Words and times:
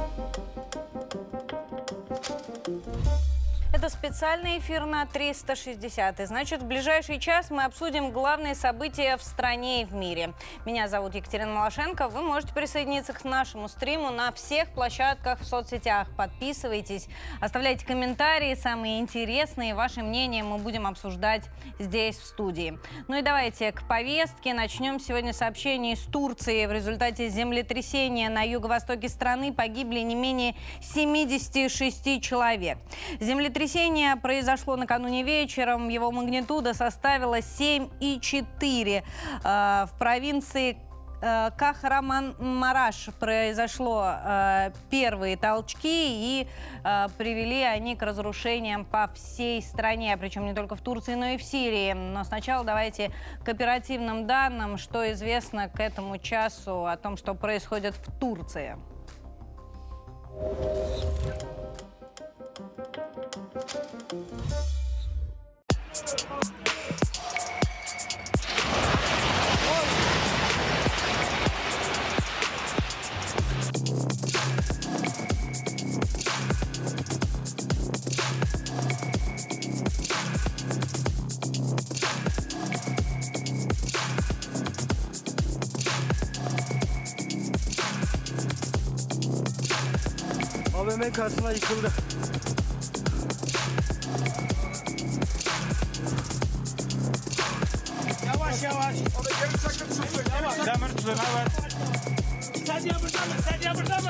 Thank 0.00 0.38
you. 0.38 0.49
Это 3.80 3.88
специальный 3.88 4.58
эфир 4.58 4.84
на 4.84 5.06
360. 5.06 6.20
И 6.20 6.24
значит, 6.26 6.60
в 6.60 6.66
ближайший 6.66 7.18
час 7.18 7.50
мы 7.50 7.64
обсудим 7.64 8.10
главные 8.10 8.54
события 8.54 9.16
в 9.16 9.22
стране 9.22 9.80
и 9.80 9.84
в 9.86 9.94
мире. 9.94 10.34
Меня 10.66 10.86
зовут 10.86 11.14
Екатерина 11.14 11.54
Малашенко. 11.54 12.08
Вы 12.08 12.20
можете 12.20 12.52
присоединиться 12.52 13.14
к 13.14 13.24
нашему 13.24 13.68
стриму 13.68 14.10
на 14.10 14.32
всех 14.32 14.68
площадках 14.72 15.40
в 15.40 15.46
соцсетях. 15.46 16.08
Подписывайтесь, 16.14 17.08
оставляйте 17.40 17.86
комментарии, 17.86 18.54
самые 18.54 19.00
интересные. 19.00 19.74
Ваше 19.74 20.02
мнение 20.02 20.44
мы 20.44 20.58
будем 20.58 20.86
обсуждать 20.86 21.44
здесь, 21.78 22.18
в 22.18 22.26
студии. 22.26 22.78
Ну 23.08 23.16
и 23.16 23.22
давайте 23.22 23.72
к 23.72 23.88
повестке. 23.88 24.52
Начнем 24.52 25.00
сегодня 25.00 25.32
сообщение 25.32 25.94
из 25.94 26.02
Турции. 26.02 26.66
В 26.66 26.72
результате 26.72 27.30
землетрясения 27.30 28.28
на 28.28 28.42
юго-востоке 28.42 29.08
страны 29.08 29.54
погибли 29.54 30.00
не 30.00 30.16
менее 30.16 30.54
76 30.82 32.20
человек. 32.20 32.76
Землетрясение 33.20 33.69
Землетрясение 33.70 34.16
произошло 34.16 34.74
накануне 34.74 35.22
вечером. 35.22 35.88
Его 35.90 36.10
магнитуда 36.10 36.74
составила 36.74 37.38
7,4. 37.38 39.04
Э, 39.44 39.86
в 39.86 39.96
провинции 39.96 40.76
э, 41.22 41.50
Кахраман-Мараш 41.56 43.10
произошло 43.20 44.12
э, 44.12 44.72
первые 44.90 45.36
толчки 45.36 46.42
и 46.42 46.48
привели 47.16 47.62
они 47.62 47.94
к 47.94 48.02
разрушениям 48.02 48.84
по 48.84 49.08
всей 49.14 49.62
стране, 49.62 50.16
причем 50.16 50.46
не 50.46 50.54
только 50.54 50.74
в 50.74 50.80
Турции, 50.80 51.14
но 51.14 51.26
и 51.26 51.36
в 51.36 51.42
Сирии. 51.42 51.92
Но 51.92 52.24
сначала 52.24 52.64
давайте 52.64 53.12
к 53.44 53.48
оперативным 53.48 54.26
данным, 54.26 54.78
что 54.78 55.12
известно 55.12 55.68
к 55.68 55.78
этому 55.78 56.18
часу 56.18 56.86
о 56.86 56.96
том, 56.96 57.16
что 57.16 57.34
происходит 57.34 57.94
в 57.94 58.18
Турции. 58.18 58.76
AVM 63.50 63.62
karşısına 91.12 91.52
yıkıldı. 91.52 91.90
Yavaş 98.26 98.62
yavaş. 98.62 98.94
O 99.20 99.24
da 99.24 99.30
yarım 99.30 99.52
takım 99.62 99.88
tuttu. 99.88 100.22
Yavaş. 100.42 100.56
Demir 100.66 100.88
tutun 100.96 101.12
evet. 101.12 101.52
Sedye 102.66 102.92
burada 102.94 103.18
mı? 103.26 103.42
Sedye 103.50 103.74
burada 103.74 103.98
mı? 104.00 104.08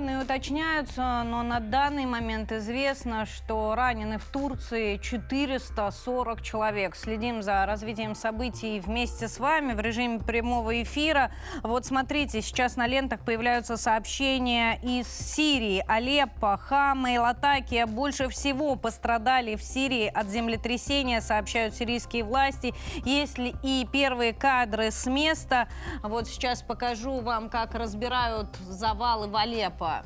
né? 0.00 0.19
Уточняются, 0.30 1.24
но 1.24 1.42
на 1.42 1.58
данный 1.58 2.06
момент 2.06 2.52
известно, 2.52 3.26
что 3.26 3.74
ранены 3.74 4.18
в 4.18 4.24
Турции 4.26 4.96
440 4.96 6.40
человек. 6.42 6.94
Следим 6.94 7.42
за 7.42 7.66
развитием 7.66 8.14
событий 8.14 8.78
вместе 8.78 9.26
с 9.26 9.40
вами 9.40 9.72
в 9.72 9.80
режиме 9.80 10.20
прямого 10.20 10.84
эфира. 10.84 11.32
Вот 11.64 11.84
смотрите, 11.84 12.42
сейчас 12.42 12.76
на 12.76 12.86
лентах 12.86 13.22
появляются 13.22 13.76
сообщения 13.76 14.78
из 14.84 15.08
Сирии. 15.08 15.82
Алеппо, 15.88 16.56
Хама 16.58 17.12
и 17.12 17.18
Латакия 17.18 17.88
больше 17.88 18.28
всего 18.28 18.76
пострадали 18.76 19.56
в 19.56 19.62
Сирии 19.64 20.06
от 20.06 20.28
землетрясения, 20.28 21.20
сообщают 21.22 21.74
сирийские 21.74 22.22
власти. 22.22 22.72
Есть 23.04 23.36
ли 23.36 23.52
и 23.64 23.84
первые 23.92 24.32
кадры 24.32 24.92
с 24.92 25.06
места. 25.06 25.66
Вот 26.04 26.28
сейчас 26.28 26.62
покажу 26.62 27.18
вам, 27.18 27.50
как 27.50 27.74
разбирают 27.74 28.54
завалы 28.68 29.26
в 29.26 29.34
Алеппо. 29.34 30.04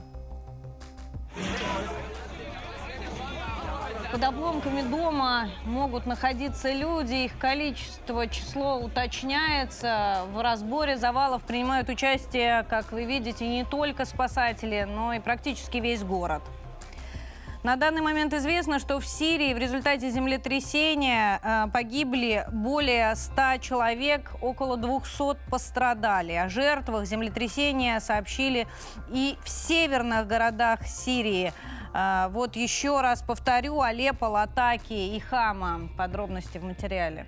Под 4.13 4.23
обломками 4.23 4.83
дома 4.83 5.49
могут 5.65 6.07
находиться 6.07 6.73
люди, 6.73 7.25
их 7.25 7.37
количество, 7.37 8.29
число 8.29 8.79
уточняется. 8.79 10.21
В 10.33 10.41
разборе 10.41 10.97
завалов 10.97 11.43
принимают 11.43 11.89
участие, 11.89 12.65
как 12.71 12.93
вы 12.93 13.07
видите, 13.07 13.49
не 13.49 13.65
только 13.65 14.05
спасатели, 14.05 14.85
но 14.89 15.15
и 15.15 15.19
практически 15.19 15.79
весь 15.79 16.05
город. 16.05 16.43
На 17.65 17.77
данный 17.77 18.03
момент 18.03 18.35
известно, 18.35 18.79
что 18.79 19.01
в 19.01 19.07
Сирии 19.07 19.55
в 19.55 19.59
результате 19.59 20.11
землетрясения 20.11 21.41
э, 21.43 21.67
погибли 21.73 22.47
более 22.53 23.17
100 23.17 23.57
человек, 23.63 24.33
около 24.43 24.77
200 24.77 25.39
пострадали. 25.51 26.33
О 26.33 26.51
жертвах 26.51 27.07
землетрясения 27.07 28.01
сообщили 28.01 28.67
и 29.09 29.39
в 29.43 29.49
северных 29.49 30.27
городах 30.27 30.87
Сирии. 30.87 31.55
Э, 31.95 32.29
вот 32.29 32.55
еще 32.55 33.01
раз 33.01 33.23
повторю, 33.23 33.81
Алеппо, 33.81 34.27
Латаки 34.27 35.17
и 35.17 35.19
Хама. 35.19 35.89
Подробности 35.97 36.59
в 36.59 36.65
материале. 36.65 37.25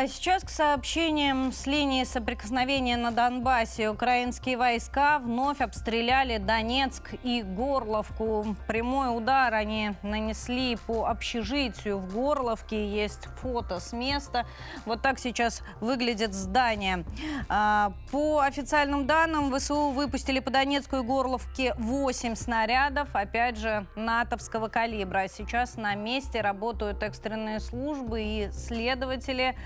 А 0.00 0.06
сейчас 0.06 0.44
к 0.44 0.48
сообщениям 0.48 1.50
с 1.50 1.66
линии 1.66 2.04
соприкосновения 2.04 2.96
на 2.96 3.10
Донбассе. 3.10 3.90
Украинские 3.90 4.56
войска 4.56 5.18
вновь 5.18 5.60
обстреляли 5.60 6.38
Донецк 6.38 7.14
и 7.24 7.42
Горловку. 7.42 8.54
Прямой 8.68 9.08
удар 9.16 9.52
они 9.52 9.94
нанесли 10.04 10.76
по 10.86 11.06
общежитию 11.06 11.98
в 11.98 12.14
Горловке. 12.14 12.88
Есть 12.88 13.24
фото 13.42 13.80
с 13.80 13.92
места. 13.92 14.46
Вот 14.86 15.02
так 15.02 15.18
сейчас 15.18 15.64
выглядит 15.80 16.32
здание. 16.32 17.04
А, 17.48 17.92
по 18.12 18.38
официальным 18.38 19.04
данным, 19.04 19.52
ВСУ 19.52 19.88
выпустили 19.88 20.38
по 20.38 20.52
Донецку 20.52 20.98
и 20.98 21.02
Горловке 21.02 21.74
8 21.76 22.36
снарядов, 22.36 23.08
опять 23.14 23.56
же, 23.56 23.84
натовского 23.96 24.68
калибра. 24.68 25.26
Сейчас 25.26 25.74
на 25.74 25.96
месте 25.96 26.40
работают 26.40 27.02
экстренные 27.02 27.58
службы 27.58 28.22
и 28.22 28.50
следователи. 28.52 29.56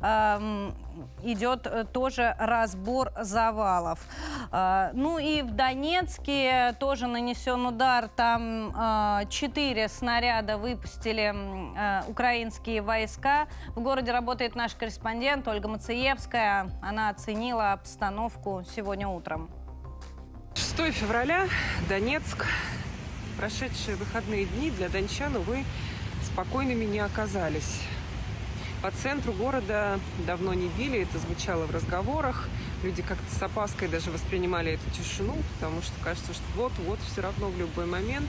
Эм, 0.00 0.74
идет 1.22 1.66
э, 1.66 1.84
тоже 1.84 2.34
разбор 2.38 3.12
завалов. 3.20 4.00
Э, 4.50 4.90
ну 4.94 5.18
и 5.18 5.42
в 5.42 5.52
Донецке 5.52 6.74
тоже 6.78 7.06
нанесен 7.06 7.66
удар. 7.66 8.08
Там 8.08 8.74
э, 8.76 9.28
четыре 9.28 9.88
снаряда 9.88 10.58
выпустили 10.58 11.34
украинские 12.08 12.82
войска. 12.82 13.46
В 13.74 13.80
городе 13.80 14.12
работает 14.12 14.54
наш 14.54 14.74
корреспондент 14.74 15.46
Ольга 15.48 15.68
Мациевская. 15.68 16.70
Она 16.82 17.08
оценила 17.08 17.72
обстановку 17.72 18.62
сегодня 18.74 19.08
утром. 19.08 19.50
6 20.54 20.92
февраля, 20.92 21.46
Донецк. 21.88 22.46
Прошедшие 23.38 23.96
выходные 23.96 24.44
дни 24.44 24.70
для 24.70 24.88
дончан, 24.88 25.34
увы, 25.36 25.64
спокойными 26.22 26.84
не 26.84 27.00
оказались. 27.00 27.80
По 28.82 28.90
центру 28.90 29.32
города 29.32 30.00
давно 30.26 30.54
не 30.54 30.66
били, 30.66 31.02
это 31.02 31.16
звучало 31.20 31.66
в 31.66 31.70
разговорах. 31.70 32.48
Люди 32.82 33.00
как-то 33.00 33.32
с 33.32 33.40
опаской 33.40 33.86
даже 33.86 34.10
воспринимали 34.10 34.72
эту 34.72 34.90
тишину, 34.90 35.36
потому 35.54 35.82
что 35.82 35.92
кажется, 36.02 36.32
что 36.34 36.42
вот-вот 36.56 36.98
все 37.12 37.20
равно 37.20 37.48
в 37.48 37.56
любой 37.56 37.86
момент. 37.86 38.28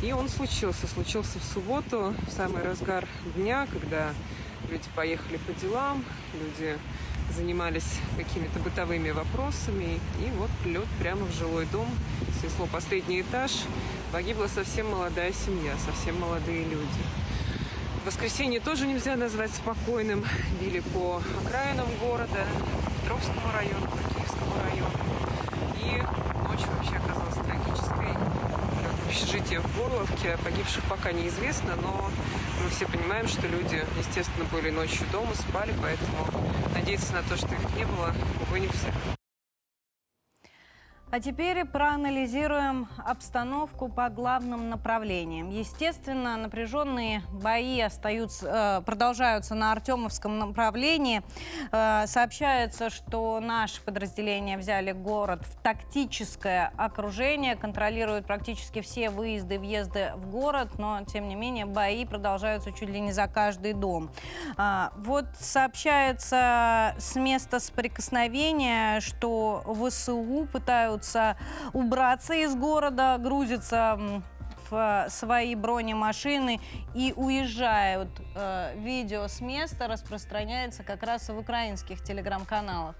И 0.00 0.12
он 0.12 0.28
случился. 0.28 0.86
Случился 0.86 1.40
в 1.40 1.42
субботу, 1.42 2.14
в 2.28 2.30
самый 2.30 2.62
разгар 2.62 3.08
дня, 3.34 3.66
когда 3.72 4.10
люди 4.70 4.84
поехали 4.94 5.38
по 5.38 5.52
делам, 5.54 6.04
люди 6.34 6.78
занимались 7.34 7.98
какими-то 8.16 8.60
бытовыми 8.60 9.10
вопросами. 9.10 9.98
И 10.24 10.30
вот 10.36 10.50
прилет 10.62 10.86
прямо 11.00 11.26
в 11.26 11.34
жилой 11.34 11.66
дом, 11.66 11.88
снесло 12.38 12.66
последний 12.66 13.22
этаж. 13.22 13.50
Погибла 14.12 14.46
совсем 14.46 14.88
молодая 14.88 15.32
семья, 15.32 15.74
совсем 15.84 16.20
молодые 16.20 16.62
люди. 16.62 17.02
Воскресенье 18.04 18.60
тоже 18.60 18.86
нельзя 18.86 19.14
назвать 19.14 19.50
спокойным. 19.50 20.24
Били 20.58 20.80
по 20.80 21.22
окраинам 21.44 21.86
города, 22.00 22.46
Петровскому 23.02 23.52
району, 23.54 23.86
по 23.86 24.14
Киевскому 24.14 24.54
району. 24.64 24.90
И 25.76 26.02
ночь 26.48 26.66
вообще 26.66 26.96
оказалась 26.96 27.34
трагической. 27.34 28.14
В 29.04 29.06
общежитие 29.06 29.60
в 29.60 29.76
Горловке 29.76 30.38
погибших 30.42 30.82
пока 30.84 31.12
неизвестно, 31.12 31.76
но 31.82 32.10
мы 32.64 32.70
все 32.70 32.86
понимаем, 32.86 33.28
что 33.28 33.46
люди, 33.46 33.84
естественно, 33.98 34.46
были 34.50 34.70
ночью 34.70 35.06
дома, 35.12 35.34
спали, 35.34 35.74
поэтому 35.82 36.26
надеяться 36.74 37.12
на 37.12 37.22
то, 37.22 37.36
что 37.36 37.48
их 37.48 37.76
не 37.76 37.84
было, 37.84 38.14
увы, 38.48 38.60
нельзя. 38.60 39.19
А 41.12 41.18
теперь 41.18 41.64
проанализируем 41.64 42.86
обстановку 43.04 43.88
по 43.88 44.08
главным 44.10 44.68
направлениям. 44.68 45.50
Естественно, 45.50 46.36
напряженные 46.36 47.22
бои 47.32 47.80
остаются, 47.80 48.78
э, 48.78 48.82
продолжаются 48.82 49.56
на 49.56 49.72
Артемовском 49.72 50.38
направлении. 50.38 51.22
Э, 51.72 52.04
сообщается, 52.06 52.90
что 52.90 53.40
наши 53.40 53.82
подразделения 53.82 54.56
взяли 54.56 54.92
город 54.92 55.44
в 55.44 55.60
тактическое 55.60 56.72
окружение, 56.76 57.56
контролируют 57.56 58.26
практически 58.26 58.80
все 58.80 59.10
выезды 59.10 59.56
и 59.56 59.58
въезды 59.58 60.12
в 60.14 60.30
город, 60.30 60.78
но, 60.78 61.00
тем 61.04 61.26
не 61.26 61.34
менее, 61.34 61.66
бои 61.66 62.06
продолжаются 62.06 62.70
чуть 62.70 62.88
ли 62.88 63.00
не 63.00 63.10
за 63.10 63.26
каждый 63.26 63.72
дом. 63.72 64.12
А, 64.56 64.92
вот 64.96 65.24
сообщается 65.40 66.94
с 67.00 67.16
места 67.16 67.58
соприкосновения, 67.58 69.00
что 69.00 69.64
ВСУ 69.66 70.46
пытаются 70.52 70.99
пытаются 71.00 71.36
убраться 71.72 72.34
из 72.34 72.54
города, 72.54 73.16
грузятся 73.18 73.98
в 74.70 75.06
свои 75.08 75.54
бронемашины 75.54 76.60
и 76.94 77.12
уезжают. 77.16 78.08
Э, 78.36 78.72
видео 78.76 79.26
с 79.26 79.40
места 79.40 79.88
распространяется 79.88 80.84
как 80.84 81.02
раз 81.02 81.28
в 81.28 81.36
украинских 81.36 82.02
телеграм-каналах. 82.04 82.94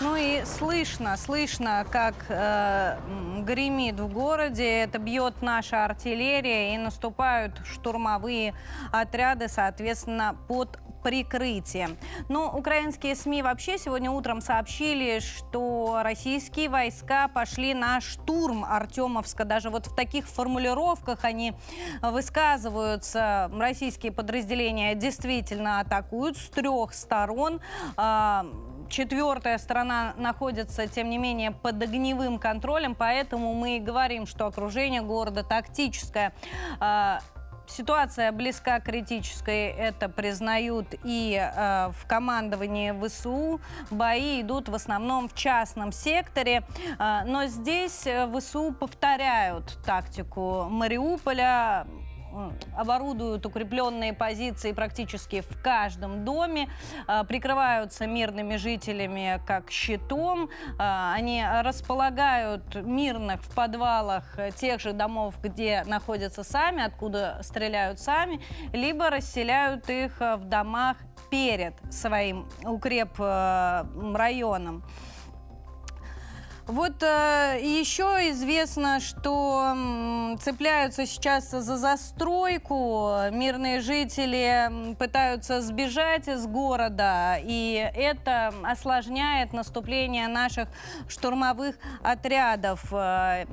Ну 0.00 0.16
и 0.16 0.44
слышно, 0.44 1.16
слышно, 1.16 1.86
как 1.90 2.14
э, 2.28 2.98
гремит 3.40 4.00
в 4.00 4.12
городе, 4.12 4.80
это 4.80 4.98
бьет 4.98 5.42
наша 5.42 5.84
артиллерия 5.84 6.74
и 6.74 6.78
наступают 6.78 7.60
штурмовые 7.64 8.54
отряды, 8.92 9.48
соответственно, 9.48 10.36
под 10.48 10.78
прикрытием. 11.04 11.98
Но 12.28 12.50
украинские 12.50 13.14
СМИ 13.14 13.42
вообще 13.42 13.78
сегодня 13.78 14.10
утром 14.10 14.40
сообщили, 14.40 15.20
что 15.20 16.00
российские 16.02 16.70
войска 16.70 17.28
пошли 17.28 17.74
на 17.74 18.00
штурм 18.00 18.64
Артемовска. 18.64 19.44
Даже 19.44 19.68
вот 19.68 19.86
в 19.86 19.94
таких 19.94 20.26
формулировках 20.26 21.24
они 21.24 21.52
высказываются. 22.00 23.50
Российские 23.54 24.12
подразделения 24.12 24.94
действительно 24.94 25.80
атакуют 25.80 26.38
с 26.38 26.48
трех 26.48 26.94
сторон. 26.94 27.60
Четвертая 28.94 29.58
сторона 29.58 30.14
находится, 30.16 30.86
тем 30.86 31.10
не 31.10 31.18
менее, 31.18 31.50
под 31.50 31.82
огневым 31.82 32.38
контролем, 32.38 32.94
поэтому 32.94 33.52
мы 33.52 33.78
и 33.78 33.80
говорим, 33.80 34.24
что 34.24 34.46
окружение 34.46 35.02
города 35.02 35.42
тактическое. 35.42 36.32
А, 36.78 37.18
ситуация 37.66 38.30
близка 38.30 38.78
к 38.78 38.84
критической, 38.84 39.66
это 39.70 40.08
признают 40.08 40.94
и 41.02 41.34
э, 41.36 41.90
в 41.90 42.06
командовании 42.06 42.94
ВСУ. 43.04 43.60
Бои 43.90 44.42
идут 44.42 44.68
в 44.68 44.74
основном 44.76 45.28
в 45.28 45.34
частном 45.34 45.90
секторе, 45.90 46.62
э, 46.96 47.22
но 47.26 47.46
здесь 47.46 48.06
э, 48.06 48.30
ВСУ 48.32 48.72
повторяют 48.72 49.76
тактику 49.84 50.68
Мариуполя 50.70 51.88
оборудуют 52.76 53.46
укрепленные 53.46 54.12
позиции 54.12 54.72
практически 54.72 55.40
в 55.42 55.62
каждом 55.62 56.24
доме, 56.24 56.68
а, 57.06 57.24
прикрываются 57.24 58.06
мирными 58.06 58.56
жителями 58.56 59.40
как 59.46 59.70
щитом. 59.70 60.50
А, 60.78 61.14
они 61.14 61.44
располагают 61.62 62.74
мирных 62.74 63.42
в 63.42 63.54
подвалах 63.54 64.24
тех 64.56 64.80
же 64.80 64.92
домов, 64.92 65.34
где 65.42 65.84
находятся 65.86 66.44
сами, 66.44 66.82
откуда 66.82 67.40
стреляют 67.42 68.00
сами, 68.00 68.40
либо 68.72 69.10
расселяют 69.10 69.88
их 69.90 70.18
в 70.20 70.44
домах 70.44 70.96
перед 71.30 71.74
своим 71.90 72.46
укреп 72.64 73.10
э, 73.18 73.84
районом. 74.14 74.84
Вот 76.66 77.02
э, 77.02 77.58
еще 77.60 78.30
известно, 78.30 78.98
что 78.98 79.76
цепляются 80.40 81.04
сейчас 81.04 81.50
за 81.50 81.76
застройку. 81.76 83.12
Мирные 83.30 83.80
жители 83.80 84.94
пытаются 84.98 85.60
сбежать 85.60 86.26
из 86.26 86.46
города, 86.46 87.36
и 87.38 87.90
это 87.94 88.54
осложняет 88.64 89.52
наступление 89.52 90.26
наших 90.26 90.68
штурмовых 91.06 91.76
отрядов. 92.02 92.82
Э, 92.92 93.44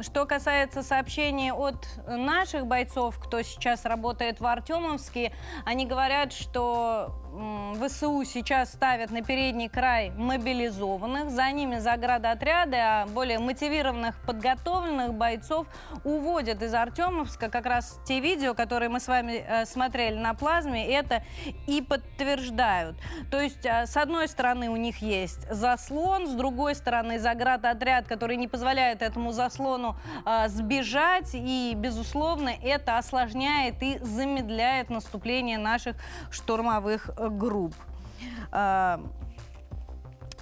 что 0.00 0.24
касается 0.24 0.84
сообщений 0.84 1.50
от 1.50 1.84
наших 2.06 2.68
бойцов, 2.68 3.18
кто 3.18 3.42
сейчас 3.42 3.84
работает 3.84 4.38
в 4.38 4.46
Артемовске, 4.46 5.32
они 5.64 5.86
говорят, 5.86 6.32
что 6.32 7.23
ВСУ 7.34 8.24
сейчас 8.24 8.72
ставят 8.72 9.10
на 9.10 9.22
передний 9.22 9.68
край 9.68 10.10
мобилизованных, 10.10 11.30
за 11.30 11.50
ними 11.50 11.78
заградотряды, 11.78 12.76
а 12.76 13.06
более 13.06 13.38
мотивированных, 13.38 14.14
подготовленных 14.26 15.14
бойцов 15.14 15.66
уводят 16.04 16.62
из 16.62 16.72
Артемовска. 16.72 17.50
Как 17.50 17.66
раз 17.66 17.98
те 18.06 18.20
видео, 18.20 18.54
которые 18.54 18.88
мы 18.88 19.00
с 19.00 19.08
вами 19.08 19.44
э, 19.46 19.66
смотрели 19.66 20.16
на 20.16 20.34
плазме, 20.34 20.86
это 20.86 21.24
и 21.66 21.82
подтверждают. 21.82 22.96
То 23.30 23.40
есть, 23.40 23.64
э, 23.66 23.86
с 23.86 23.96
одной 23.96 24.28
стороны, 24.28 24.70
у 24.70 24.76
них 24.76 24.98
есть 24.98 25.50
заслон, 25.50 26.28
с 26.28 26.32
другой 26.32 26.74
стороны, 26.74 27.18
заградотряд, 27.18 28.06
который 28.06 28.36
не 28.36 28.46
позволяет 28.46 29.02
этому 29.02 29.32
заслону 29.32 29.96
э, 30.24 30.48
сбежать, 30.48 31.30
и, 31.34 31.72
безусловно, 31.76 32.50
это 32.62 32.98
осложняет 32.98 33.82
и 33.82 33.98
замедляет 33.98 34.90
наступление 34.90 35.58
наших 35.58 35.96
штурмовых 36.30 37.10
групп. 37.30 37.74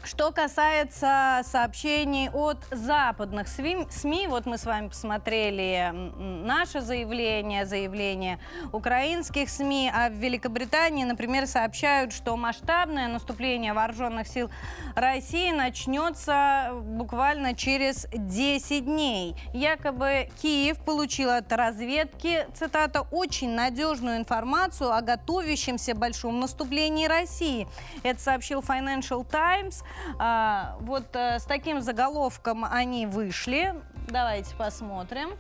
Что 0.05 0.33
касается 0.33 1.43
сообщений 1.45 2.29
от 2.31 2.59
западных 2.73 3.47
СМИ, 3.47 4.27
вот 4.27 4.47
мы 4.47 4.59
с 4.59 4.67
вами 4.67 4.89
посмотрели 4.89 5.93
наше 5.93 6.81
заявление, 6.81 7.67
заявление 7.67 8.41
украинских 8.73 9.49
СМИ, 9.49 9.93
а 9.95 10.09
в 10.09 10.15
Великобритании, 10.15 11.05
например, 11.05 11.47
сообщают, 11.47 12.13
что 12.13 12.37
масштабное 12.37 13.07
наступление 13.07 13.75
вооруженных 13.75 14.27
сил 14.27 14.51
России 14.97 15.53
начнется 15.53 16.71
буквально 16.73 17.55
через 17.55 18.09
10 18.13 18.85
дней. 18.85 19.37
Якобы 19.55 20.29
Киев 20.43 20.79
получил 20.85 21.31
от 21.31 21.53
разведки, 21.53 22.49
цитата, 22.55 23.03
очень 23.13 23.51
надежную 23.51 24.17
информацию 24.17 24.93
о 24.93 25.01
готовящемся 25.01 25.95
большом 25.95 26.41
наступлении 26.41 27.07
России. 27.07 27.69
Это 28.03 28.21
сообщил 28.21 28.61
Financial 28.61 29.25
Times. 29.25 29.85
А, 30.19 30.77
вот 30.81 31.15
а, 31.15 31.39
с 31.39 31.45
таким 31.45 31.81
заголовком 31.81 32.65
они 32.65 33.07
вышли. 33.07 33.75
Давайте 34.09 34.55
посмотрим. 34.57 35.31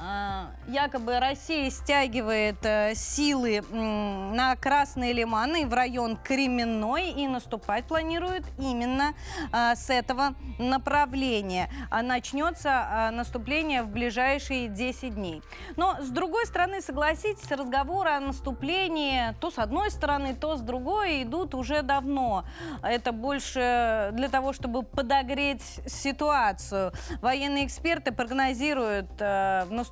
А, 0.00 0.50
якобы 0.66 1.18
Россия 1.18 1.70
стягивает 1.70 2.64
э, 2.64 2.94
силы 2.94 3.62
на 3.70 4.54
Красный 4.56 5.12
Лиман 5.12 5.56
и 5.56 5.64
в 5.64 5.72
район 5.72 6.16
Кременной 6.16 7.10
и 7.10 7.26
наступать 7.26 7.86
планирует 7.86 8.44
именно 8.58 9.14
а, 9.52 9.74
с 9.74 9.90
этого 9.90 10.34
направления. 10.58 11.70
А 11.90 12.02
начнется 12.02 13.10
наступление 13.12 13.82
в 13.82 13.88
ближайшие 13.88 14.68
10 14.68 15.14
дней. 15.14 15.42
Но 15.76 15.96
с 16.00 16.08
другой 16.08 16.46
стороны, 16.46 16.80
согласитесь, 16.80 17.50
разговоры 17.50 18.10
о 18.10 18.20
наступлении 18.20 19.34
то 19.40 19.50
с 19.50 19.58
одной 19.58 19.90
стороны, 19.90 20.34
то 20.34 20.56
с 20.56 20.60
другой 20.60 21.22
идут 21.22 21.54
уже 21.54 21.82
давно. 21.82 22.44
Это 22.82 23.12
больше 23.12 24.10
для 24.12 24.28
того, 24.28 24.52
чтобы 24.52 24.82
подогреть 24.82 25.62
ситуацию. 25.86 26.92
Военные 27.20 27.66
эксперты 27.66 28.12
прогнозируют 28.12 29.08
э, 29.18 29.64
в 29.64 29.72
наступление 29.72 29.87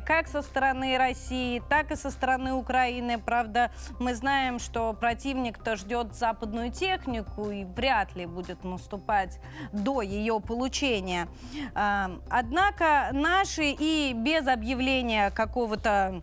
как 0.00 0.28
со 0.28 0.42
стороны 0.42 0.98
России, 0.98 1.62
так 1.68 1.90
и 1.92 1.96
со 1.96 2.10
стороны 2.10 2.52
Украины. 2.52 3.18
Правда, 3.18 3.70
мы 3.98 4.14
знаем, 4.14 4.58
что 4.58 4.92
противник-то 4.92 5.76
ждет 5.76 6.14
западную 6.14 6.70
технику 6.70 7.50
и 7.50 7.64
вряд 7.64 8.14
ли 8.16 8.26
будет 8.26 8.64
наступать 8.64 9.40
до 9.72 10.02
ее 10.02 10.40
получения. 10.40 11.28
А, 11.74 12.10
Однако 12.30 13.10
наши 13.12 13.70
и 13.70 14.12
без 14.14 14.46
объявления 14.46 15.30
какого-то 15.30 16.22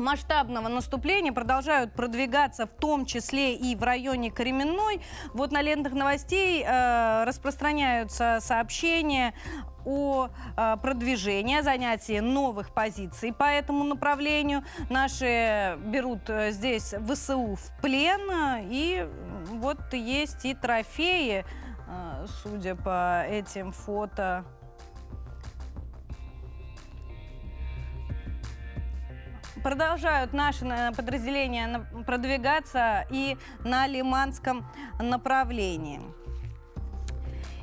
масштабного 0.00 0.68
наступления 0.68 1.32
продолжают 1.32 1.92
продвигаться, 1.92 2.66
в 2.66 2.70
том 2.70 3.06
числе 3.06 3.54
и 3.54 3.76
в 3.76 3.82
районе 3.82 4.30
Кременной. 4.30 5.00
Вот 5.34 5.52
на 5.52 5.62
лентах 5.62 5.92
новостей 5.92 6.64
э, 6.66 7.24
распространяются 7.24 8.38
сообщения 8.40 9.34
о 9.84 10.28
э, 10.56 10.76
продвижении, 10.82 11.60
занятии 11.60 12.18
новых 12.20 12.72
позиций 12.72 13.32
по 13.32 13.44
этому 13.44 13.84
направлению. 13.84 14.64
Наши 14.88 15.78
берут 15.86 16.28
э, 16.28 16.50
здесь 16.52 16.94
ВСУ 17.08 17.56
в 17.56 17.80
плен, 17.80 18.30
э, 18.30 18.60
и 18.70 19.08
вот 19.46 19.92
есть 19.92 20.44
и 20.44 20.54
трофеи, 20.54 21.44
э, 21.88 22.26
судя 22.42 22.74
по 22.74 23.24
этим 23.28 23.72
фото. 23.72 24.44
Продолжают 29.62 30.32
наши 30.32 30.64
э, 30.64 30.92
подразделения 30.92 31.86
продвигаться 32.06 33.06
и 33.10 33.36
на 33.64 33.86
Лиманском 33.86 34.66
направлении. 34.98 36.00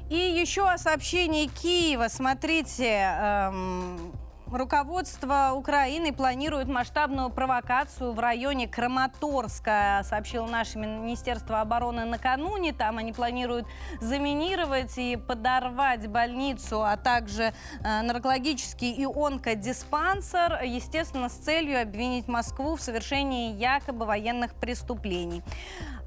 И 0.10 0.16
еще 0.16 0.70
о 0.70 0.78
сообщении 0.78 1.48
Киева. 1.48 2.08
Смотрите, 2.08 2.86
эм, 2.86 4.17
руководство 4.52 5.54
Украины 5.56 6.14
планирует 6.14 6.68
масштабную 6.68 7.30
провокацию 7.30 8.14
в 8.14 8.20
районе 8.20 8.68
Краматорска, 8.68 10.02
сообщило 10.04 10.48
наше 10.48 10.78
Министерство 10.78 11.62
обороны 11.62 12.06
накануне. 12.06 12.74
Там 12.74 12.98
они 12.98 13.14
планируют 13.14 13.68
заминировать 14.00 14.98
и 14.98 15.16
подорвать 15.16 16.08
больницу, 16.08 16.84
а 16.84 16.98
также 16.98 17.54
э, 17.84 18.02
наркологический 18.02 18.92
и 18.92 19.06
онкодиспансер, 19.06 20.62
естественно, 20.64 21.30
с 21.30 21.34
целью 21.34 21.82
обвинить 21.82 22.28
Москву 22.28 22.76
в 22.76 22.82
совершении 22.82 23.54
якобы 23.54 24.06
военных 24.06 24.54
преступлений. 24.56 25.44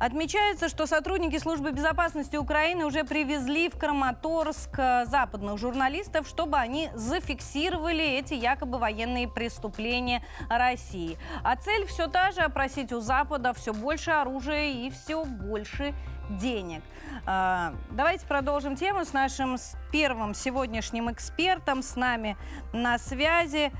Отмечается, 0.00 0.70
что 0.70 0.86
сотрудники 0.86 1.36
службы 1.36 1.72
безопасности 1.72 2.36
Украины 2.36 2.86
уже 2.86 3.04
привезли 3.04 3.68
в 3.68 3.76
Краматорск 3.76 4.70
э, 4.78 5.04
западных 5.04 5.58
журналистов, 5.58 6.26
чтобы 6.26 6.56
они 6.56 6.88
зафиксировали 6.94 8.02
эти 8.02 8.32
якобы 8.32 8.78
военные 8.78 9.28
преступления 9.28 10.24
России. 10.48 11.18
А 11.44 11.54
цель 11.54 11.84
все 11.86 12.06
та 12.06 12.32
же– 12.32 12.40
опросить 12.40 12.92
у 12.92 13.00
Запада 13.00 13.52
все 13.52 13.74
больше 13.74 14.10
оружия 14.12 14.70
и 14.70 14.88
все 14.88 15.26
больше 15.26 15.92
денег. 16.30 16.82
А, 17.26 17.74
Давайте 17.90 18.24
продолжим 18.24 18.76
тему 18.76 19.04
с 19.04 19.12
нашим 19.12 19.58
первым 19.92 20.32
сегодняшним 20.32 21.10
экспертом. 21.12 21.82
С 21.82 21.96
нами 21.96 22.38
на 22.72 22.98
связи 22.98 23.70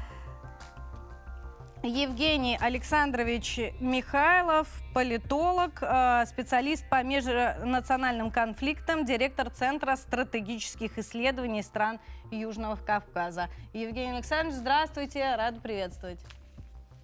Евгений 1.83 2.59
Александрович 2.61 3.59
Михайлов, 3.81 4.69
политолог, 4.93 5.79
э, 5.81 6.27
специалист 6.27 6.87
по 6.91 7.03
межнациональным 7.03 8.31
конфликтам, 8.31 9.07
директор 9.07 9.49
Центра 9.49 9.97
стратегических 9.97 10.99
исследований 10.99 11.63
стран 11.63 11.99
Южного 12.31 12.77
Кавказа. 12.77 13.49
Евгений 13.73 14.13
Александрович, 14.13 14.57
здравствуйте, 14.57 15.35
рада 15.37 15.59
приветствовать. 15.61 16.21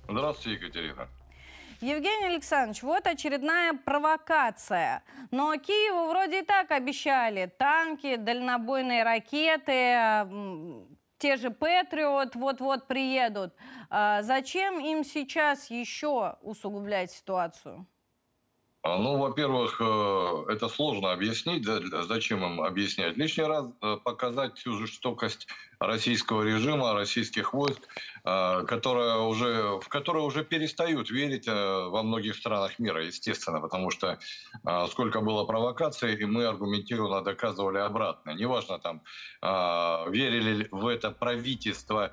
Здравствуйте, 0.09 0.67
Екатерина. 0.67 1.09
Евгений 1.81 2.27
Александрович, 2.27 2.83
вот 2.83 3.07
очередная 3.07 3.73
провокация. 3.73 5.03
Но 5.31 5.57
Киеву 5.57 6.11
вроде 6.11 6.41
и 6.41 6.45
так 6.45 6.71
обещали 6.71 7.47
танки, 7.59 8.17
дальнобойные 8.17 9.05
ракеты, 9.05 10.27
те 11.19 11.37
же 11.37 11.51
Патриот 11.51 12.35
вот-вот 12.35 12.87
приедут. 12.87 13.55
А 13.91 14.23
зачем 14.23 14.79
им 14.79 15.05
сейчас 15.05 15.71
еще 15.71 16.37
усугублять 16.43 17.11
ситуацию? 17.13 17.87
А, 18.87 18.99
Ну, 18.99 19.17
во-первых, 19.19 19.81
э, 19.81 20.45
это 20.53 20.69
сложно 20.69 21.11
объяснить. 21.11 21.65
Зачем 22.07 22.45
им 22.45 22.61
объяснять? 22.61 23.17
Лишний 23.17 23.43
раз 23.43 23.67
э, 23.83 23.97
показать 24.05 24.57
всю 24.57 24.79
жестокость 24.79 25.49
российского 25.81 26.43
режима, 26.45 26.95
российских 26.95 27.53
войск, 27.53 27.81
э, 28.25 28.63
которая 28.65 29.17
уже, 29.19 29.81
в 29.81 29.89
которые 29.89 30.25
уже 30.25 30.45
перестают 30.45 31.11
верить 31.11 31.49
во 31.49 32.03
многих 32.05 32.37
странах 32.37 32.79
мира, 32.79 33.05
естественно, 33.05 33.61
потому 33.61 33.91
что 33.91 34.19
сколько 34.91 35.21
было 35.21 35.45
провокаций, 35.45 36.15
и 36.15 36.25
мы 36.25 36.45
аргументированно 36.47 37.23
доказывали 37.23 37.79
обратное. 37.79 38.35
Неважно, 38.35 38.79
там, 38.79 39.03
верили 40.13 40.55
ли 40.55 40.69
в 40.71 40.87
это 40.87 41.11
правительство 41.11 42.13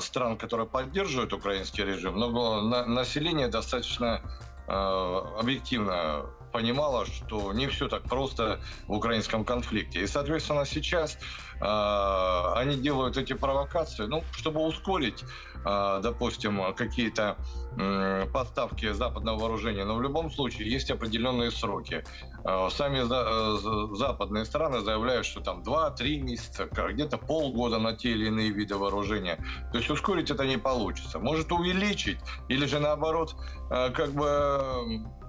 стран, 0.00 0.36
которые 0.38 0.68
поддерживают 0.68 1.32
украинский 1.32 1.84
режим, 1.84 2.16
но 2.16 2.60
на- 2.62 2.86
население 2.86 3.48
достаточно 3.48 4.20
объективно 4.68 6.26
понимала, 6.56 7.04
что 7.04 7.52
не 7.52 7.66
все 7.66 7.86
так 7.86 8.04
просто 8.04 8.60
в 8.88 8.92
украинском 8.94 9.44
конфликте. 9.44 10.00
И, 10.00 10.06
соответственно, 10.06 10.64
сейчас 10.64 11.18
э, 11.60 12.60
они 12.60 12.76
делают 12.76 13.18
эти 13.18 13.34
провокации, 13.34 14.06
ну, 14.06 14.24
чтобы 14.30 14.60
ускорить, 14.62 15.22
э, 15.66 16.00
допустим, 16.02 16.74
какие-то 16.74 17.36
м, 17.78 18.30
поставки 18.32 18.92
западного 18.92 19.38
вооружения. 19.38 19.84
Но 19.84 19.96
в 19.96 20.02
любом 20.02 20.30
случае 20.30 20.70
есть 20.72 20.90
определенные 20.90 21.50
сроки. 21.50 22.02
Э, 22.44 22.70
Сами 22.70 23.02
за- 23.02 23.26
э, 23.28 23.58
за- 23.60 23.94
западные 23.94 24.44
страны 24.46 24.80
заявляют, 24.80 25.26
что 25.26 25.40
там 25.40 25.62
2-3 25.62 26.22
месяца, 26.22 26.64
где-то 26.92 27.18
полгода 27.18 27.78
на 27.78 27.92
те 27.94 28.08
или 28.12 28.26
иные 28.28 28.50
виды 28.50 28.76
вооружения. 28.76 29.36
То 29.72 29.78
есть 29.78 29.90
ускорить 29.90 30.30
это 30.30 30.46
не 30.46 30.56
получится. 30.58 31.18
Может 31.18 31.52
увеличить 31.52 32.18
или 32.48 32.64
же 32.66 32.80
наоборот, 32.80 33.36
э, 33.70 33.90
как 33.90 34.10
бы 34.12 34.26
э, 34.26 35.25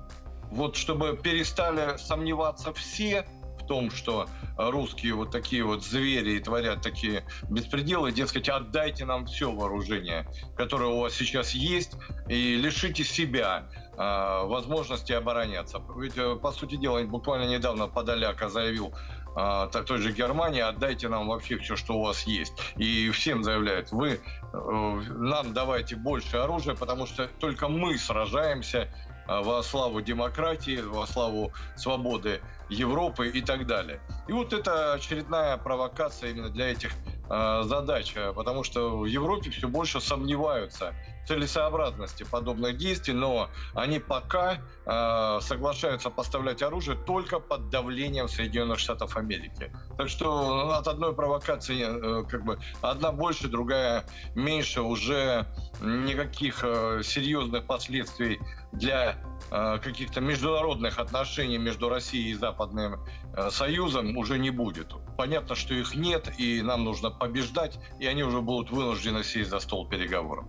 вот 0.51 0.75
чтобы 0.75 1.17
перестали 1.17 1.97
сомневаться 1.97 2.73
все 2.73 3.25
в 3.59 3.65
том, 3.67 3.91
что 3.91 4.27
русские 4.57 5.13
вот 5.13 5.31
такие 5.31 5.63
вот 5.63 5.83
звери 5.83 6.31
и 6.33 6.39
творят 6.39 6.81
такие 6.81 7.25
беспределы, 7.49 8.11
дескать, 8.11 8.49
отдайте 8.49 9.05
нам 9.05 9.25
все 9.25 9.51
вооружение, 9.51 10.25
которое 10.55 10.89
у 10.89 11.01
вас 11.01 11.13
сейчас 11.13 11.51
есть, 11.51 11.93
и 12.27 12.55
лишите 12.55 13.03
себя 13.03 13.65
э, 13.93 13.97
возможности 13.97 15.11
обороняться. 15.13 15.81
Ведь, 15.97 16.17
э, 16.17 16.35
по 16.35 16.51
сути 16.51 16.75
дела, 16.77 17.03
буквально 17.03 17.49
недавно 17.49 17.87
Подоляка 17.87 18.49
заявил 18.49 18.93
э, 19.35 19.67
та- 19.71 19.83
той 19.83 19.99
же 19.99 20.11
Германии, 20.11 20.61
отдайте 20.61 21.09
нам 21.09 21.27
вообще 21.27 21.57
все, 21.57 21.75
что 21.75 21.93
у 21.93 22.03
вас 22.03 22.23
есть. 22.23 22.53
И 22.77 23.09
всем 23.11 23.43
заявляют, 23.43 23.91
вы 23.91 24.19
э, 24.53 25.01
нам 25.17 25.53
давайте 25.53 25.95
больше 25.95 26.37
оружия, 26.37 26.73
потому 26.73 27.05
что 27.05 27.27
только 27.39 27.67
мы 27.67 27.97
сражаемся 27.97 28.87
во 29.27 29.63
славу 29.63 30.01
демократии, 30.01 30.81
во 30.81 31.05
славу 31.05 31.51
свободы 31.75 32.41
Европы 32.69 33.29
и 33.29 33.41
так 33.41 33.65
далее. 33.65 33.99
И 34.27 34.33
вот 34.33 34.53
это 34.53 34.93
очередная 34.93 35.57
провокация 35.57 36.31
именно 36.31 36.49
для 36.49 36.71
этих 36.71 36.91
э, 37.29 37.63
задач, 37.63 38.13
потому 38.35 38.63
что 38.63 38.99
в 38.99 39.05
Европе 39.05 39.49
все 39.51 39.67
больше 39.67 40.01
сомневаются 40.01 40.93
целесообразности 41.27 42.23
подобных 42.23 42.77
действий, 42.77 43.13
но 43.13 43.49
они 43.73 43.99
пока 43.99 44.59
э, 44.85 45.39
соглашаются 45.41 46.09
поставлять 46.09 46.61
оружие 46.61 46.97
только 46.97 47.39
под 47.39 47.69
давлением 47.69 48.29
Соединенных 48.29 48.79
Штатов 48.79 49.17
Америки. 49.17 49.71
Так 49.97 50.07
что 50.09 50.71
от 50.71 50.87
одной 50.87 51.13
провокации 51.13 51.83
э, 51.83 52.23
как 52.23 52.45
бы 52.45 52.59
одна 52.81 53.11
больше, 53.11 53.49
другая 53.49 54.05
меньше, 54.35 54.81
уже 54.81 55.45
никаких 55.81 56.63
э, 56.63 57.01
серьезных 57.03 57.65
последствий 57.65 58.39
для 58.71 59.15
э, 59.51 59.79
каких-то 59.79 60.21
международных 60.21 60.99
отношений 60.99 61.57
между 61.57 61.89
Россией 61.89 62.31
и 62.31 62.33
Западным 62.33 62.99
э, 63.35 63.49
Союзом 63.49 64.17
уже 64.17 64.37
не 64.37 64.49
будет. 64.49 64.93
Понятно, 65.17 65.55
что 65.55 65.73
их 65.73 65.95
нет, 65.95 66.31
и 66.37 66.61
нам 66.61 66.83
нужно 66.83 67.09
побеждать, 67.11 67.79
и 67.99 68.05
они 68.05 68.23
уже 68.23 68.41
будут 68.41 68.71
вынуждены 68.71 69.23
сесть 69.23 69.49
за 69.49 69.59
стол 69.59 69.87
переговоров. 69.87 70.45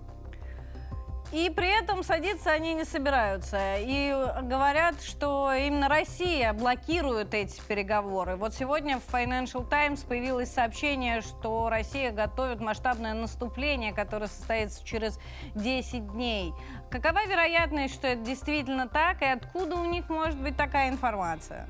И 1.31 1.51
при 1.51 1.69
этом 1.69 2.03
садиться 2.03 2.51
они 2.51 2.73
не 2.73 2.85
собираются. 2.85 3.77
И 3.79 4.11
говорят, 4.45 5.03
что 5.03 5.53
именно 5.53 5.87
Россия 5.87 6.55
блокирует 6.55 7.35
эти 7.35 7.61
переговоры. 7.61 8.37
Вот 8.37 8.55
сегодня 8.55 8.99
в 8.99 9.15
Financial 9.15 9.69
Times 9.69 10.01
появилось 10.05 10.51
сообщение, 10.51 11.21
что 11.21 11.69
Россия 11.69 12.13
готовит 12.13 12.61
масштабное 12.61 13.13
наступление, 13.13 13.93
которое 13.93 14.29
состоится 14.29 14.83
через 14.87 15.21
10 15.55 16.13
дней. 16.13 16.55
Какова 16.91 17.27
вероятность, 17.27 17.95
что 17.95 18.07
это 18.07 18.23
действительно 18.23 18.89
так, 18.89 19.21
и 19.21 19.27
откуда 19.27 19.77
у 19.77 19.85
них 19.85 20.09
может 20.09 20.41
быть 20.41 20.57
такая 20.57 20.89
информация? 20.89 21.69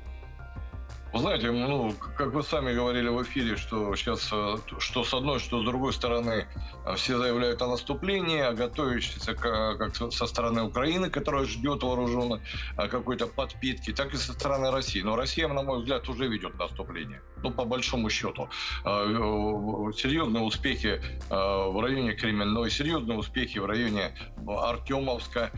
Знаете, 1.11 1.49
ну, 1.51 1.93
как 2.15 2.33
вы 2.33 2.43
сами 2.43 2.71
говорили 2.71 3.09
в 3.09 3.23
эфире, 3.23 3.57
что 3.57 3.95
сейчас, 3.95 4.29
э, 4.31 4.57
что 4.77 5.03
с 5.03 5.11
одной, 5.11 5.39
что 5.39 5.59
с 5.61 5.65
другой 5.65 5.91
стороны, 5.91 6.47
э, 6.85 6.95
все 6.95 7.17
заявляют 7.17 7.63
о 7.63 7.67
наступлении, 7.67 8.39
о 8.39 8.53
готовящейся 8.53 9.33
как 9.33 9.95
со 9.95 10.27
стороны 10.27 10.61
Украины, 10.61 11.09
которая 11.09 11.45
ждет 11.45 11.81
вооруженно 11.81 12.41
какой-то 12.77 13.25
подпитки, 13.25 13.91
так 13.91 14.13
и 14.13 14.17
со 14.17 14.33
стороны 14.33 14.69
России. 14.69 15.01
Но 15.01 15.15
Россия, 15.15 15.47
на 15.47 15.63
мой 15.63 15.79
взгляд, 15.79 16.07
уже 16.09 16.27
ведет 16.27 16.59
наступление. 16.59 17.21
Ну, 17.41 17.49
по 17.51 17.65
большому 17.65 18.11
счету. 18.11 18.47
Э, 18.85 19.07
серьезные 19.97 20.43
успехи 20.43 21.01
в 21.29 21.81
районе 21.81 22.13
Кременной, 22.13 22.69
серьезные 22.69 23.17
успехи 23.17 23.57
в 23.57 23.65
районе 23.65 24.13
Артемовска. 24.47 25.51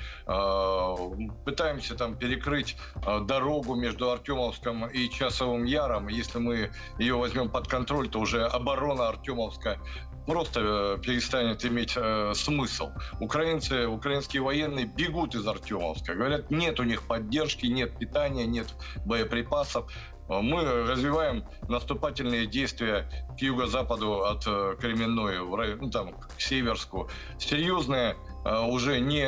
Пытаемся 1.45 1.95
там 1.95 2.15
перекрыть 2.15 2.77
дорогу 3.23 3.75
между 3.75 4.11
Артемовском 4.11 4.87
и 4.87 5.09
час 5.09 5.40
Часовым 5.41 5.63
Яром. 5.63 6.07
Если 6.07 6.37
мы 6.37 6.69
ее 6.99 7.15
возьмем 7.15 7.49
под 7.49 7.67
контроль, 7.67 8.07
то 8.07 8.19
уже 8.19 8.45
оборона 8.45 9.07
Артемовска 9.07 9.79
просто 10.27 10.59
э, 10.59 11.01
перестанет 11.01 11.65
иметь 11.65 11.93
э, 11.95 12.33
смысл. 12.35 12.89
Украинцы, 13.19 13.87
украинские 13.87 14.43
военные 14.43 14.85
бегут 14.85 15.33
из 15.33 15.47
Артемовска. 15.47 16.13
Говорят, 16.13 16.51
нет 16.51 16.79
у 16.79 16.83
них 16.83 17.07
поддержки, 17.07 17.65
нет 17.65 17.97
питания, 17.97 18.45
нет 18.45 18.67
боеприпасов. 19.03 19.91
Мы 20.29 20.63
развиваем 20.63 21.43
наступательные 21.67 22.45
действия 22.45 23.09
к 23.35 23.41
юго-западу 23.41 24.25
от 24.25 24.43
э, 24.45 24.75
Кременной, 24.79 25.39
ну, 25.75 25.89
там, 25.89 26.13
к 26.13 26.39
Северску. 26.39 27.09
Серьезные, 27.39 28.15
э, 28.45 28.59
уже 28.59 28.99
не 28.99 29.27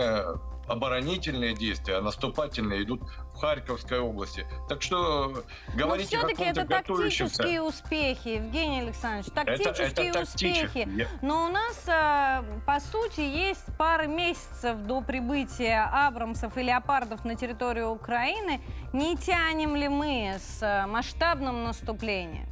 оборонительные 0.68 1.56
действия, 1.56 1.96
а 1.96 2.02
наступательные 2.02 2.84
идут 2.84 3.02
Харьковской 3.44 4.00
области. 4.00 4.48
Так 4.70 4.82
что 4.82 5.44
говорить 5.76 6.10
Но 6.14 6.20
все-таки 6.20 6.44
это 6.46 6.66
тактические 6.66 7.62
успехи, 7.62 8.30
Евгений 8.30 8.80
Александрович, 8.80 9.34
тактические 9.34 9.88
это, 9.88 10.20
это 10.20 10.22
успехи. 10.22 10.88
Я... 10.96 11.08
Но 11.22 11.48
у 11.48 11.50
нас, 11.50 11.84
а, 11.88 12.46
по 12.66 12.80
сути, 12.80 13.20
есть 13.20 13.66
пара 13.78 14.08
месяцев 14.08 14.78
до 14.84 15.02
прибытия 15.02 15.90
Абрамсов 15.92 16.58
и 16.58 16.64
Леопардов 16.64 17.26
на 17.26 17.36
территорию 17.36 17.90
Украины. 17.90 18.62
Не 18.94 19.18
тянем 19.18 19.76
ли 19.76 19.90
мы 19.90 20.38
с 20.40 20.60
а, 20.62 20.88
масштабным 20.88 21.66
наступлением? 21.66 22.48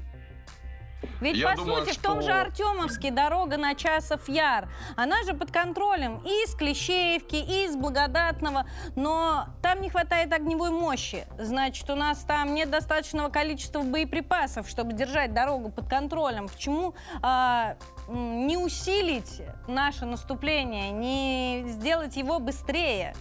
Ведь, 1.20 1.38
Я 1.38 1.52
по 1.52 1.58
думаю, 1.58 1.86
сути, 1.86 1.94
что... 1.94 2.00
в 2.00 2.04
том 2.04 2.22
же 2.22 2.32
Артемовске 2.32 3.12
дорога 3.12 3.58
на 3.58 3.76
Часов 3.76 4.28
Яр, 4.28 4.70
она 4.96 5.24
же 5.24 5.34
под 5.34 5.52
контролем 5.52 6.22
и 6.26 6.30
из 6.30 6.56
Клещеевки, 6.56 7.36
и 7.36 7.66
из 7.66 7.76
Благодатного, 7.76 8.66
но 8.96 9.46
там 9.62 9.82
не 9.82 9.90
хватает 9.90 10.34
огневой 10.34 10.72
мощи. 10.72 11.28
Значит, 11.38 11.90
у 11.90 11.96
нас 11.96 12.20
там 12.20 12.54
нет 12.54 12.70
достаточного 12.70 13.30
количества 13.30 13.82
боеприпасов, 13.82 14.68
чтобы 14.68 14.94
держать 14.94 15.34
дорогу 15.34 15.70
под 15.70 15.88
контролем. 15.88 16.48
Почему 16.48 16.94
а, 17.22 17.76
не 18.08 18.58
усилить 18.58 19.42
наше 19.68 20.06
наступление, 20.06 20.92
не 20.92 21.64
сделать 21.68 22.16
его 22.18 22.40
быстрее? 22.40 23.14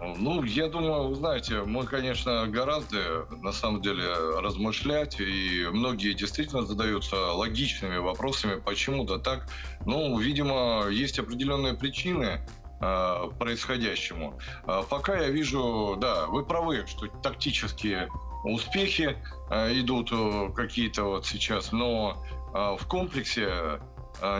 Ну, 0.00 0.42
я 0.44 0.68
думаю, 0.68 1.08
вы 1.08 1.14
знаете, 1.14 1.62
мы, 1.62 1.84
конечно, 1.84 2.46
гораздо, 2.46 3.26
на 3.42 3.52
самом 3.52 3.82
деле, 3.82 4.04
размышлять, 4.38 5.20
и 5.20 5.66
многие 5.70 6.12
действительно 6.14 6.64
задаются 6.64 7.32
логичными 7.32 7.98
вопросами, 7.98 8.60
почему-то 8.60 9.18
так. 9.18 9.48
Ну, 9.86 10.18
видимо, 10.18 10.86
есть 10.90 11.18
определенные 11.18 11.74
причины 11.74 12.46
э, 12.80 13.30
происходящему. 13.38 14.38
А 14.64 14.82
пока 14.82 15.18
я 15.18 15.28
вижу, 15.28 15.96
да, 16.00 16.26
вы 16.26 16.44
правы, 16.44 16.84
что 16.86 17.06
тактические 17.08 18.08
успехи 18.44 19.16
э, 19.50 19.80
идут 19.80 20.10
э, 20.12 20.52
какие-то 20.54 21.04
вот 21.04 21.26
сейчас, 21.26 21.72
но 21.72 22.24
в 22.50 22.80
комплексе 22.88 23.46
а, 23.46 23.80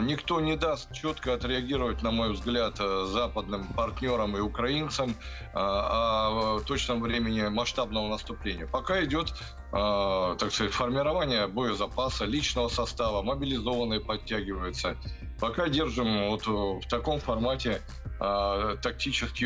никто 0.00 0.40
не 0.40 0.56
даст 0.56 0.92
четко 0.92 1.34
отреагировать, 1.34 2.02
на 2.02 2.10
мой 2.10 2.32
взгляд, 2.32 2.76
э, 2.80 3.06
западным 3.06 3.66
партнерам 3.74 4.36
и 4.36 4.40
украинцам 4.40 5.14
а, 5.54 6.56
о 6.56 6.60
точном 6.60 7.00
времени 7.00 7.48
масштабного 7.48 8.08
наступления. 8.08 8.66
Пока 8.66 9.02
идет, 9.04 9.32
так 9.70 10.50
сказать, 10.52 10.72
формирование 10.72 11.46
боезапаса, 11.46 12.24
личного 12.24 12.68
состава, 12.68 13.22
мобилизованные 13.22 14.00
подтягиваются. 14.00 14.96
Пока 15.40 15.68
держим 15.68 16.28
вот 16.28 16.46
в 16.46 16.88
таком 16.88 17.20
формате 17.20 17.82
тактически 18.18 19.44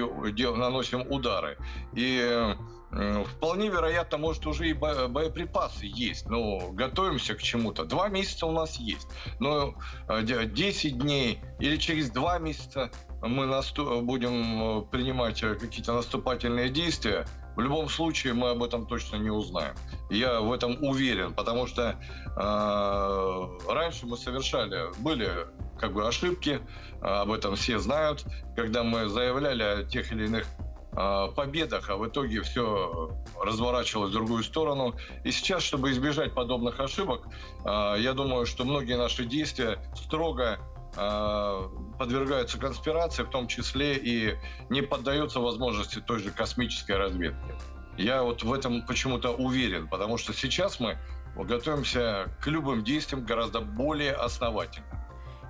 наносим 0.56 1.04
удары. 1.10 1.56
И 1.94 2.54
Вполне 2.92 3.68
вероятно, 3.68 4.18
может, 4.18 4.46
уже 4.46 4.68
и 4.68 4.74
боеприпасы 4.74 5.86
есть, 5.86 6.26
но 6.28 6.70
готовимся 6.72 7.34
к 7.34 7.42
чему-то. 7.42 7.84
Два 7.84 8.08
месяца 8.08 8.46
у 8.46 8.52
нас 8.52 8.76
есть, 8.76 9.08
но 9.40 9.74
10 10.08 10.84
э, 10.84 10.90
дней 10.90 11.40
или 11.58 11.76
через 11.76 12.10
два 12.10 12.38
месяца 12.38 12.90
мы 13.22 13.46
насту- 13.46 14.02
будем 14.02 14.80
э, 14.80 14.82
принимать 14.90 15.42
э, 15.42 15.54
какие-то 15.54 15.94
наступательные 15.94 16.68
действия. 16.68 17.26
В 17.56 17.60
любом 17.60 17.88
случае 17.88 18.34
мы 18.34 18.50
об 18.50 18.62
этом 18.62 18.86
точно 18.86 19.16
не 19.16 19.30
узнаем. 19.30 19.74
Я 20.10 20.40
в 20.40 20.52
этом 20.52 20.76
уверен, 20.84 21.32
потому 21.32 21.66
что 21.66 21.98
э, 22.36 23.72
раньше 23.72 24.06
мы 24.06 24.18
совершали, 24.18 24.94
были 25.00 25.30
как 25.78 25.94
бы 25.94 26.06
ошибки, 26.06 26.60
об 27.00 27.32
этом 27.32 27.56
все 27.56 27.78
знают, 27.78 28.24
когда 28.54 28.82
мы 28.84 29.08
заявляли 29.08 29.62
о 29.62 29.82
тех 29.82 30.12
или 30.12 30.26
иных 30.26 30.46
победах, 30.94 31.88
а 31.88 31.96
в 31.96 32.06
итоге 32.06 32.42
все 32.42 33.10
разворачивалось 33.40 34.10
в 34.10 34.12
другую 34.12 34.42
сторону. 34.42 34.94
И 35.24 35.32
сейчас, 35.32 35.62
чтобы 35.62 35.90
избежать 35.90 36.34
подобных 36.34 36.80
ошибок, 36.80 37.26
а, 37.64 37.96
я 37.96 38.12
думаю, 38.12 38.46
что 38.46 38.64
многие 38.64 38.96
наши 38.96 39.24
действия 39.24 39.82
строго 39.94 40.58
а, 40.96 41.70
подвергаются 41.98 42.58
конспирации, 42.58 43.22
в 43.22 43.30
том 43.30 43.48
числе 43.48 43.96
и 43.96 44.36
не 44.68 44.82
поддаются 44.82 45.40
возможности 45.40 46.00
той 46.00 46.18
же 46.18 46.30
космической 46.30 46.96
разведки. 46.96 47.54
Я 47.96 48.22
вот 48.22 48.42
в 48.42 48.52
этом 48.52 48.86
почему-то 48.86 49.30
уверен, 49.30 49.88
потому 49.88 50.18
что 50.18 50.32
сейчас 50.32 50.80
мы 50.80 50.98
готовимся 51.36 52.26
к 52.40 52.46
любым 52.46 52.84
действиям 52.84 53.24
гораздо 53.24 53.60
более 53.60 54.12
основательно. 54.12 55.01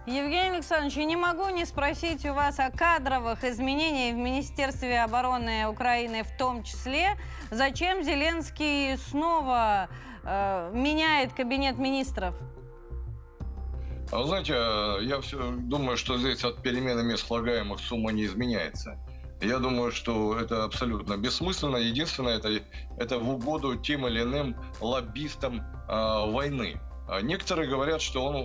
Евгений 0.07 0.57
Александрович, 0.57 0.97
я 0.97 1.05
не 1.05 1.15
могу 1.15 1.49
не 1.51 1.65
спросить 1.65 2.27
у 2.27 2.35
вас 2.35 2.59
о 2.59 2.71
кадровых 2.73 3.45
изменениях 3.45 4.17
в 4.17 4.19
Министерстве 4.19 5.01
обороны 5.01 5.69
Украины 5.69 6.25
в 6.25 6.37
том 6.37 6.65
числе. 6.65 7.17
Зачем 7.53 8.03
Зеленский 8.03 8.97
снова 8.97 9.89
э, 10.25 10.73
меняет 10.75 11.33
кабинет 11.35 11.79
министров? 11.79 12.35
А 14.11 14.25
знаете, 14.25 14.55
я 15.07 15.21
все 15.21 15.53
думаю, 15.53 15.97
что 15.97 16.19
здесь 16.19 16.43
от 16.43 16.61
переменами 16.63 17.15
слагаемых 17.15 17.79
сумма 17.79 18.11
не 18.11 18.25
изменяется. 18.25 18.99
Я 19.41 19.59
думаю, 19.59 19.93
что 19.93 20.37
это 20.37 20.65
абсолютно 20.65 21.17
бессмысленно. 21.17 21.77
Единственное, 21.77 22.39
это, 22.39 22.61
это 22.99 23.21
в 23.21 23.31
угоду 23.31 23.77
тем 23.77 24.09
или 24.09 24.23
иным 24.23 24.57
лоббистам 24.81 25.61
э, 25.61 26.31
войны. 26.31 26.81
А 27.09 27.21
некоторые 27.21 27.69
говорят, 27.69 28.01
что 28.01 28.25
он 28.25 28.37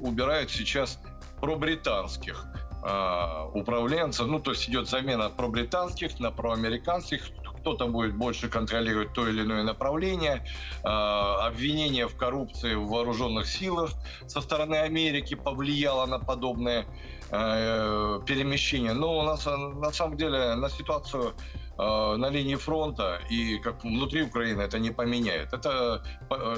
убирает 0.00 0.50
сейчас 0.50 0.98
пробританских 1.40 2.46
э, 2.82 3.44
управленцев, 3.52 4.26
ну 4.26 4.40
то 4.40 4.52
есть 4.52 4.68
идет 4.68 4.88
замена 4.88 5.28
пробританских 5.30 6.18
на 6.18 6.30
проамериканских, 6.30 7.28
кто-то 7.66 7.88
будет 7.88 8.14
больше 8.14 8.48
контролировать 8.48 9.12
то 9.12 9.26
или 9.26 9.42
иное 9.42 9.64
направление, 9.64 10.44
э, 10.84 10.88
обвинение 10.88 12.06
в 12.06 12.16
коррупции 12.16 12.74
в 12.74 12.86
вооруженных 12.86 13.48
силах 13.48 13.90
со 14.28 14.40
стороны 14.40 14.76
Америки 14.76 15.34
повлияло 15.34 16.06
на 16.06 16.20
подобное 16.20 16.86
э, 17.30 18.20
перемещение. 18.24 18.92
Но 18.92 19.18
у 19.18 19.22
нас 19.22 19.46
на 19.46 19.90
самом 19.90 20.16
деле 20.16 20.54
на 20.54 20.70
ситуацию 20.70 21.34
на 21.78 22.30
линии 22.30 22.54
фронта 22.54 23.20
и 23.28 23.58
как 23.58 23.84
внутри 23.84 24.22
Украины 24.22 24.62
это 24.62 24.78
не 24.78 24.90
поменяет. 24.92 25.52
Это 25.52 26.02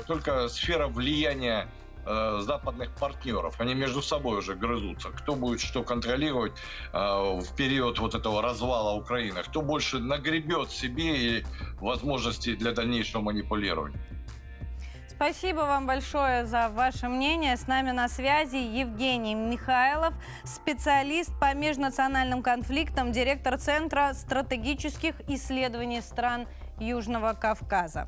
только 0.06 0.48
сфера 0.48 0.86
влияния 0.86 1.68
э, 2.08 2.40
западных 2.42 2.90
партнеров. 2.92 3.60
Они 3.60 3.74
между 3.74 4.02
собой 4.02 4.38
уже 4.38 4.54
грызутся. 4.54 5.10
Кто 5.10 5.34
будет 5.34 5.60
что 5.60 5.82
контролировать 5.82 6.52
э, 6.92 6.98
в 6.98 7.54
период 7.56 7.98
вот 7.98 8.14
этого 8.14 8.42
развала 8.42 8.94
Украины? 8.94 9.42
Кто 9.42 9.60
больше 9.60 9.98
нагребет 9.98 10.70
себе 10.70 11.38
и 11.38 11.44
возможности 11.80 12.54
для 12.54 12.72
дальнейшего 12.72 13.22
манипулирования? 13.22 13.98
Спасибо 15.18 15.62
вам 15.62 15.88
большое 15.88 16.46
за 16.46 16.68
ваше 16.68 17.08
мнение. 17.08 17.56
С 17.56 17.66
нами 17.66 17.90
на 17.90 18.08
связи 18.08 18.54
Евгений 18.54 19.34
Михайлов, 19.34 20.14
специалист 20.44 21.32
по 21.40 21.54
межнациональным 21.54 22.40
конфликтам, 22.40 23.10
директор 23.10 23.58
Центра 23.58 24.12
стратегических 24.14 25.16
исследований 25.28 26.02
стран 26.02 26.46
Южного 26.78 27.32
Кавказа. 27.32 28.06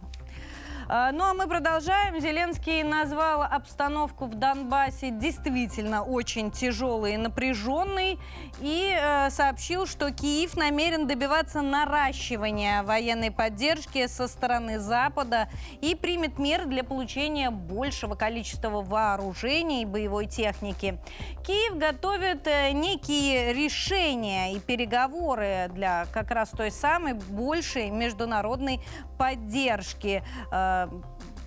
А, 0.93 1.13
ну 1.13 1.23
а 1.23 1.35
мы 1.35 1.47
продолжаем. 1.47 2.19
Зеленский 2.21 2.83
назвал 2.83 3.45
обстановку 3.45 4.27
в 4.27 4.35
Донбассе 4.35 5.11
действительно 5.11 6.03
очень 6.03 6.51
тяжелой 6.51 7.15
и 7.15 7.17
напряженной 7.17 8.19
и 8.61 8.99
э, 9.01 9.31
сообщил, 9.31 9.87
что 9.87 10.11
Киев 10.11 10.57
намерен 10.57 11.07
добиваться 11.07 11.63
наращивания 11.63 12.83
военной 12.83 13.31
поддержки 13.31 14.09
со 14.09 14.27
стороны 14.27 14.81
Запада 14.81 15.49
и 15.81 15.95
примет 15.95 16.41
меры 16.41 16.67
для 16.67 16.83
получения 16.83 17.51
большего 17.51 18.17
количества 18.17 18.83
вооружений 18.83 19.83
и 19.83 19.87
боевой 19.87 20.27
техники. 20.27 20.99
Киев 21.47 21.79
готовит 21.79 22.49
э, 22.49 22.73
некие 22.73 23.55
решения 23.55 24.55
и 24.55 24.59
переговоры 24.59 25.71
для 25.73 26.07
как 26.13 26.33
раз 26.33 26.51
той 26.51 26.73
самой 26.73 27.13
большей 27.13 27.91
международной 27.91 28.81
поддержки. 29.17 30.25
Э, 30.51 30.80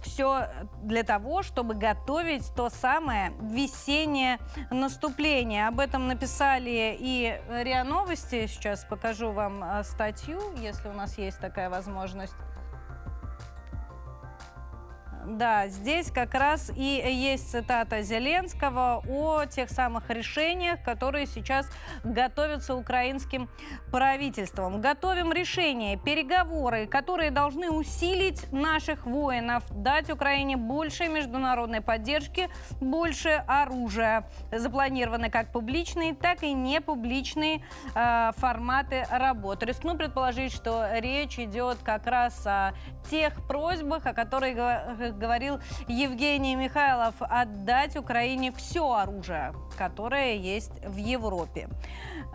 все 0.03 0.47
для 0.81 1.03
того, 1.03 1.43
чтобы 1.43 1.73
готовить 1.73 2.53
то 2.55 2.69
самое 2.69 3.33
весеннее 3.41 4.37
наступление. 4.69 5.67
Об 5.67 5.79
этом 5.79 6.07
написали 6.07 6.95
и 6.99 7.41
РИА 7.49 7.83
Новости. 7.83 8.47
Сейчас 8.47 8.85
покажу 8.85 9.31
вам 9.31 9.63
э, 9.63 9.83
статью, 9.83 10.39
если 10.57 10.89
у 10.89 10.93
нас 10.93 11.17
есть 11.17 11.39
такая 11.39 11.69
возможность. 11.69 12.35
Да, 15.25 15.67
здесь 15.67 16.11
как 16.11 16.33
раз 16.33 16.71
и 16.75 16.81
есть 16.81 17.49
цитата 17.51 18.01
Зеленского 18.01 19.01
о 19.07 19.45
тех 19.45 19.69
самых 19.69 20.09
решениях, 20.09 20.83
которые 20.83 21.27
сейчас 21.27 21.69
готовятся 22.03 22.75
украинским 22.75 23.49
правительством. 23.91 24.81
Готовим 24.81 25.31
решения, 25.31 25.97
переговоры, 25.97 26.87
которые 26.87 27.31
должны 27.31 27.69
усилить 27.69 28.51
наших 28.51 29.05
воинов, 29.05 29.63
дать 29.71 30.09
Украине 30.09 30.57
больше 30.57 31.07
международной 31.07 31.81
поддержки, 31.81 32.49
больше 32.81 33.43
оружия. 33.47 34.29
Запланированы 34.51 35.29
как 35.29 35.51
публичные, 35.51 36.15
так 36.15 36.43
и 36.43 36.53
непубличные 36.53 37.63
э, 37.95 38.31
форматы 38.37 39.05
работы. 39.09 39.65
Рискну 39.65 39.95
предположить, 39.95 40.51
что 40.51 40.89
речь 40.99 41.39
идет 41.39 41.77
как 41.83 42.07
раз 42.07 42.45
о 42.45 42.73
тех 43.09 43.47
просьбах, 43.47 44.05
о 44.05 44.13
которых 44.13 45.12
говорил 45.17 45.59
Евгений 45.87 46.55
Михайлов, 46.55 47.15
отдать 47.19 47.95
Украине 47.95 48.51
все 48.51 48.91
оружие, 48.91 49.53
которое 49.77 50.35
есть 50.35 50.71
в 50.85 50.97
Европе. 50.97 51.69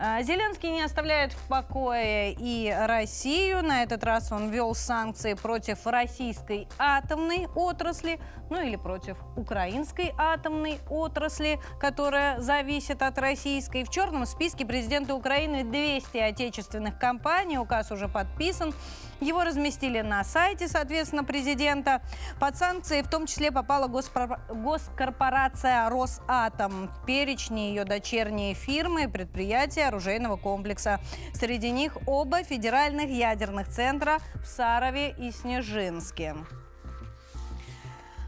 А, 0.01 0.21
Зеленский 0.23 0.71
не 0.71 0.81
оставляет 0.81 1.33
в 1.33 1.47
покое 1.47 2.33
и 2.37 2.73
Россию. 2.87 3.63
На 3.63 3.83
этот 3.83 4.03
раз 4.03 4.31
он 4.31 4.49
ввел 4.49 4.73
санкции 4.73 5.33
против 5.33 5.85
российской 5.85 6.67
атомной 6.77 7.47
отрасли, 7.53 8.19
ну 8.49 8.61
или 8.61 8.77
против 8.77 9.17
украинской 9.35 10.13
атомной 10.17 10.79
отрасли, 10.89 11.59
которая 11.79 12.39
зависит 12.39 13.01
от 13.01 13.17
российской. 13.17 13.83
В 13.83 13.89
черном 13.89 14.25
списке 14.25 14.65
президента 14.65 15.15
Украины 15.15 15.63
200 15.63 16.17
отечественных 16.17 16.97
компаний. 16.97 17.57
Указ 17.57 17.91
уже 17.91 18.07
подписан. 18.07 18.73
Его 19.21 19.43
разместили 19.43 20.01
на 20.01 20.23
сайте, 20.23 20.67
соответственно, 20.67 21.23
президента. 21.23 22.01
Под 22.39 22.57
санкции 22.57 23.01
в 23.01 23.09
том 23.09 23.25
числе 23.25 23.51
попала 23.51 23.87
госкорпорация 23.87 25.89
«Росатом». 25.89 26.89
В 26.89 27.05
перечне 27.05 27.69
ее 27.69 27.83
дочерние 27.83 28.53
фирмы 28.53 29.03
и 29.03 29.07
предприятия 29.07 29.87
оружейного 29.87 30.37
комплекса. 30.37 30.99
Среди 31.33 31.71
них 31.71 31.97
оба 32.05 32.43
федеральных 32.43 33.09
ядерных 33.09 33.69
центра 33.69 34.19
в 34.35 34.45
Сарове 34.45 35.15
и 35.17 35.31
Снежинске. 35.31 36.35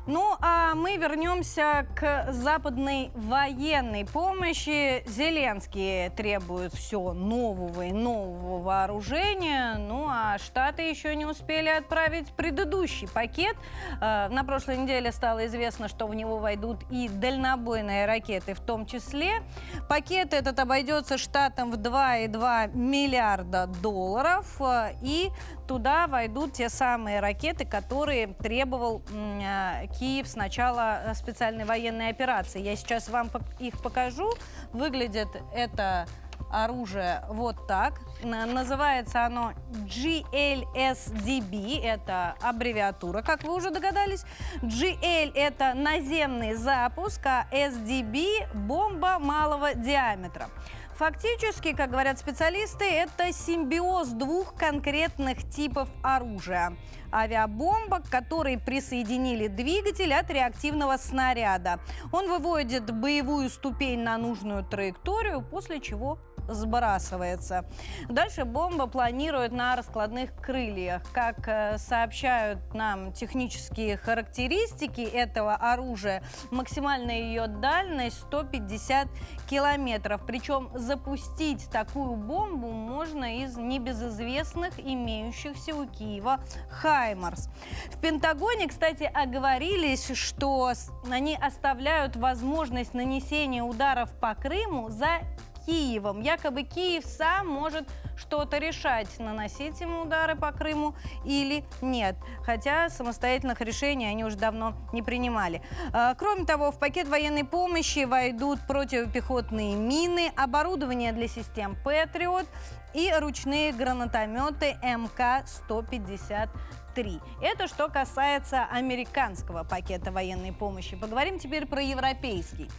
Ну, 0.07 0.35
а 0.41 0.73
мы 0.73 0.97
вернемся 0.97 1.85
к 1.95 2.31
западной 2.31 3.11
военной 3.13 4.03
помощи. 4.03 5.07
Зеленский 5.07 6.09
требует 6.09 6.73
все 6.73 7.13
нового 7.13 7.83
и 7.83 7.91
нового 7.91 8.63
вооружения. 8.63 9.75
Ну, 9.77 10.07
а 10.09 10.39
Штаты 10.39 10.89
еще 10.89 11.15
не 11.15 11.27
успели 11.27 11.69
отправить 11.69 12.29
предыдущий 12.31 13.07
пакет. 13.07 13.55
Э, 14.01 14.27
на 14.29 14.43
прошлой 14.43 14.77
неделе 14.77 15.11
стало 15.11 15.45
известно, 15.45 15.87
что 15.87 16.07
в 16.07 16.15
него 16.15 16.39
войдут 16.39 16.79
и 16.89 17.07
дальнобойные 17.07 18.07
ракеты 18.07 18.55
в 18.55 18.59
том 18.59 18.87
числе. 18.87 19.43
Пакет 19.87 20.33
этот 20.33 20.57
обойдется 20.57 21.19
Штатам 21.19 21.69
в 21.69 21.75
2,2 21.75 22.75
миллиарда 22.75 23.67
долларов. 23.67 24.59
Э, 24.59 24.93
и 25.03 25.29
туда 25.71 26.07
войдут 26.07 26.51
те 26.51 26.67
самые 26.67 27.21
ракеты, 27.21 27.63
которые 27.63 28.27
требовал 28.27 29.01
э, 29.09 29.87
Киев 29.97 30.27
с 30.27 30.35
начала 30.35 30.99
э, 31.05 31.13
специальной 31.15 31.63
военной 31.63 32.09
операции. 32.09 32.59
Я 32.61 32.75
сейчас 32.75 33.07
вам 33.07 33.29
их 33.57 33.81
покажу. 33.81 34.29
Выглядит 34.73 35.29
это 35.55 36.07
оружие 36.51 37.23
вот 37.29 37.67
так. 37.67 38.01
Называется 38.21 39.25
оно 39.25 39.53
GLSDB, 39.85 41.81
это 41.81 42.35
аббревиатура, 42.41 43.21
как 43.21 43.43
вы 43.43 43.55
уже 43.55 43.71
догадались. 43.71 44.25
GL– 44.61 45.31
это 45.35 45.73
наземный 45.73 46.55
запуск, 46.55 47.25
а 47.25 47.47
SDB– 47.49 48.25
бомба 48.53 49.19
малого 49.19 49.73
диаметра. 49.73 50.49
Фактически, 50.95 51.73
как 51.73 51.89
говорят 51.89 52.19
специалисты, 52.19 52.85
это 52.85 53.31
симбиоз 53.33 54.09
двух 54.09 54.55
конкретных 54.55 55.49
типов 55.49 55.89
оружия. 56.03 56.77
Авиабомба, 57.11 57.99
к 57.99 58.09
которой 58.09 58.57
присоединили 58.57 59.47
двигатель 59.47 60.13
от 60.13 60.29
реактивного 60.29 60.97
снаряда. 60.97 61.79
Он 62.11 62.29
выводит 62.29 62.91
боевую 62.91 63.49
ступень 63.49 63.99
на 63.99 64.17
нужную 64.17 64.63
траекторию, 64.63 65.41
после 65.41 65.79
чего 65.79 66.19
сбрасывается. 66.53 67.65
Дальше 68.09 68.45
бомба 68.45 68.87
планирует 68.87 69.51
на 69.51 69.75
раскладных 69.75 70.33
крыльях. 70.35 71.01
Как 71.13 71.47
э, 71.47 71.77
сообщают 71.77 72.73
нам 72.73 73.13
технические 73.13 73.97
характеристики 73.97 75.01
этого 75.01 75.55
оружия, 75.55 76.23
максимальная 76.51 77.19
ее 77.19 77.47
дальность 77.47 78.21
150 78.27 79.07
километров. 79.49 80.21
Причем 80.25 80.69
запустить 80.73 81.69
такую 81.69 82.15
бомбу 82.15 82.71
можно 82.71 83.39
из 83.39 83.57
небезызвестных 83.57 84.79
имеющихся 84.79 85.75
у 85.75 85.85
Киева 85.85 86.39
«Хаймарс». 86.69 87.49
В 87.91 87.99
Пентагоне, 87.99 88.67
кстати, 88.67 89.03
оговорились, 89.03 90.11
что 90.15 90.73
они 91.09 91.35
оставляют 91.35 92.15
возможность 92.15 92.93
нанесения 92.93 93.63
ударов 93.63 94.11
по 94.19 94.35
Крыму 94.35 94.89
за 94.89 95.21
Киевом. 95.65 96.21
Якобы 96.21 96.63
Киев 96.63 97.05
сам 97.05 97.47
может 97.47 97.87
что-то 98.17 98.57
решать, 98.57 99.07
наносить 99.19 99.79
ему 99.81 100.01
удары 100.03 100.35
по 100.35 100.51
Крыму 100.51 100.95
или 101.25 101.63
нет. 101.81 102.15
Хотя 102.43 102.89
самостоятельных 102.89 103.61
решений 103.61 104.05
они 104.05 104.23
уже 104.23 104.37
давно 104.37 104.73
не 104.93 105.01
принимали. 105.01 105.61
А, 105.93 106.13
кроме 106.15 106.45
того, 106.45 106.71
в 106.71 106.79
пакет 106.79 107.07
военной 107.07 107.43
помощи 107.43 108.05
войдут 108.05 108.59
противопехотные 108.67 109.75
мины, 109.75 110.31
оборудование 110.35 111.11
для 111.13 111.27
систем 111.27 111.75
«Патриот», 111.83 112.47
и 112.93 113.09
ручные 113.19 113.71
гранатометы 113.71 114.77
МК-150 114.83 116.49
3. 116.93 117.19
Это 117.41 117.67
что 117.67 117.87
касается 117.87 118.65
американского 118.65 119.63
пакета 119.63 120.11
военной 120.11 120.51
помощи. 120.51 120.95
Поговорим 120.95 121.39
теперь 121.39 121.65
про 121.65 121.81
европейский. 121.81 122.69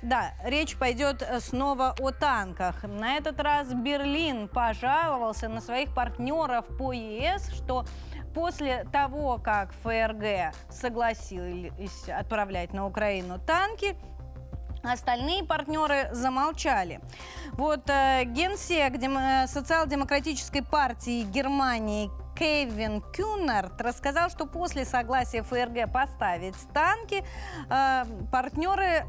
Да, 0.00 0.32
речь 0.44 0.76
пойдет 0.76 1.26
снова 1.40 1.94
о 1.98 2.12
танках. 2.12 2.84
На 2.84 3.16
этот 3.16 3.40
раз 3.40 3.74
Берлин 3.74 4.48
пожаловался 4.48 5.48
на 5.48 5.60
своих 5.60 5.92
партнеров 5.92 6.66
по 6.78 6.92
ЕС, 6.92 7.50
что 7.52 7.84
после 8.32 8.84
того, 8.92 9.38
как 9.38 9.72
ФРГ 9.82 10.54
согласились 10.70 12.08
отправлять 12.08 12.72
на 12.72 12.86
Украину 12.86 13.38
танки, 13.38 13.96
Остальные 14.84 15.44
партнеры 15.44 16.08
замолчали. 16.12 17.00
Вот 17.52 17.90
э, 17.90 18.22
генсек 18.24 18.96
дем, 18.98 19.18
э, 19.18 19.46
социал-демократической 19.48 20.62
партии 20.62 21.24
Германии 21.24 22.10
Кевин 22.38 23.00
Кюнард 23.00 23.80
рассказал, 23.80 24.30
что 24.30 24.46
после 24.46 24.84
согласия 24.84 25.42
ФРГ 25.42 25.92
поставить 25.92 26.54
танки, 26.72 27.24
э, 27.68 28.04
партнеры 28.30 29.04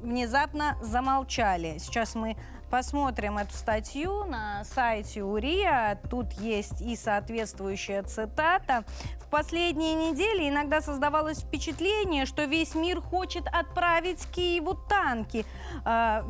внезапно 0.00 0.78
замолчали. 0.80 1.76
Сейчас 1.78 2.14
мы 2.14 2.36
посмотрим 2.70 3.38
эту 3.38 3.52
статью 3.54 4.24
на 4.24 4.64
сайте 4.64 5.22
УРИА. 5.22 5.98
Тут 6.10 6.32
есть 6.32 6.80
и 6.80 6.96
соответствующая 6.96 8.02
цитата. 8.02 8.84
В 9.20 9.28
последние 9.28 9.94
недели 9.94 10.48
иногда 10.48 10.80
создавалось 10.80 11.40
впечатление, 11.40 12.26
что 12.26 12.44
весь 12.44 12.74
мир 12.74 13.00
хочет 13.00 13.46
отправить 13.48 14.26
Киеву 14.30 14.74
танки. 14.74 15.44
А, 15.84 16.24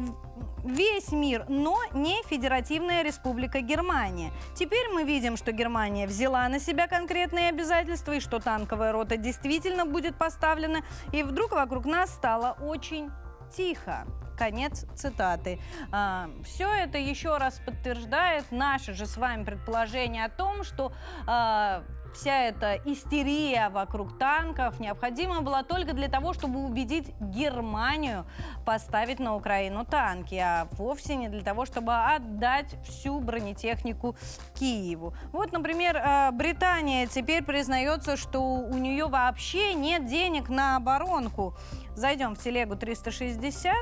весь 0.64 1.12
мир, 1.12 1.44
но 1.49 1.79
не 1.92 2.22
Федеративная 2.25 3.03
Республика 3.03 3.61
Германия. 3.61 4.33
Теперь 4.55 4.88
мы 4.88 5.05
видим, 5.05 5.37
что 5.37 5.53
Германия 5.53 6.07
взяла 6.07 6.49
на 6.49 6.59
себя 6.59 6.87
конкретные 6.88 7.51
обязательства 7.51 8.12
и 8.12 8.20
что 8.20 8.38
танковая 8.38 8.92
рота 8.92 9.16
действительно 9.16 9.87
будет 9.87 10.16
поставлена. 10.16 10.81
И 11.12 11.22
вдруг 11.22 11.53
вокруг 11.53 11.85
нас 11.85 12.11
стало 12.11 12.57
очень 12.61 13.11
тихо. 13.50 14.06
Конец 14.37 14.85
цитаты. 14.94 15.59
А, 15.90 16.28
все 16.44 16.68
это 16.68 16.98
еще 16.98 17.38
раз 17.38 17.59
подтверждает 17.64 18.52
наше 18.52 18.92
же 18.92 19.06
с 19.06 19.16
вами 19.16 19.44
предположение 19.44 20.26
о 20.26 20.28
том, 20.28 20.62
что 20.62 20.92
а, 21.26 21.82
вся 22.16 22.44
эта 22.44 22.81
истерия 22.87 23.68
вокруг 23.68 24.18
танков 24.18 24.81
необходима 24.81 25.42
была 25.42 25.62
только 25.62 25.92
для 25.92 26.09
того, 26.09 26.33
чтобы 26.33 26.64
убедить 26.64 27.12
Германию 27.20 28.24
поставить 28.64 29.18
на 29.18 29.37
Украину 29.37 29.85
танки, 29.85 30.35
а 30.35 30.66
вовсе 30.72 31.16
не 31.16 31.29
для 31.29 31.42
того, 31.42 31.66
чтобы 31.66 31.94
отдать 31.94 32.74
всю 32.85 33.20
бронетехнику 33.20 34.16
Киеву. 34.55 35.14
Вот, 35.33 35.52
например, 35.52 35.96
э, 35.96 36.31
Британия 36.33 37.07
теперь 37.07 37.44
признается, 37.44 38.16
что 38.16 38.40
у 38.42 38.79
нее 38.79 39.07
вообще 39.07 39.74
нет 39.74 40.07
денег 40.07 40.48
на 40.48 40.76
оборонку. 40.76 41.55
Зайдем 41.94 42.35
в 42.35 42.38
телегу 42.38 42.76
360. 42.76 43.74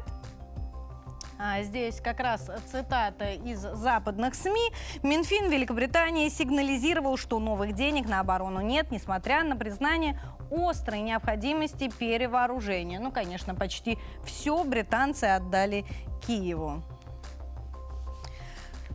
А, 1.38 1.62
здесь 1.62 2.01
как 2.01 2.20
раз 2.20 2.49
цитата 2.70 3.33
из 3.33 3.59
западных 3.59 4.35
СМИ. 4.35 4.70
Минфин 5.03 5.51
Великобритании 5.51 6.29
сигнализировал, 6.29 7.16
что 7.16 7.40
новых 7.40 7.73
денег 7.73 8.09
на 8.09 8.20
оборону 8.20 8.61
нет, 8.61 8.90
несмотря 8.90 9.42
на 9.42 9.57
признание 9.57 10.20
острой 10.51 11.01
необходимости 11.01 11.90
перевооружения. 11.99 13.01
Ну, 13.01 13.11
конечно, 13.11 13.55
почти 13.55 13.99
все 14.25 14.62
британцы 14.62 15.25
отдали 15.25 15.85
Киеву. 16.25 16.83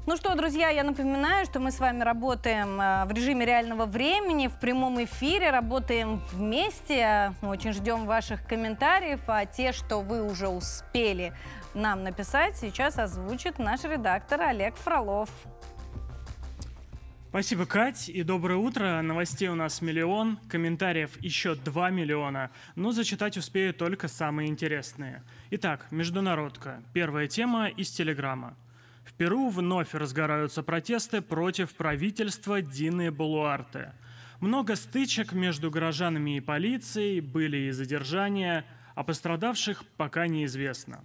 Ну 0.05 0.17
что, 0.17 0.33
друзья, 0.33 0.69
я 0.69 0.83
напоминаю, 0.83 1.45
что 1.45 1.59
мы 1.59 1.71
с 1.71 1.79
вами 1.79 2.01
работаем 2.01 2.81
э, 2.81 3.05
в 3.05 3.11
режиме 3.11 3.45
реального 3.45 3.85
времени, 3.85 4.47
в 4.47 4.59
прямом 4.59 5.03
эфире, 5.03 5.51
работаем 5.51 6.19
вместе. 6.31 7.33
Мы 7.41 7.49
очень 7.49 7.73
ждем 7.73 8.07
ваших 8.07 8.43
комментариев, 8.47 9.19
а 9.27 9.45
те, 9.45 9.71
что 9.71 9.99
вы 9.99 10.23
уже 10.23 10.47
успели 10.47 11.31
нам 11.79 12.03
написать, 12.03 12.57
сейчас 12.57 12.99
озвучит 12.99 13.57
наш 13.57 13.83
редактор 13.83 14.41
Олег 14.41 14.75
Фролов. 14.75 15.29
Спасибо, 17.29 17.65
Кать, 17.65 18.09
и 18.09 18.23
доброе 18.23 18.57
утро. 18.57 19.01
Новостей 19.03 19.49
у 19.49 19.55
нас 19.55 19.81
миллион, 19.81 20.37
комментариев 20.49 21.11
еще 21.21 21.53
2 21.53 21.89
миллиона, 21.91 22.49
но 22.75 22.91
зачитать 22.91 23.37
успею 23.37 23.73
только 23.73 24.07
самые 24.07 24.49
интересные. 24.49 25.23
Итак, 25.51 25.85
международка. 25.91 26.81
Первая 26.91 27.27
тема 27.27 27.67
из 27.67 27.91
Телеграма. 27.91 28.57
В 29.05 29.13
Перу 29.13 29.49
вновь 29.49 29.93
разгораются 29.93 30.63
протесты 30.63 31.21
против 31.21 31.75
правительства 31.75 32.61
Дины 32.61 33.11
Балуарте. 33.11 33.93
Много 34.39 34.75
стычек 34.75 35.31
между 35.31 35.69
горожанами 35.69 36.37
и 36.37 36.41
полицией, 36.41 37.19
были 37.19 37.57
и 37.57 37.71
задержания, 37.71 38.65
а 38.95 39.03
пострадавших 39.03 39.83
пока 39.97 40.27
неизвестно. 40.27 41.03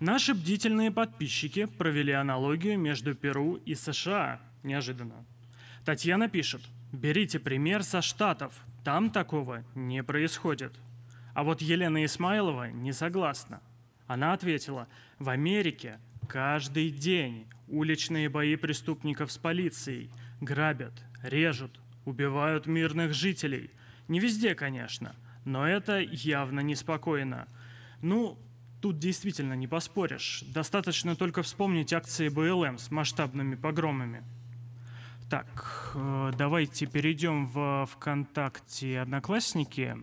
Наши 0.00 0.32
бдительные 0.32 0.90
подписчики 0.90 1.66
провели 1.66 2.12
аналогию 2.12 2.78
между 2.78 3.14
Перу 3.14 3.56
и 3.56 3.74
США. 3.74 4.40
Неожиданно. 4.62 5.26
Татьяна 5.84 6.30
пишет, 6.30 6.62
берите 6.90 7.38
пример 7.38 7.82
со 7.82 8.00
Штатов, 8.00 8.54
там 8.82 9.10
такого 9.10 9.62
не 9.74 10.02
происходит. 10.02 10.72
А 11.34 11.42
вот 11.42 11.60
Елена 11.60 12.02
Исмайлова 12.06 12.70
не 12.70 12.94
согласна. 12.94 13.60
Она 14.06 14.32
ответила, 14.32 14.88
в 15.18 15.28
Америке 15.28 16.00
каждый 16.26 16.88
день 16.88 17.46
уличные 17.68 18.30
бои 18.30 18.56
преступников 18.56 19.30
с 19.30 19.36
полицией 19.36 20.10
грабят, 20.40 20.94
режут, 21.22 21.78
убивают 22.06 22.64
мирных 22.64 23.12
жителей. 23.12 23.70
Не 24.08 24.18
везде, 24.18 24.54
конечно, 24.54 25.14
но 25.44 25.68
это 25.68 25.98
явно 26.00 26.60
неспокойно. 26.60 27.48
Ну, 28.00 28.38
Тут 28.80 28.98
действительно 28.98 29.52
не 29.52 29.66
поспоришь. 29.66 30.42
Достаточно 30.46 31.14
только 31.14 31.42
вспомнить 31.42 31.92
акции 31.92 32.28
БЛМ 32.28 32.78
с 32.78 32.90
масштабными 32.90 33.54
погромами. 33.54 34.24
Так, 35.28 35.92
э, 35.94 36.32
давайте 36.36 36.86
перейдем 36.86 37.46
в 37.46 37.86
ВКонтакте 37.92 39.00
Одноклассники. 39.00 39.98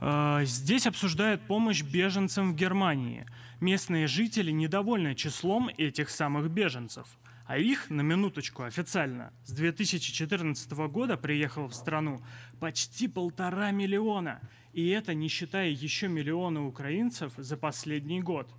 Э, 0.00 0.40
здесь 0.44 0.86
обсуждают 0.86 1.40
помощь 1.46 1.82
беженцам 1.82 2.52
в 2.52 2.56
Германии. 2.56 3.24
Местные 3.60 4.06
жители 4.06 4.50
недовольны 4.50 5.14
числом 5.14 5.70
этих 5.78 6.10
самых 6.10 6.50
беженцев. 6.50 7.08
А 7.46 7.56
их, 7.56 7.88
на 7.88 8.02
минуточку, 8.02 8.62
официально, 8.62 9.32
с 9.44 9.52
2014 9.52 10.70
года 10.88 11.16
приехало 11.16 11.68
в 11.68 11.74
страну 11.74 12.22
почти 12.60 13.08
полтора 13.08 13.70
миллиона– 13.70 14.38
и 14.72 14.88
это 14.88 15.14
не 15.14 15.28
считая 15.28 15.70
еще 15.70 16.08
миллиона 16.08 16.66
украинцев 16.66 17.32
за 17.36 17.56
последний 17.56 18.20
год. 18.20 18.52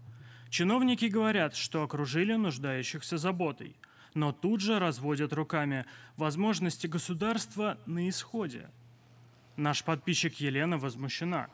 Чиновники 0.49 1.05
говорят, 1.05 1.55
что 1.55 1.83
окружили 1.83 2.33
нуждающихся 2.33 3.17
заботой, 3.17 3.77
но 4.13 4.33
тут 4.33 4.59
же 4.59 4.79
разводят 4.79 5.31
руками 5.31 5.85
возможности 6.17 6.87
государства 6.87 7.77
на 7.85 8.09
исходе. 8.09 8.69
Наш 9.55 9.83
подписчик 9.83 10.35
Елена 10.35 10.77
возмущена. 10.77 11.47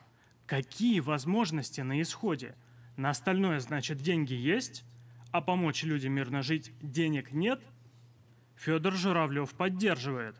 Какие 0.48 1.02
возможности 1.02 1.82
на 1.82 2.02
исходе? 2.02 2.56
На 2.96 3.12
остальное, 3.12 3.60
значит, 3.60 4.00
деньги 4.00 4.34
есть, 4.34 4.84
а 5.32 5.42
помочь 5.42 5.84
людям 5.84 6.14
мирно 6.14 6.42
жить 6.42 6.72
денег 6.82 7.32
нет? 7.32 7.62
Федор 8.56 8.94
Журавлев 8.94 9.54
поддерживает. 9.54 10.36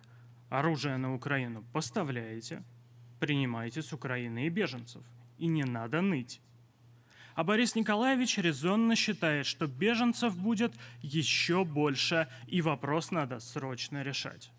Оружие 0.50 0.98
на 0.98 1.14
Украину 1.14 1.64
поставляете– 1.72 2.64
принимайте 3.20 3.82
с 3.82 3.94
Украины 3.94 4.48
и 4.48 4.50
беженцев. 4.50 5.04
И 5.38 5.48
не 5.48 5.64
надо 5.64 6.02
ныть. 6.02 6.42
А 7.36 7.44
Борис 7.44 7.76
Николаевич 7.76 8.38
резонно 8.40 8.96
считает, 8.96 9.46
что 9.46 9.68
беженцев 9.68 10.36
будет 10.36 10.74
еще 11.02 11.64
больше, 11.64 12.28
и 12.48 12.62
вопрос 12.62 13.12
надо 13.12 13.40
срочно 13.40 14.02
решать. 14.02 14.52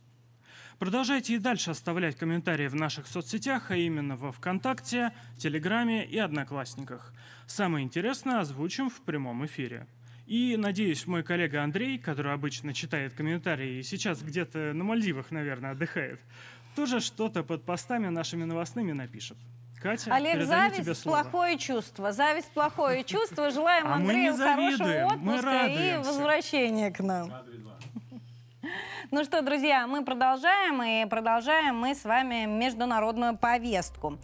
Продолжайте 0.78 1.34
и 1.34 1.38
дальше 1.38 1.72
оставлять 1.72 2.16
комментарии 2.16 2.68
в 2.68 2.76
наших 2.76 3.08
соцсетях, 3.08 3.72
а 3.72 3.76
именно 3.76 4.14
во 4.14 4.30
ВКонтакте, 4.30 5.12
Телеграме 5.36 6.06
и 6.06 6.18
Одноклассниках. 6.18 7.12
Самое 7.48 7.84
интересное 7.84 8.38
озвучим 8.38 8.88
в 8.88 9.00
прямом 9.00 9.44
эфире. 9.44 9.88
И, 10.28 10.56
надеюсь, 10.56 11.06
мой 11.06 11.24
коллега 11.24 11.64
Андрей, 11.64 11.98
который 11.98 12.32
обычно 12.32 12.74
читает 12.74 13.14
комментарии 13.14 13.78
и 13.78 13.82
сейчас 13.82 14.22
где-то 14.22 14.72
на 14.72 14.84
Мальдивах, 14.84 15.32
наверное, 15.32 15.72
отдыхает, 15.72 16.20
тоже 16.78 17.00
что-то 17.00 17.42
под 17.42 17.64
постами 17.64 18.06
нашими 18.06 18.44
новостными 18.44 18.92
напишет. 18.92 19.36
Катя, 19.82 20.14
Олег, 20.14 20.44
зависть 20.44 20.82
тебе 20.82 20.94
слово. 20.94 21.22
плохое 21.22 21.58
чувство. 21.58 22.12
Зависть 22.12 22.50
плохое 22.50 23.02
чувство. 23.12 23.50
Желаем 23.50 23.88
а 23.88 23.94
Андрею 23.94 24.36
хорошего 24.36 25.06
отпуска 25.06 25.66
и 25.66 25.96
возвращения 25.96 26.92
к 26.92 27.00
нам. 27.00 27.32
Ну 29.10 29.24
что, 29.24 29.40
друзья, 29.40 29.86
мы 29.86 30.04
продолжаем, 30.04 30.82
и 30.82 31.06
продолжаем 31.08 31.78
мы 31.78 31.94
с 31.94 32.04
вами 32.04 32.44
международную 32.44 33.38
повестку. 33.38 34.18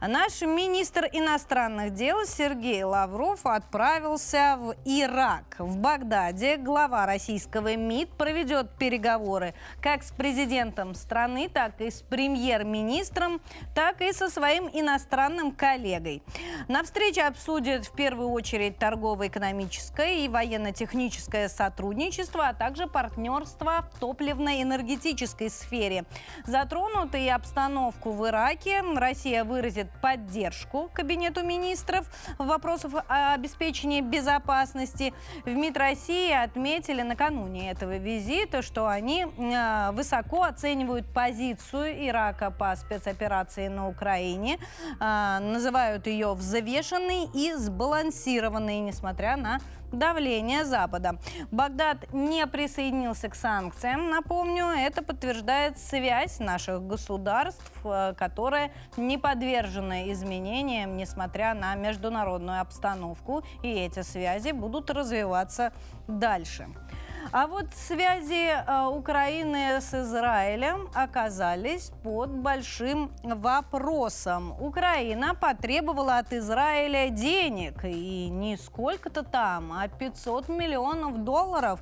Наш 0.00 0.42
министр 0.42 1.08
иностранных 1.12 1.92
дел 1.92 2.24
Сергей 2.24 2.84
Лавров 2.84 3.44
отправился 3.44 4.56
в 4.56 4.76
Ирак. 4.84 5.56
В 5.58 5.78
Багдаде 5.78 6.56
глава 6.56 7.04
российского 7.04 7.74
МИД 7.74 8.10
проведет 8.10 8.70
переговоры 8.78 9.54
как 9.82 10.04
с 10.04 10.12
президентом 10.12 10.94
страны, 10.94 11.48
так 11.52 11.80
и 11.80 11.90
с 11.90 12.02
премьер-министром, 12.02 13.40
так 13.74 14.00
и 14.00 14.12
со 14.12 14.30
своим 14.30 14.70
иностранным 14.72 15.50
коллегой. 15.50 16.22
На 16.68 16.84
встрече 16.84 17.22
обсудят 17.22 17.86
в 17.86 17.92
первую 17.92 18.28
очередь 18.30 18.78
торгово-экономическое 18.78 20.20
и 20.20 20.28
военно-техническое 20.28 21.48
сотрудничество, 21.48 22.46
а 22.46 22.54
также 22.54 22.86
партнерство 22.86 23.90
в 23.92 23.98
топливно-энергетической 24.28 25.48
сфере. 25.50 26.04
Затронуты 26.46 27.24
и 27.24 27.28
обстановку 27.28 28.12
в 28.12 28.26
Ираке. 28.26 28.82
Россия 28.96 29.44
выразит 29.44 29.88
поддержку 30.02 30.90
Кабинету 30.92 31.42
министров 31.42 32.06
в 32.38 32.46
вопросах 32.46 33.04
обеспечения 33.08 34.02
безопасности. 34.02 35.14
В 35.44 35.50
МИД 35.50 35.76
России 35.78 36.32
отметили 36.32 37.02
накануне 37.02 37.70
этого 37.70 37.96
визита, 37.96 38.62
что 38.62 38.86
они 38.86 39.24
э, 39.24 39.90
высоко 39.92 40.42
оценивают 40.42 41.06
позицию 41.12 42.06
Ирака 42.08 42.50
по 42.50 42.74
спецоперации 42.76 43.68
на 43.68 43.88
Украине, 43.88 44.58
э, 45.00 45.38
называют 45.40 46.06
ее 46.06 46.34
взвешенной 46.34 47.28
и 47.32 47.54
сбалансированной, 47.54 48.80
несмотря 48.80 49.36
на 49.36 49.60
давления 49.92 50.64
Запада. 50.64 51.18
Багдад 51.50 52.12
не 52.12 52.46
присоединился 52.46 53.28
к 53.28 53.34
санкциям, 53.34 54.10
напомню, 54.10 54.66
это 54.66 55.02
подтверждает 55.02 55.78
связь 55.78 56.38
наших 56.40 56.86
государств, 56.86 57.72
э, 57.84 58.14
которая 58.16 58.70
не 58.96 59.18
подвержена 59.18 60.10
изменениям, 60.12 60.96
несмотря 60.96 61.54
на 61.54 61.74
международную 61.74 62.60
обстановку, 62.60 63.42
и 63.62 63.68
эти 63.68 64.02
связи 64.02 64.52
будут 64.52 64.90
развиваться 64.90 65.72
дальше. 66.06 66.66
А 67.30 67.46
вот 67.46 67.66
связи 67.74 68.48
э, 68.48 68.86
Украины 68.86 69.80
с 69.80 69.92
Израилем 69.92 70.88
оказались 70.94 71.92
под 72.02 72.30
большим 72.30 73.12
вопросом. 73.22 74.54
Украина 74.60 75.34
потребовала 75.34 76.18
от 76.18 76.32
Израиля 76.32 77.10
денег, 77.10 77.84
и 77.84 78.28
не 78.30 78.56
сколько-то 78.56 79.22
там, 79.22 79.72
а 79.72 79.88
500 79.88 80.48
миллионов 80.48 81.24
долларов. 81.24 81.80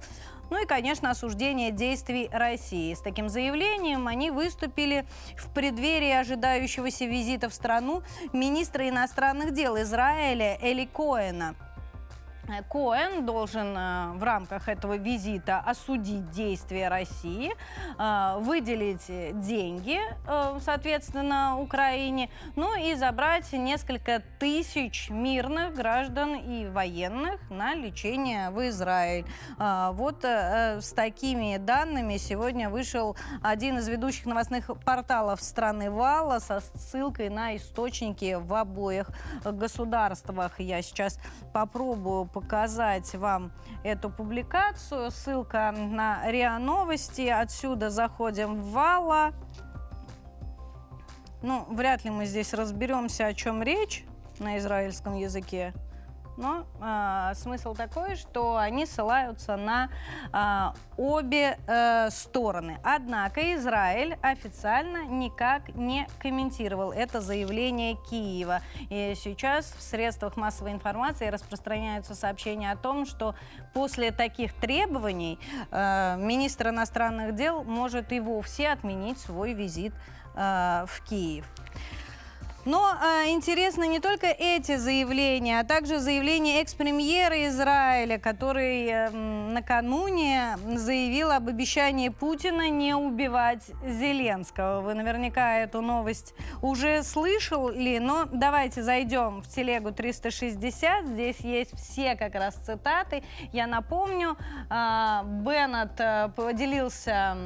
Ну 0.51 0.62
и, 0.62 0.66
конечно, 0.66 1.11
осуждение 1.11 1.70
действий 1.70 2.29
России. 2.33 2.94
С 2.94 3.01
таким 3.01 3.29
заявлением 3.29 4.07
они 4.07 4.31
выступили 4.31 5.07
в 5.37 5.53
преддверии 5.53 6.12
ожидающегося 6.12 7.05
визита 7.05 7.49
в 7.49 7.55
страну 7.55 8.03
министра 8.33 8.88
иностранных 8.88 9.53
дел 9.53 9.77
Израиля 9.77 10.59
Эли 10.61 10.87
Коэна– 10.87 11.55
Коэн 12.68 13.26
должен 13.26 13.76
э, 13.76 14.12
в 14.14 14.22
рамках 14.22 14.68
этого 14.68 14.96
визита 14.96 15.59
осудить 15.59 16.30
действия 16.30 16.88
России, 16.88 17.52
э, 17.98 18.38
выделить 18.40 19.06
деньги, 19.40 19.98
э, 20.26 20.59
соответственно, 20.61 21.59
Украине, 21.61 22.30
ну 22.54 22.76
и 22.78 22.94
забрать 22.94 23.52
несколько 23.52 24.22
тысяч 24.38 25.11
мирных 25.11 25.74
граждан 25.74 26.37
и 26.37 26.66
военных 26.68 27.50
на 27.50 27.74
лечение 27.74 28.50
в 28.50 28.66
Израиль. 28.68 29.26
Вот 29.59 30.24
с 30.24 30.92
такими 30.92 31.56
данными 31.56 32.16
сегодня 32.16 32.68
вышел 32.70 33.16
один 33.42 33.78
из 33.78 33.88
ведущих 33.88 34.26
новостных 34.26 34.70
порталов 34.85 35.40
страны 35.42 35.90
Вала 35.90 36.38
со 36.38 36.61
ссылкой 36.61 37.28
на 37.28 37.56
источники 37.56 38.35
в 38.35 38.52
обоих 38.54 39.11
государствах. 39.44 40.61
Я 40.61 40.82
сейчас 40.82 41.18
попробую 41.52 42.26
показать 42.37 43.14
вам 43.14 43.51
эту 43.83 44.11
публикацию. 44.11 45.11
Ссылка 45.11 45.72
на 45.72 46.31
РИА 46.31 46.59
Новости. 46.59 47.29
Отсюда 47.29 47.88
заходим 47.88 48.61
в 48.61 48.72
Вала. 48.72 49.33
Ну, 51.42 51.64
вряд 51.70 52.05
ли 52.05 52.11
мы 52.11 52.27
здесь 52.27 52.53
разберемся, 52.53 53.25
о 53.25 53.33
чем 53.33 53.62
речь 53.62 54.05
на 54.38 54.59
израильском 54.59 55.14
языке. 55.14 55.72
Но 56.37 56.66
э, 56.81 57.35
смысл 57.35 57.75
такой, 57.75 58.16
что 58.16 58.57
они 58.57 58.85
ссылаются 58.85 59.57
на 59.57 59.88
э, 60.33 60.77
обе 60.96 61.59
э, 61.66 62.11
стороны. 62.11 62.79
Однако 62.83 63.55
Израиль 63.55 64.18
официально 64.20 65.07
никак 65.07 65.75
не 65.75 66.07
комментировал 66.18 66.92
это 66.92 67.20
заявление 67.20 67.96
Киева. 68.11 68.61
И 68.90 69.14
сейчас 69.16 69.72
в 69.72 69.83
средствах 69.83 70.37
массовой 70.37 70.72
информации 70.72 71.29
распространяются 71.29 72.14
сообщения 72.14 72.70
о 72.70 72.77
том, 72.77 73.07
что 73.07 73.35
после 73.72 74.11
таких 74.11 74.53
требований 74.55 75.38
э, 75.70 76.16
министр 76.18 76.68
иностранных 76.68 77.35
дел 77.35 77.64
может 77.64 78.12
и 78.12 78.20
вовсе 78.20 78.68
отменить 78.68 79.18
свой 79.18 79.55
визит 79.55 79.94
э, 80.35 80.85
в 80.87 81.03
Киев. 81.09 81.46
Но 82.66 82.92
э, 83.00 83.29
интересно 83.29 83.85
не 83.85 84.00
только 84.00 84.26
эти 84.26 84.76
заявления, 84.76 85.61
а 85.61 85.64
также 85.64 86.00
заявление 86.00 86.62
экс-премьера 86.62 87.46
Израиля, 87.46 88.18
который 88.18 88.87
э, 88.88 89.11
накануне 89.11 90.59
заявил 90.74 91.31
об 91.31 91.48
обещании 91.48 92.09
Путина 92.09 92.68
не 92.68 92.92
убивать 92.92 93.62
Зеленского. 93.87 94.81
Вы 94.81 94.94
наверняка 94.94 95.59
эту 95.59 95.81
новость 95.81 96.35
уже 96.61 97.05
слышали, 97.05 97.98
но 97.98 98.24
давайте 98.33 98.83
зайдем 98.83 99.42
в 99.42 99.48
телегу 99.48 99.92
360. 99.92 101.07
Здесь 101.07 101.38
есть 101.40 101.79
все 101.79 102.16
как 102.16 102.35
раз 102.35 102.57
цитаты. 102.57 103.22
Я 103.52 103.68
напомню, 103.68 104.37
э, 104.68 105.20
Беннет 105.24 106.35
поделился 106.35 107.37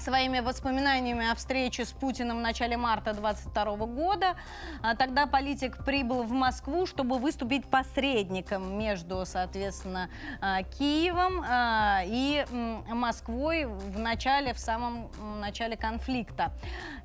своими 0.00 0.40
воспоминаниями 0.40 1.30
о 1.30 1.34
встрече 1.34 1.84
с 1.84 1.92
Путиным 1.92 2.38
в 2.38 2.40
начале 2.40 2.76
марта 2.76 3.12
2022 3.12 3.86
года. 3.86 4.36
А, 4.82 4.94
тогда 4.94 5.26
политик 5.26 5.84
прибыл 5.84 6.22
в 6.22 6.32
Москву, 6.32 6.86
чтобы 6.86 7.18
выступить 7.18 7.66
посредником 7.66 8.78
между, 8.78 9.24
соответственно, 9.26 10.08
а, 10.40 10.62
Киевом 10.62 11.42
а, 11.48 12.02
и 12.04 12.44
Москвой 12.88 13.64
в 13.64 13.98
начале, 13.98 14.52
в 14.52 14.58
самом 14.58 15.10
начале 15.40 15.76
конфликта. 15.76 16.52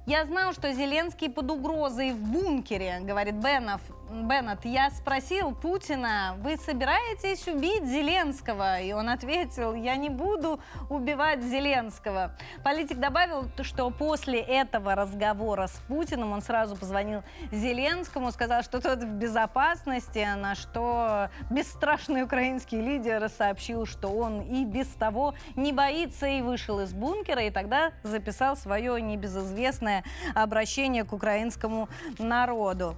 Я 0.05 0.25
знал, 0.25 0.53
что 0.53 0.73
Зеленский 0.73 1.29
под 1.29 1.51
угрозой 1.51 2.11
в 2.11 2.23
бункере, 2.23 2.99
говорит 3.01 3.35
Беннов, 3.35 3.81
Беннет, 4.11 4.65
я 4.65 4.89
спросил 4.89 5.55
Путина, 5.55 6.35
вы 6.39 6.57
собираетесь 6.57 7.47
убить 7.47 7.85
Зеленского? 7.85 8.81
И 8.81 8.91
он 8.91 9.07
ответил, 9.07 9.73
я 9.73 9.95
не 9.95 10.09
буду 10.09 10.59
убивать 10.89 11.41
Зеленского. 11.41 12.35
Политик 12.81 12.99
добавил, 12.99 13.47
что 13.61 13.91
после 13.91 14.39
этого 14.39 14.95
разговора 14.95 15.67
с 15.67 15.79
Путиным 15.87 16.31
он 16.31 16.41
сразу 16.41 16.75
позвонил 16.75 17.21
Зеленскому, 17.51 18.31
сказал, 18.31 18.63
что 18.63 18.81
тот 18.81 19.03
в 19.03 19.07
безопасности, 19.07 20.27
на 20.35 20.55
что 20.55 21.29
бесстрашный 21.51 22.23
украинский 22.23 22.81
лидер 22.81 23.29
сообщил, 23.29 23.85
что 23.85 24.07
он 24.07 24.41
и 24.41 24.65
без 24.65 24.87
того 24.87 25.35
не 25.55 25.73
боится 25.73 26.25
и 26.25 26.41
вышел 26.41 26.79
из 26.79 26.91
бункера, 26.91 27.43
и 27.43 27.51
тогда 27.51 27.91
записал 28.01 28.57
свое 28.57 28.99
небезызвестное 28.99 30.03
обращение 30.33 31.03
к 31.03 31.13
украинскому 31.13 31.87
народу. 32.17 32.95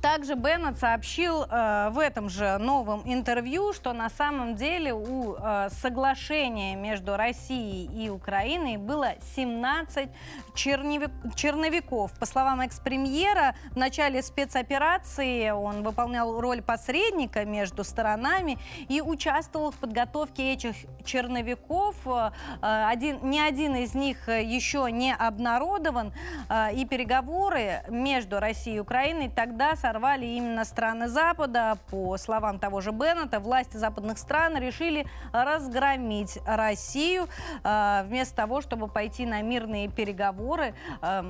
Также 0.00 0.34
Беннет 0.34 0.78
сообщил 0.78 1.42
э, 1.42 1.90
в 1.90 1.98
этом 1.98 2.30
же 2.30 2.56
новом 2.56 3.02
интервью, 3.04 3.74
что 3.74 3.92
на 3.92 4.08
самом 4.08 4.56
деле 4.56 4.94
у 4.94 5.34
э, 5.34 5.68
соглашения 5.70 6.74
между 6.74 7.18
Россией 7.18 7.90
и 7.92 8.08
Украиной 8.08 8.78
было 8.78 9.12
17 9.36 10.08
черневик, 10.54 11.10
черновиков. 11.36 12.12
По 12.18 12.24
словам 12.24 12.62
экс-премьера, 12.62 13.54
в 13.72 13.76
начале 13.76 14.22
спецоперации 14.22 15.50
он 15.50 15.82
выполнял 15.82 16.40
роль 16.40 16.62
посредника 16.62 17.44
между 17.44 17.84
сторонами 17.84 18.58
и 18.88 19.02
участвовал 19.02 19.70
в 19.70 19.76
подготовке 19.76 20.54
этих 20.54 20.76
черновиков. 21.04 21.94
Э, 22.06 22.30
один, 22.62 23.18
ни 23.28 23.38
один 23.38 23.76
из 23.76 23.94
них 23.94 24.28
еще 24.28 24.88
не 24.90 25.14
обнародован, 25.14 26.14
э, 26.48 26.72
и 26.74 26.86
переговоры 26.86 27.82
между 27.90 28.40
Россией 28.40 28.78
и 28.78 28.80
Украиной 28.80 29.28
тогда 29.28 29.76
со 29.76 29.89
сорвали 29.90 30.24
именно 30.24 30.64
страны 30.64 31.08
Запада. 31.08 31.76
По 31.90 32.16
словам 32.16 32.60
того 32.60 32.80
же 32.80 32.92
Беннета, 32.92 33.40
власти 33.40 33.76
западных 33.76 34.18
стран 34.18 34.56
решили 34.56 35.04
разгромить 35.32 36.38
Россию 36.46 37.26
э, 37.64 38.02
вместо 38.04 38.36
того, 38.36 38.60
чтобы 38.60 38.86
пойти 38.86 39.26
на 39.26 39.42
мирные 39.42 39.88
переговоры. 39.88 40.74
Э, 41.02 41.22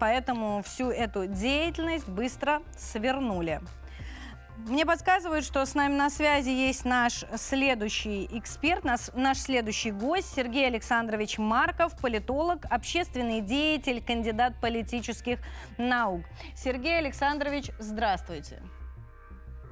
поэтому 0.00 0.62
всю 0.64 0.90
эту 0.90 1.26
деятельность 1.26 2.08
быстро 2.08 2.60
свернули. 2.76 3.60
Мне 4.66 4.84
подсказывают, 4.84 5.44
что 5.44 5.64
с 5.64 5.74
нами 5.74 5.94
на 5.94 6.10
связи 6.10 6.50
есть 6.50 6.84
наш 6.84 7.24
следующий 7.36 8.28
эксперт, 8.32 8.84
наш, 8.84 9.12
наш 9.14 9.38
следующий 9.38 9.92
гость 9.92 10.34
Сергей 10.34 10.66
Александрович 10.66 11.38
Марков, 11.38 11.96
политолог, 12.00 12.64
общественный 12.68 13.40
деятель, 13.40 14.02
кандидат 14.02 14.60
политических 14.60 15.38
наук. 15.78 16.22
Сергей 16.56 16.98
Александрович, 16.98 17.70
здравствуйте. 17.78 18.60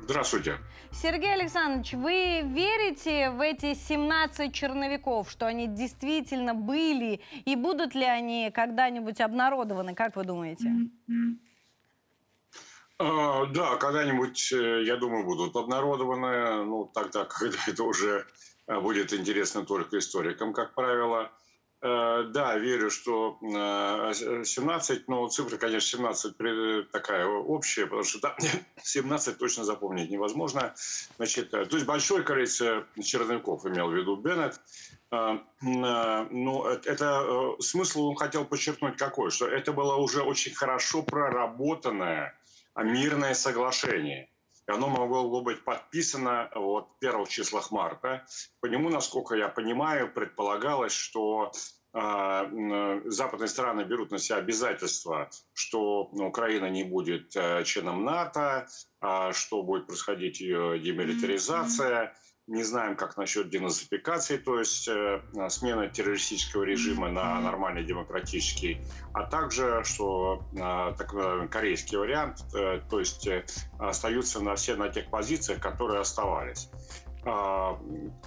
Здравствуйте. 0.03 0.59
Сергей 0.93 1.35
Александрович, 1.35 1.95
вы 1.95 2.43
верите 2.45 3.31
в 3.31 3.41
эти 3.41 3.75
17 3.75 4.55
черновиков, 4.55 5.29
что 5.29 5.47
они 5.47 5.67
действительно 5.67 6.55
были, 6.55 7.21
и 7.45 7.57
будут 7.57 7.97
ли 7.97 8.05
они 8.05 8.53
когда-нибудь 8.55 9.21
обнародованы, 9.21 9.95
как 9.95 10.15
вы 10.15 10.23
думаете? 10.23 10.69
А, 10.69 11.13
да, 12.99 13.77
когда-нибудь, 13.77 14.53
э, 14.53 14.83
я 14.85 14.97
думаю, 14.97 15.25
будут 15.25 15.55
обнародованы, 15.55 16.65
ну, 16.65 16.91
тогда, 16.95 17.25
когда 17.29 17.59
это 17.67 17.83
уже 17.83 18.27
э, 18.67 18.81
будет 18.81 19.13
интересно 19.13 19.65
только 19.67 19.99
историкам, 19.99 20.55
как 20.55 20.75
правило. 20.75 21.31
Э, 21.83 22.25
да, 22.31 22.57
верю, 22.57 22.91
что 22.91 23.39
17, 23.43 25.09
но 25.09 25.29
цифра, 25.29 25.59
конечно, 25.59 25.99
17 25.99 26.91
такая 26.91 27.27
общая, 27.27 27.85
потому 27.85 28.05
что 28.05 28.19
да, 28.23 28.35
17 28.83 29.37
точно 29.37 29.65
запомнить 29.65 30.11
невозможно. 30.11 30.75
Значит, 31.19 31.51
то 31.51 31.61
есть 31.61 31.85
большое 31.85 32.23
количество 32.23 32.87
черновиков 33.03 33.67
имел 33.67 33.91
в 33.91 33.95
виду 33.95 34.17
Беннет. 34.17 34.59
Ну, 35.61 36.65
это 36.65 37.57
смысл 37.61 38.09
он 38.09 38.17
хотел 38.17 38.45
подчеркнуть 38.47 38.97
какой, 38.97 39.31
что 39.31 39.47
это 39.47 39.73
было 39.73 39.97
уже 39.97 40.23
очень 40.23 40.55
хорошо 40.55 41.03
проработанное 41.03 42.35
мирное 42.83 43.35
соглашение. 43.35 44.31
И 44.69 44.73
оно 44.73 44.89
могло 44.89 45.43
быть 45.43 45.65
подписано 45.65 46.51
вот, 46.55 46.89
в 46.97 46.99
первых 46.99 47.29
числах 47.29 47.71
марта. 47.71 48.27
По 48.61 48.67
нему, 48.67 48.89
насколько 48.89 49.37
я 49.37 49.49
понимаю, 49.49 50.13
предполагалось, 50.13 50.93
что 50.93 51.53
э, 51.95 53.01
западные 53.05 53.49
страны 53.49 53.83
берут 53.83 54.11
на 54.11 54.19
себя 54.19 54.39
обязательства, 54.39 55.31
что 55.53 56.03
Украина 56.13 56.69
не 56.69 56.83
будет 56.83 57.37
э, 57.37 57.63
членом 57.65 58.05
НАТО, 58.05 58.67
э, 59.01 59.33
что 59.33 59.63
будет 59.63 59.87
происходить 59.87 60.41
ее 60.41 60.81
демилитаризация. 60.81 62.17
Не 62.47 62.63
знаем, 62.63 62.95
как 62.95 63.17
насчет 63.17 63.51
денацификации, 63.51 64.37
то 64.37 64.61
есть 64.61 64.87
э, 64.87 65.21
смены 65.49 65.89
террористического 65.89 66.63
режима 66.63 67.11
на 67.11 67.41
нормальный 67.41 67.83
демократический, 67.83 68.81
а 69.13 69.25
также, 69.25 69.83
что 69.83 70.47
э, 70.53 70.95
так 70.97 71.13
называемый 71.13 71.49
корейский 71.49 71.99
вариант, 71.99 72.45
э, 72.55 72.83
то 72.89 73.01
есть 73.01 73.27
э, 73.27 73.45
остаются 73.81 74.39
на 74.39 74.55
все 74.55 74.77
на 74.77 74.89
тех 74.89 75.11
позициях, 75.11 75.61
которые 75.61 76.01
оставались. 76.01 76.71
А, 77.29 77.77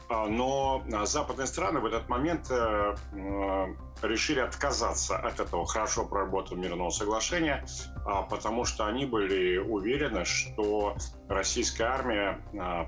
а, 0.10 0.28
но 0.28 0.84
западные 1.06 1.48
страны 1.48 1.80
в 1.80 1.86
этот 1.86 2.10
момент 2.10 2.48
э, 2.50 2.96
э, 3.14 3.66
решили 4.02 4.42
отказаться 4.42 5.18
от 5.18 5.40
этого 5.40 5.66
хорошо 5.66 6.06
проработанного 6.06 6.66
мирного 6.66 6.90
соглашения, 6.90 7.66
а, 8.06 8.24
потому 8.24 8.66
что 8.66 8.86
они 8.86 9.06
были 9.06 9.58
уверены, 9.58 10.26
что 10.26 10.98
российская 11.30 11.86
армия 11.86 12.42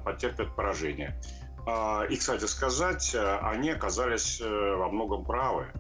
потерпит 0.03 0.53
поражение. 0.53 1.17
И, 2.09 2.15
кстати 2.17 2.45
сказать, 2.45 3.15
они 3.43 3.69
оказались 3.69 4.41
э, 4.41 4.75
во 4.75 4.89
многом 4.89 5.23
правы. 5.23 5.71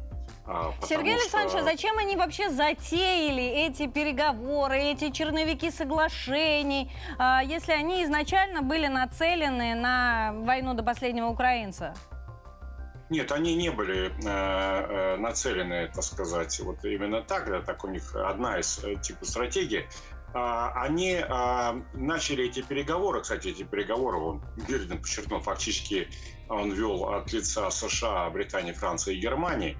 А, 0.53 0.73
Сергей 0.85 1.15
Александрович, 1.15 1.51
что... 1.51 1.59
а 1.59 1.63
зачем 1.63 1.97
они 1.97 2.17
вообще 2.17 2.49
затеяли 2.49 3.43
эти 3.43 3.87
переговоры, 3.87 4.77
эти 4.79 5.09
черновики 5.09 5.71
соглашений, 5.71 6.91
а, 7.17 7.41
если 7.41 7.71
они 7.71 8.03
изначально 8.03 8.61
были 8.61 8.87
нацелены 8.87 9.75
на 9.75 10.33
войну 10.33 10.73
до 10.73 10.83
последнего 10.83 11.27
украинца? 11.27 11.93
Нет, 13.09 13.31
они 13.31 13.55
не 13.55 13.69
были 13.71 14.07
э, 14.07 14.11
э, 14.25 15.17
нацелены, 15.17 15.89
так 15.93 16.03
сказать, 16.03 16.57
вот 16.61 16.83
именно 16.85 17.21
так. 17.21 17.49
Да, 17.49 17.61
так 17.61 17.83
у 17.83 17.89
них 17.89 18.15
одна 18.15 18.57
из 18.59 18.81
э, 18.85 18.95
типа 18.95 19.25
стратегий. 19.25 19.85
А, 20.33 20.71
они 20.83 21.21
а, 21.27 21.81
начали 21.93 22.45
эти 22.45 22.61
переговоры, 22.61 23.21
кстати, 23.21 23.49
эти 23.49 23.63
переговоры, 23.63 24.17
он 24.17 24.43
Бирден 24.67 24.99
подчеркнул, 24.99 25.41
фактически 25.41 26.07
он 26.47 26.71
вел 26.71 27.09
от 27.09 27.33
лица 27.33 27.69
США, 27.69 28.29
Британии, 28.29 28.71
Франции 28.71 29.17
и 29.17 29.19
Германии. 29.19 29.77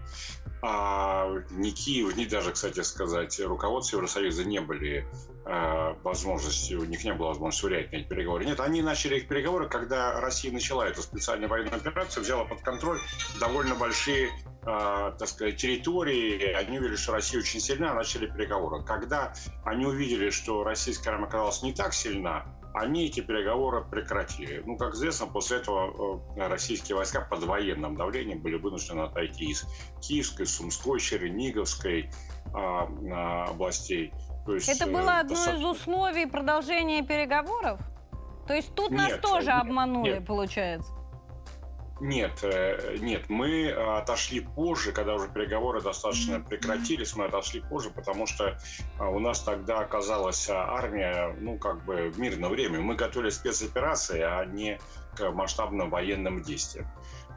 А 0.64 1.28
ни 1.50 1.72
Киев, 1.72 2.16
ни 2.16 2.26
даже, 2.26 2.52
кстати 2.52 2.82
сказать, 2.82 3.40
руководство 3.40 3.98
Евросоюза 3.98 4.44
не 4.44 4.60
были 4.60 5.08
э, 5.46 5.94
возможности, 6.04 6.76
у 6.76 6.86
них 6.86 7.04
не 7.04 7.14
было 7.14 7.30
возможности 7.30 7.66
влиять 7.66 7.92
на 7.92 7.96
эти 7.98 8.08
переговоры. 8.08 8.46
Нет, 8.46 8.60
они 8.60 8.84
начали 8.84 9.18
их 9.18 9.28
переговоры, 9.28 9.68
когда 9.68 10.22
Россия 10.22 10.52
начала 10.52 10.88
эту 10.88 11.02
специальную 11.02 11.50
военную 11.50 11.78
операцию, 11.78 12.24
взяла 12.24 12.46
под 12.46 12.62
контроль 12.62 13.00
довольно 13.40 13.74
большие 13.74 14.28
э, 14.28 15.14
так 15.18 15.28
сказать, 15.28 15.58
территории. 15.58 16.54
Они 16.54 16.78
увидели, 16.78 16.96
что 16.96 17.14
Россия 17.14 17.40
очень 17.40 17.60
сильна, 17.60 17.96
начали 17.96 18.28
переговоры. 18.28 18.84
Когда 18.84 19.34
они 19.66 19.88
увидели, 19.88 20.30
что 20.30 20.64
российская 20.64 21.12
армия 21.12 21.26
оказалась 21.26 21.64
не 21.64 21.74
так 21.74 21.94
сильна, 21.94 22.46
они 22.74 23.06
эти 23.06 23.20
переговоры 23.20 23.84
прекратили. 23.84 24.64
Ну, 24.66 24.78
как 24.78 24.94
известно, 24.94 25.28
после 25.28 25.58
этого 25.58 26.22
э, 26.36 26.48
российские 26.48 26.96
войска 26.96 27.22
под 27.22 27.44
военным 27.44 27.96
давлением 27.96 28.42
были 28.42 28.56
вынуждены 28.56 29.02
отойти 29.02 29.52
из 29.52 29.66
Киевской, 30.02 30.46
Сумской, 30.46 31.00
Черниговской 31.00 32.10
а, 32.54 32.88
а, 33.12 33.46
областей. 33.50 34.14
То 34.46 34.56
есть, 34.56 34.70
Это 34.70 34.88
было 34.88 35.20
одно 35.20 35.36
достаточно... 35.36 35.62
из 35.62 35.66
условий 35.66 36.26
продолжения 36.26 37.04
переговоров? 37.04 37.80
То 38.48 38.56
есть 38.56 38.74
тут 38.74 38.92
нет, 38.92 39.00
нас 39.00 39.20
тоже 39.20 39.48
нет, 39.48 39.62
обманули, 39.62 40.14
нет. 40.14 40.26
получается? 40.26 40.92
Нет, 42.02 42.40
э, 42.42 42.98
нет, 43.00 43.30
мы 43.30 43.70
отошли 43.70 44.40
позже, 44.40 44.92
когда 44.92 45.14
уже 45.14 45.28
переговоры 45.28 45.82
достаточно 45.82 46.40
прекратились, 46.40 47.16
мы 47.16 47.26
отошли 47.26 47.62
позже, 47.62 47.92
потому 47.92 48.26
что 48.26 48.60
а, 48.98 49.08
у 49.10 49.20
нас 49.20 49.44
тогда 49.44 49.82
оказалась 49.82 50.50
армия, 50.50 51.36
ну, 51.40 51.60
как 51.60 51.86
бы 51.86 52.10
в 52.10 52.20
мирное 52.20 52.50
время. 52.50 52.82
Мы 52.82 52.96
готовили 52.96 53.30
спецоперации, 53.30 54.20
а 54.20 54.44
не 54.46 54.80
к 55.16 55.30
масштабным 55.30 55.92
военным 55.92 56.42
действиям. 56.42 56.88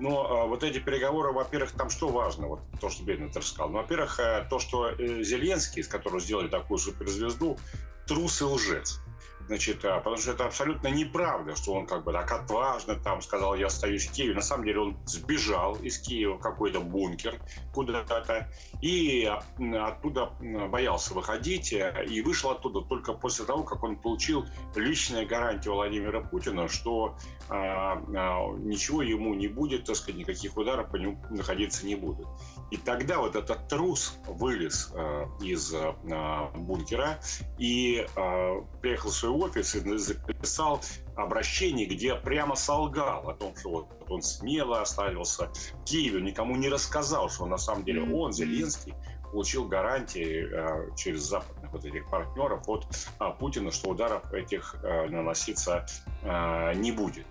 Но 0.00 0.24
а, 0.24 0.46
вот 0.46 0.64
эти 0.64 0.78
переговоры, 0.78 1.32
во-первых, 1.32 1.72
там 1.72 1.90
что 1.90 2.08
важно, 2.08 2.48
вот 2.48 2.60
то, 2.80 2.88
что 2.88 3.04
Беднетер 3.04 3.44
сказал. 3.44 3.68
Ну, 3.68 3.78
во-первых, 3.82 4.18
э, 4.18 4.46
то, 4.48 4.58
что 4.58 4.88
э, 4.88 5.22
Зеленский, 5.22 5.82
из 5.82 5.88
которого 5.88 6.20
сделали 6.20 6.48
такую 6.48 6.78
суперзвезду, 6.78 7.58
трус 8.06 8.40
и 8.40 8.44
лжец. 8.44 9.02
Значит, 9.46 9.84
а, 9.84 9.98
потому 9.98 10.16
что 10.16 10.32
это 10.32 10.46
абсолютно 10.46 10.88
неправда, 10.88 11.54
что 11.54 11.74
он 11.74 11.86
как 11.86 12.04
бы 12.04 12.12
так 12.12 12.30
отважно 12.32 12.96
там 12.96 13.20
сказал, 13.20 13.54
я 13.54 13.66
остаюсь 13.66 14.06
в 14.06 14.12
Киеве. 14.12 14.34
На 14.34 14.40
самом 14.40 14.64
деле 14.64 14.80
он 14.80 14.96
сбежал 15.06 15.76
из 15.76 15.98
Киева 15.98 16.34
в 16.34 16.40
какой-то 16.40 16.80
бункер 16.80 17.40
куда-то 17.72 18.48
и 18.80 19.30
оттуда 19.58 20.32
боялся 20.70 21.14
выходить 21.14 21.72
и 21.72 22.22
вышел 22.22 22.50
оттуда 22.50 22.80
только 22.80 23.12
после 23.12 23.44
того, 23.44 23.62
как 23.62 23.82
он 23.82 23.96
получил 23.96 24.46
личные 24.74 25.26
гарантии 25.26 25.68
Владимира 25.68 26.20
Путина, 26.20 26.68
что 26.68 27.16
а, 27.48 28.02
а, 28.14 28.56
ничего 28.58 29.02
ему 29.02 29.34
не 29.34 29.48
будет, 29.48 29.84
так 29.84 29.96
сказать, 29.96 30.16
никаких 30.16 30.56
ударов 30.56 30.90
по 30.90 30.96
нему 30.96 31.18
находиться 31.30 31.86
не 31.86 31.94
будут. 31.94 32.26
И 32.70 32.76
тогда 32.76 33.18
вот 33.18 33.36
этот 33.36 33.68
трус 33.68 34.18
вылез 34.26 34.90
а, 34.94 35.28
из 35.40 35.72
а, 35.74 36.50
бункера 36.54 37.20
и 37.58 38.06
а, 38.16 38.62
приехал 38.80 39.10
в 39.10 39.14
свой 39.14 39.32
офис 39.32 39.74
и 39.74 39.96
записал 39.96 40.80
обращение, 41.16 41.86
где 41.86 42.14
прямо 42.14 42.56
солгал 42.56 43.28
о 43.28 43.34
том, 43.34 43.54
что 43.56 43.70
вот 43.70 43.86
он 44.08 44.22
смело 44.22 44.80
оставился 44.80 45.50
в 45.80 45.84
Киеве, 45.84 46.20
никому 46.20 46.56
не 46.56 46.68
рассказал, 46.68 47.28
что 47.28 47.46
на 47.46 47.58
самом 47.58 47.84
деле 47.84 48.02
он, 48.02 48.32
Зеленский, 48.32 48.94
получил 49.34 49.66
гарантии 49.66 50.46
э, 50.48 50.94
через 50.96 51.22
западных 51.22 51.72
вот 51.72 51.84
этих 51.84 52.08
партнеров 52.08 52.68
от 52.68 52.86
э, 53.18 53.24
Путина, 53.40 53.72
что 53.72 53.90
ударов 53.90 54.32
этих 54.32 54.76
э, 54.82 55.08
наноситься 55.08 55.84
э, 56.22 56.74
не 56.74 56.92
будет. 56.92 57.26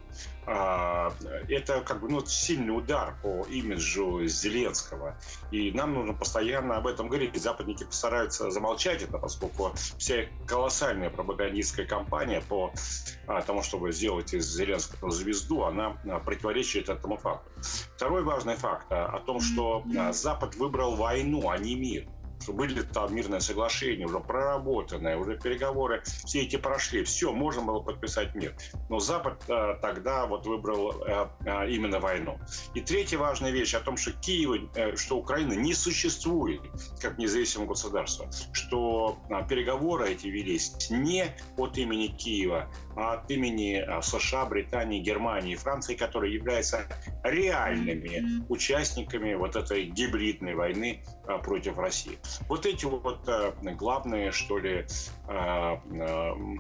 Э, 0.46 1.12
это 1.48 1.82
как 1.82 2.02
бы 2.02 2.10
ну, 2.10 2.26
сильный 2.26 2.76
удар 2.76 3.16
по 3.22 3.46
имиджу 3.50 4.26
Зеленского. 4.26 5.18
И 5.52 5.72
нам 5.72 5.94
нужно 5.94 6.14
постоянно 6.14 6.78
об 6.78 6.88
этом 6.88 7.08
говорить. 7.08 7.36
Западники 7.42 7.84
постараются 7.84 8.52
замолчать 8.52 9.02
это, 9.02 9.18
поскольку 9.18 9.74
вся 9.98 10.26
колоссальная 10.46 11.10
пропагандистская 11.10 11.86
кампания 11.86 12.42
по 12.42 12.74
э, 13.28 13.42
тому, 13.46 13.64
чтобы 13.64 13.92
сделать 13.92 14.34
из 14.34 14.46
Зеленского 14.46 15.12
звезду, 15.12 15.64
она 15.64 15.98
э, 16.04 16.20
противоречит 16.20 16.90
этому 16.90 17.18
факту. 17.18 17.50
Второй 17.96 18.24
важный 18.24 18.56
факт 18.56 18.88
о 18.90 19.20
том, 19.20 19.40
что 19.40 19.84
Запад 20.12 20.56
выбрал 20.56 20.96
войну, 20.96 21.50
а 21.50 21.58
не 21.58 21.76
мир. 21.76 22.08
Что 22.44 22.54
были 22.54 22.82
там 22.82 23.16
мирные 23.16 23.42
соглашения, 23.42 24.06
уже 24.06 24.20
проработанные, 24.20 25.18
уже 25.18 25.38
переговоры, 25.38 26.04
все 26.26 26.42
эти 26.42 26.58
прошли, 26.58 27.04
все, 27.04 27.32
можно 27.32 27.62
было 27.62 27.80
подписать 27.80 28.36
мир. 28.36 28.54
Но 28.90 29.00
Запад 29.00 29.44
а, 29.48 29.76
тогда 29.76 30.26
вот 30.26 30.46
выбрал 30.46 31.04
а, 31.08 31.32
а, 31.46 31.66
именно 31.66 32.00
войну. 32.00 32.38
И 32.74 32.82
третья 32.82 33.18
важная 33.18 33.52
вещь 33.52 33.74
о 33.74 33.80
том, 33.80 33.96
что 33.98 34.12
Киев, 34.12 34.70
а, 34.76 34.96
что 34.98 35.18
Украина 35.18 35.54
не 35.54 35.74
существует 35.74 36.62
как 37.00 37.18
независимое 37.18 37.68
государство, 37.68 38.30
что 38.52 39.18
а, 39.30 39.44
переговоры 39.44 40.10
эти 40.10 40.28
велись 40.28 40.90
не 40.90 41.26
от 41.58 41.78
имени 41.78 42.08
Киева, 42.08 42.70
а 42.96 43.14
от 43.14 43.32
имени 43.32 43.78
а, 43.78 44.02
США, 44.02 44.46
Британии, 44.46 45.00
Германии, 45.00 45.56
Франции, 45.56 45.96
которые 45.96 46.34
являются 46.34 46.86
реальными 47.24 48.44
участниками 48.50 49.34
вот 49.34 49.56
этой 49.56 49.86
гибридной 49.86 50.56
войны 50.56 51.04
а, 51.28 51.38
против 51.38 51.78
России. 51.78 52.18
Вот 52.50 52.66
эти 52.66 52.86
вот 52.86 53.28
а, 53.28 53.54
главные, 53.62 54.32
что 54.32 54.58
ли, 54.58 54.86
а, 55.28 55.78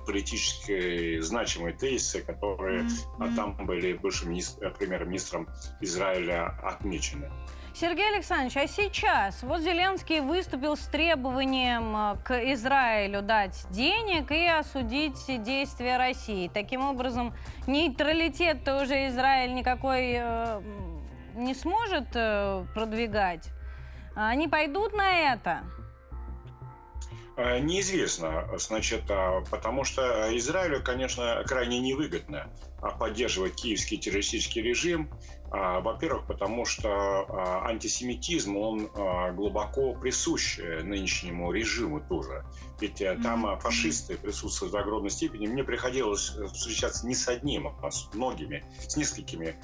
политически 0.05 1.19
значимые 1.19 1.73
тезисы, 1.73 2.21
которые 2.21 2.87
там 3.35 3.55
были 3.65 3.93
бывшим 3.93 4.33
премьер-министром 4.77 5.47
Израиля 5.81 6.57
отмечены. 6.63 7.29
Сергей 7.75 8.07
Александрович, 8.13 8.55
а 8.55 8.67
сейчас 8.67 9.41
вот 9.41 9.61
Зеленский 9.61 10.19
выступил 10.19 10.77
с 10.77 10.81
требованием 10.81 12.19
к 12.23 12.31
Израилю 12.53 13.23
дать 13.23 13.65
денег 13.71 14.31
и 14.31 14.45
осудить 14.45 15.25
действия 15.43 15.97
России. 15.97 16.51
Таким 16.53 16.83
образом, 16.83 17.33
нейтралитет 17.65 18.63
тоже 18.63 19.07
Израиль 19.07 19.55
никакой 19.55 20.17
э, 20.17 20.61
не 21.33 21.55
сможет 21.55 22.09
э, 22.13 22.63
продвигать. 22.75 23.49
Они 24.15 24.47
пойдут 24.47 24.93
на 24.93 25.33
это? 25.33 25.63
Э, 27.35 27.59
неизвестно, 27.59 28.47
значит, 28.57 29.03
а, 29.09 29.41
потому 29.49 29.83
что 29.83 30.37
Израилю, 30.37 30.83
конечно, 30.83 31.43
крайне 31.47 31.79
невыгодно 31.79 32.47
а, 32.79 32.91
поддерживать 32.91 33.55
киевский 33.55 33.97
террористический 33.97 34.61
режим, 34.61 35.09
а, 35.11 35.42
во-первых, 35.53 36.25
потому 36.25 36.65
что 36.65 36.89
а, 36.89 37.67
антисемитизм, 37.67 38.57
он 38.57 38.89
а, 38.95 39.31
глубоко 39.33 39.93
присущ 39.93 40.57
э, 40.57 40.81
нынешнему 40.81 41.51
режиму 41.51 42.01
тоже. 42.01 42.43
Ведь 42.79 42.99
э, 43.01 43.15
там 43.21 43.59
фашисты 43.59 44.17
присутствуют 44.17 44.73
в 44.73 44.77
огромной 44.77 45.11
степени. 45.11 45.45
Мне 45.45 45.63
приходилось 45.63 46.33
э, 46.35 46.47
встречаться 46.47 47.05
не 47.05 47.13
с 47.13 47.27
одним, 47.27 47.67
а 47.83 47.91
с 47.91 48.09
многими, 48.15 48.65
с 48.87 48.97
несколькими 48.97 49.55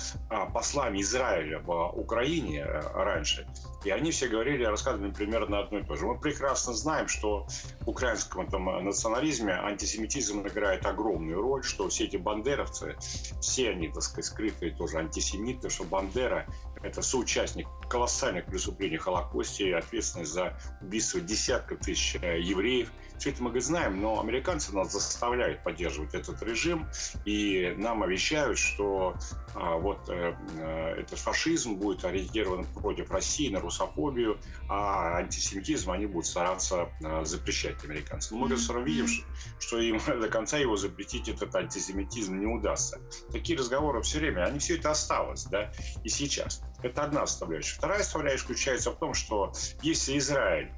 послами 0.54 1.02
Израиля 1.02 1.60
в 1.60 1.92
Украине 1.98 2.66
раньше. 2.66 3.48
И 3.84 3.90
они 3.90 4.12
все 4.12 4.28
говорили, 4.28 4.64
рассказывали 4.66 5.12
примерно 5.12 5.60
одно 5.60 5.80
и 5.80 5.84
то 5.84 5.96
же. 5.96 6.06
Мы 6.06 6.20
прекрасно 6.20 6.74
знаем, 6.74 7.08
что 7.08 7.48
в 7.82 7.90
украинском 7.90 8.46
этом 8.46 8.66
национализме 8.86 9.54
антисемитизм 9.54 10.46
играет 10.46 10.86
огромную 10.86 11.42
роль, 11.42 11.64
что 11.64 11.90
все 11.90 12.04
эти 12.04 12.18
бандеровцы, 12.18 12.96
все 13.42 13.72
они, 13.72 13.88
так 13.88 14.04
сказать, 14.04 14.26
скрытые 14.26 14.76
тоже 14.76 14.98
антисемиты, 14.98 15.70
что 15.80 15.86
Бандера– 15.86 16.46
это 16.84 17.02
соучастник 17.02 17.68
колоссальных 17.90 18.46
преступлений 18.46 18.98
Холокосте 18.98 19.76
ответственность 19.76 20.32
за 20.34 20.58
убийство 20.82 21.22
десятков 21.22 21.80
тысяч 21.80 22.18
э, 22.22 22.42
евреев. 22.42 22.92
Это 23.28 23.44
мы 23.44 23.60
знаем, 23.60 24.02
но 24.02 24.22
американцы 24.22 24.74
нас 24.74 24.92
заставляют 24.92 25.64
поддерживать 25.64 26.14
этот 26.14 26.42
режим, 26.42 26.88
и 27.26 27.74
нам 27.78 28.04
обещают, 28.04 28.58
что 28.58 29.16
а, 29.56 29.78
вот 29.78 30.10
э, 30.10 30.36
э, 30.58 31.02
этот 31.02 31.20
фашизм 31.20 31.76
будет 31.76 32.06
ориентирован 32.06 32.66
против 32.66 33.12
России, 33.12 33.50
на 33.50 33.60
русофобию, 33.60 34.40
а 34.70 35.18
антисемитизм 35.18 35.92
они 35.92 36.06
будут 36.06 36.28
стараться 36.28 36.90
э, 37.02 37.26
запрещать 37.26 37.84
американцам. 37.84 38.40
Но 38.40 38.48
мы 38.48 38.56
все 38.56 38.74
равно 38.74 38.88
видим, 38.88 39.08
что, 39.08 39.26
что 39.60 39.80
им 39.80 40.00
до 40.22 40.30
конца 40.30 40.58
его 40.58 40.78
запретить 40.78 41.28
этот 41.30 41.54
антисемитизм 41.56 42.40
не 42.40 42.46
удастся. 42.46 43.00
Такие 43.32 43.58
разговоры 43.58 44.02
все 44.02 44.20
время, 44.20 44.46
они 44.46 44.60
все 44.60 44.78
это 44.78 44.92
осталось, 44.92 45.46
да, 45.46 45.72
и 46.04 46.10
сейчас. 46.10 46.62
Это 46.82 47.04
одна 47.04 47.26
составляющая. 47.28 47.76
Вторая 47.76 48.04
составляющая 48.04 48.42
заключается 48.42 48.92
в 48.92 48.98
том, 48.98 49.14
что 49.14 49.52
если 49.82 50.18
Израиль 50.18 50.72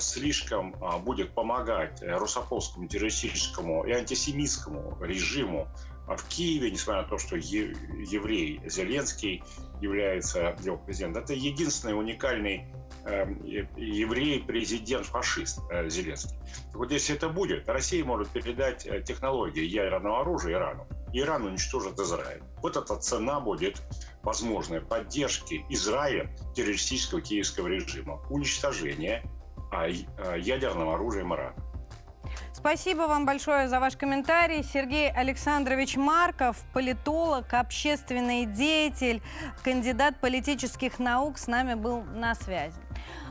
слишком 0.00 0.74
а, 0.80 0.98
будет 0.98 1.34
помогать 1.34 2.02
э, 2.02 2.16
русофобскому 2.16 2.88
террористическому 2.88 3.84
и 3.84 3.92
антисемитскому 3.92 4.98
режиму 5.00 5.68
а 6.06 6.16
в 6.16 6.28
Киеве, 6.28 6.70
несмотря 6.70 7.02
на 7.02 7.08
то, 7.08 7.18
что 7.18 7.36
еврей 7.36 8.60
Зеленский 8.66 9.42
является 9.80 10.54
его 10.62 10.76
президентом. 10.76 11.22
Это 11.22 11.32
единственный 11.32 11.98
уникальный 11.98 12.66
эм, 13.06 13.42
еврей-президент-фашист 13.44 15.60
э, 15.70 15.88
Зеленский. 15.88 16.36
Вот 16.74 16.92
если 16.92 17.14
это 17.14 17.30
будет, 17.30 17.66
Россия 17.68 18.04
может 18.04 18.28
передать 18.28 18.86
э, 18.86 19.02
технологии 19.02 19.64
ядерного 19.64 20.20
оружия 20.20 20.52
Ирану. 20.52 20.86
Иран 21.14 21.46
уничтожит 21.46 21.98
Израиль. 21.98 22.42
Вот 22.60 22.76
эта 22.76 22.96
цена 22.96 23.40
будет 23.40 23.80
возможной 24.22 24.80
поддержки 24.80 25.64
Израиля 25.70 26.28
террористического 26.54 27.20
киевского 27.20 27.68
режима. 27.68 28.20
Уничтожение 28.30 29.22
ядерного 30.36 30.94
оружия 30.94 31.22
Ирана. 31.22 31.54
Спасибо 32.52 33.02
вам 33.02 33.26
большое 33.26 33.68
за 33.68 33.78
ваш 33.78 33.94
комментарий. 33.96 34.62
Сергей 34.62 35.10
Александрович 35.10 35.96
Марков, 35.96 36.56
политолог, 36.72 37.52
общественный 37.52 38.46
деятель, 38.46 39.20
кандидат 39.62 40.18
политических 40.18 40.98
наук, 40.98 41.36
с 41.36 41.46
нами 41.46 41.74
был 41.74 42.02
на 42.02 42.34
связи. 42.34 42.83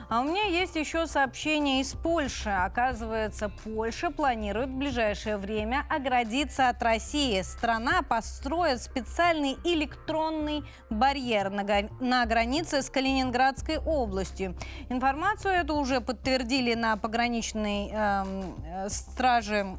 А 0.10 0.22
у 0.22 0.24
меня 0.24 0.44
есть 0.44 0.76
еще 0.76 1.08
сообщение 1.08 1.82
из 1.82 1.94
Польши. 1.94 2.50
Оказывается, 2.50 3.50
Польша 3.64 4.10
планирует 4.10 4.70
в 4.70 4.78
ближайшее 4.78 5.38
время 5.38 5.86
оградиться 5.90 6.70
от 6.70 6.82
России. 6.84 7.42
Страна 7.42 8.02
построит 8.02 8.82
специальный 8.82 9.58
электронный 9.64 10.64
барьер 10.90 11.50
на, 11.50 11.64
на 12.00 12.26
границе 12.26 12.82
с 12.82 12.90
Калининградской 12.90 13.78
областью. 13.78 14.56
Информацию 14.90 15.54
эту 15.54 15.76
уже 15.76 16.02
подтвердили 16.02 16.74
на 16.74 16.98
пограничной 16.98 17.90
эм, 17.90 18.56
э, 18.66 18.90
страже 18.90 19.78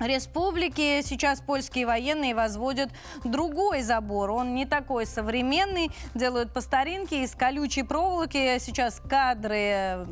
республики 0.00 1.02
сейчас 1.02 1.40
польские 1.40 1.86
военные 1.86 2.34
возводят 2.34 2.90
другой 3.24 3.82
забор. 3.82 4.30
Он 4.30 4.54
не 4.54 4.66
такой 4.66 5.06
современный, 5.06 5.90
делают 6.14 6.52
по 6.52 6.60
старинке 6.60 7.22
из 7.22 7.34
колючей 7.34 7.82
проволоки. 7.82 8.58
Сейчас 8.58 9.00
кадры 9.08 10.06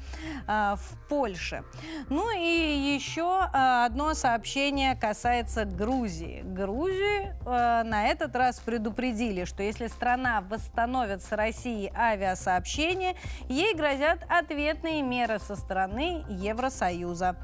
э, 0.48 0.76
в 0.76 1.08
Польше. 1.10 1.64
Ну 2.10 2.30
и 2.36 2.96
еще 2.96 3.50
э, 3.54 3.86
одно 3.86 4.14
сообщение 4.14 4.96
касается 4.96 5.66
Грузии. 5.66 6.42
Грузии 6.44 7.36
э, 7.46 7.84
на 7.84 8.08
этот 8.08 8.36
раз 8.36 8.60
предупредили, 8.60 9.46
что 9.46 9.64
если 9.64 9.88
страна 9.88 10.42
восстановит 10.42 11.22
с 11.22 11.32
Россией 11.32 11.92
авиасообщение, 11.96 13.16
ей 13.50 13.74
грозят 13.76 14.20
ответные 14.30 15.02
меры 15.02 15.40
со 15.40 15.56
стороны 15.56 16.24
Евросоюза. 16.30 17.36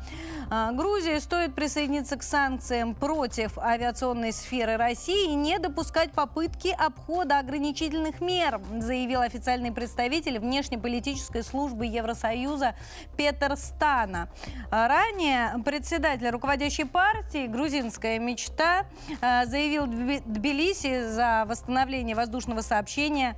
А, 0.50 0.72
Грузии 0.72 1.18
стоит 1.20 1.54
присоединиться 1.56 2.18
к 2.18 2.24
санкциям 2.24 2.96
против 2.96 3.58
авиационной 3.58 4.32
сферы 4.32 4.78
России 4.78 5.32
и 5.32 5.36
не 5.36 5.60
допускать 5.60 6.12
попытки 6.12 6.76
обхода 6.78 7.40
ограничительных 7.40 8.22
мер, 8.22 8.62
заявил 8.80 9.22
официальный 9.22 9.72
представитель 9.72 10.40
внешнеполитической 10.40 11.44
службы 11.44 11.86
Евросоюза 11.86 12.76
Петр 13.18 13.56
Стана. 13.56 14.30
А, 14.70 14.88
ранее 14.88 15.62
председатель 15.64 16.30
руководящей 16.30 16.86
партии 16.86 17.48
«Грузинская 17.48 18.20
мечта» 18.20 18.86
а, 19.22 19.46
заявил 19.46 19.86
Тбилиси 19.88 21.08
за 21.08 21.46
восстановление 21.48 22.16
воздушного 22.16 22.62
сообщения 22.62 23.36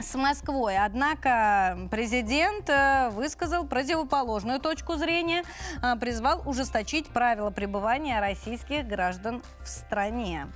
с 0.00 0.14
Москвой. 0.14 0.76
Однако 0.78 1.88
президент 1.90 2.68
э, 2.68 3.10
высказал 3.10 3.66
противоположную 3.66 4.60
точку 4.60 4.96
зрения, 4.96 5.44
э, 5.82 5.96
призвал 5.98 6.42
ужесточить 6.46 7.08
правила 7.08 7.50
пребывания 7.50 8.20
российских 8.20 8.86
граждан 8.86 9.42
в 9.62 9.68
стране. 9.68 10.46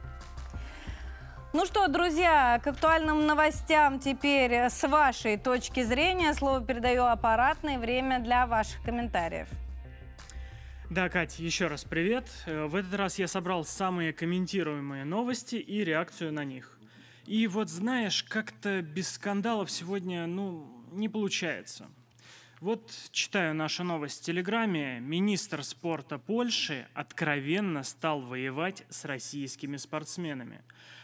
Ну 1.54 1.64
что, 1.64 1.88
друзья, 1.88 2.60
к 2.62 2.66
актуальным 2.66 3.26
новостям 3.26 3.98
теперь 3.98 4.52
с 4.52 4.86
вашей 4.86 5.38
точки 5.38 5.82
зрения. 5.82 6.34
Слово 6.34 6.60
передаю 6.60 7.04
аппаратное 7.04 7.78
время 7.78 8.20
для 8.20 8.46
ваших 8.46 8.82
комментариев. 8.82 9.48
Да, 10.90 11.10
Катя, 11.10 11.42
еще 11.42 11.66
раз 11.66 11.84
привет. 11.84 12.26
Э, 12.46 12.66
в 12.66 12.74
этот 12.74 12.94
раз 12.94 13.18
я 13.18 13.28
собрал 13.28 13.64
самые 13.64 14.12
комментируемые 14.12 15.04
новости 15.04 15.56
и 15.56 15.84
реакцию 15.84 16.32
на 16.32 16.44
них. 16.44 16.77
И 17.28 17.46
вот 17.46 17.68
знаешь, 17.68 18.22
как-то 18.22 18.80
без 18.80 19.10
скандалов 19.10 19.70
сегодня, 19.70 20.26
ну, 20.26 20.66
не 20.92 21.10
получается. 21.10 21.86
Вот 22.62 22.90
читаю 23.12 23.54
нашу 23.54 23.84
новость 23.84 24.22
в 24.22 24.24
Телеграме. 24.24 24.98
Министр 25.00 25.62
спорта 25.62 26.16
Польши 26.16 26.88
откровенно 26.94 27.82
стал 27.82 28.22
воевать 28.22 28.86
с 28.88 29.04
российскими 29.04 29.76
спортсменами. 29.76 30.62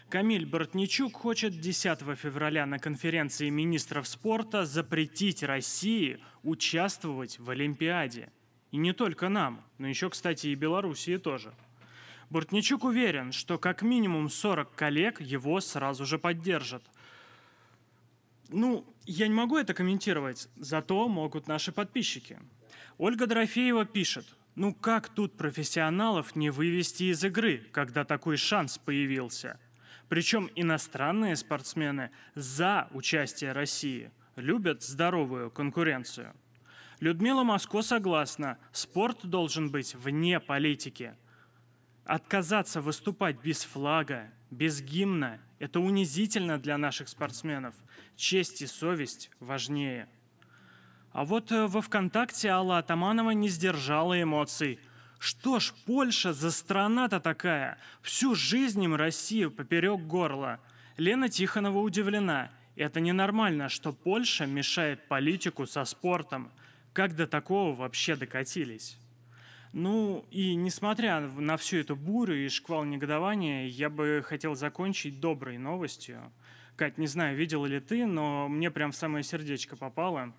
Камиль 0.09 0.47
Бортничук 0.47 1.15
хочет 1.15 1.61
10 1.61 2.17
февраля 2.17 2.65
на 2.65 2.79
конференции 2.79 3.51
министров 3.51 4.09
спорта 4.09 4.65
запретить 4.65 5.43
России 5.43 6.21
участвовать 6.43 7.39
в 7.39 7.51
Олимпиаде. 7.51 8.31
И 8.71 8.79
не 8.79 8.95
только 8.95 9.29
нам, 9.29 9.63
но 9.77 9.89
еще, 9.89 10.09
кстати, 10.09 10.47
и 10.47 10.55
Белоруссии 10.55 11.19
тоже– 11.19 11.53
Бортничук 12.35 12.83
уверен, 12.83 13.31
что 13.31 13.59
как 13.59 13.83
минимум 13.83 14.29
40 14.29 14.75
коллег 14.75 15.21
его 15.21 15.61
сразу 15.61 16.05
же 16.05 16.19
поддержат. 16.19 16.83
Ну, 18.49 18.85
я 19.07 19.29
не 19.29 19.35
могу 19.35 19.57
это 19.57 19.73
комментировать, 19.73 20.49
зато 20.57 21.07
могут 21.07 21.47
наши 21.47 21.71
подписчики. 21.71 22.41
Ольга 22.99 23.29
Дорофеева 23.29 23.85
пишет, 23.85 24.27
ну 24.57 24.75
как 24.75 25.11
тут 25.11 25.37
профессионалов 25.37 26.35
не 26.35 26.51
вывести 26.51 27.05
из 27.05 27.23
игры, 27.23 27.69
когда 27.71 28.05
такой 28.05 28.37
шанс 28.37 28.79
появился? 28.79 29.61
Причем 30.09 30.51
иностранные 30.57 31.37
спортсмены 31.37 32.11
за 32.35 32.89
участие 32.91 33.53
России 33.53 34.11
любят 34.35 34.83
здоровую 34.83 35.53
конкуренцию. 35.53 36.35
Людмила 36.99 37.45
Моско 37.45 37.81
согласна, 37.83 38.59
спорт 38.73 39.25
должен 39.25 39.71
быть 39.71 39.95
вне 39.95 40.41
политики– 40.41 41.15
Отказаться 42.05 42.83
выступать 42.83 43.41
без 43.43 43.65
флага, 43.65 44.31
без 44.51 44.83
гимна– 44.83 45.41
это 45.59 45.81
унизительно 45.81 46.59
для 46.59 46.77
наших 46.77 47.09
спортсменов. 47.09 47.75
Честь 48.15 48.61
и 48.61 48.67
совесть 48.67 49.31
важнее. 49.41 50.09
А 51.13 51.25
вот 51.25 51.51
э, 51.51 51.67
во 51.67 51.81
ВКонтакте 51.81 52.49
Алла 52.49 52.79
Атаманова 52.79 53.31
не 53.31 53.49
сдержала 53.49 54.21
эмоций. 54.21 54.79
Что 55.19 55.59
ж, 55.61 55.73
Польша 55.87 56.35
за 56.35 56.51
страна-то 56.51 57.21
такая. 57.21 57.79
Всю 58.03 58.35
жизнь 58.35 58.83
им 58.83 58.95
Россию 58.95 59.51
поперек 59.51 60.01
горла. 60.01 60.61
Лена 60.99 61.31
Тихонова 61.31 61.79
удивлена. 61.79 62.51
Это 62.77 63.01
ненормально, 63.01 63.71
что 63.71 63.93
Польша 63.93 64.45
мешает 64.45 65.09
политику 65.09 65.67
со 65.67 65.85
спортом. 65.87 66.53
Как 66.93 67.17
до 67.17 67.27
такого 67.27 67.75
вообще 67.75 68.15
докатились? 68.17 68.99
Ну 69.77 70.25
и 70.31 70.55
несмотря 70.55 71.19
на 71.21 71.57
всю 71.57 71.79
эту 71.79 71.97
бурю 71.97 72.47
и 72.47 72.49
шквал 72.49 72.85
негодования, 72.85 73.67
я 73.67 73.91
бы 73.91 74.23
хотел 74.25 74.55
закончить 74.55 75.19
доброй 75.19 75.59
новостью. 75.59 76.33
Кать, 76.77 76.97
не 76.97 77.09
знаю, 77.09 77.37
видела 77.37 77.67
ли 77.67 77.81
ты, 77.81 78.07
но 78.07 78.47
мне 78.47 78.71
прям 78.71 78.93
в 78.93 78.97
самое 78.97 79.25
сердечко 79.25 79.75
попало. 79.75 80.33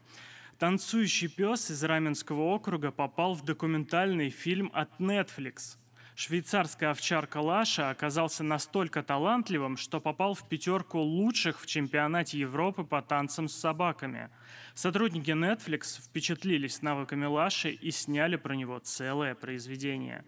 Танцующий 0.57 1.27
пес 1.27 1.69
из 1.69 1.83
Раменского 1.83 2.43
округа 2.43 2.91
попал 2.91 3.33
в 3.33 3.43
документальный 3.43 4.29
фильм 4.29 4.71
от 4.73 4.89
Netflix– 5.01 5.75
Швейцарская 6.18 6.91
овчарка 6.91 7.39
Лаша 7.39 7.89
оказался 7.89 8.41
настолько 8.41 9.03
талантливым, 9.03 9.76
что 9.76 9.99
попал 9.99 10.34
в 10.34 10.47
пятерку 10.47 10.99
лучших 10.99 11.59
в 11.59 11.66
чемпионате 11.66 12.39
Европы 12.39 12.86
по 12.86 13.01
танцам 13.01 13.49
с 13.49 13.53
собаками. 13.53 14.30
Сотрудники 14.74 15.32
Netflix 15.32 16.01
впечатлились 16.01 16.82
навыками 16.82 17.26
Лаши 17.26 17.72
и 17.72 17.91
сняли 17.91 18.38
про 18.38 18.55
него 18.55 18.80
целое 18.80 19.36
произведение. 19.36 20.24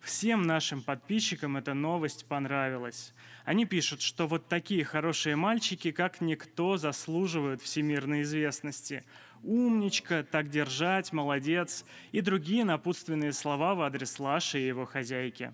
Всем 0.00 0.42
нашим 0.44 0.80
подписчикам 0.82 1.58
эта 1.58 1.74
новость 1.74 2.24
понравилась. 2.24 3.12
Они 3.44 3.66
пишут, 3.66 4.00
что 4.00 4.26
вот 4.26 4.48
такие 4.48 4.82
хорошие 4.82 5.36
мальчики, 5.36 5.90
как 5.90 6.22
никто, 6.22 6.78
заслуживают 6.78 7.60
всемирной 7.60 8.22
известности– 8.22 9.04
умничка, 9.42 10.22
так 10.22 10.48
держать, 10.48 11.12
молодец 11.12 11.84
и 12.12 12.20
другие 12.20 12.64
напутственные 12.64 13.32
слова 13.32 13.74
в 13.74 13.82
адрес 13.82 14.18
Лаши 14.18 14.60
и 14.60 14.66
его 14.66 14.84
хозяйки. 14.84 15.52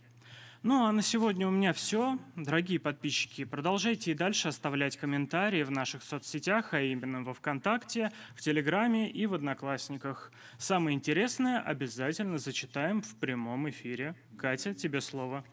Ну 0.64 0.86
а 0.86 0.92
на 0.92 1.02
сегодня 1.02 1.46
у 1.46 1.50
меня 1.50 1.74
все. 1.74 2.18
Дорогие 2.36 2.80
подписчики, 2.80 3.44
продолжайте 3.44 4.12
и 4.12 4.14
дальше 4.14 4.48
оставлять 4.48 4.96
комментарии 4.96 5.62
в 5.62 5.70
наших 5.70 6.02
соцсетях, 6.02 6.72
а 6.72 6.80
именно 6.80 7.22
во 7.22 7.34
ВКонтакте, 7.34 8.10
в 8.34 8.40
Телеграме 8.40 9.10
и 9.10 9.26
в 9.26 9.34
Одноклассниках. 9.34 10.32
Самое 10.56 10.96
интересное 10.96 11.60
обязательно 11.60 12.38
зачитаем 12.38 13.02
в 13.02 13.14
прямом 13.16 13.68
эфире. 13.68 14.14
Катя, 14.38 14.72
тебе 14.72 15.02
слово. 15.02 15.44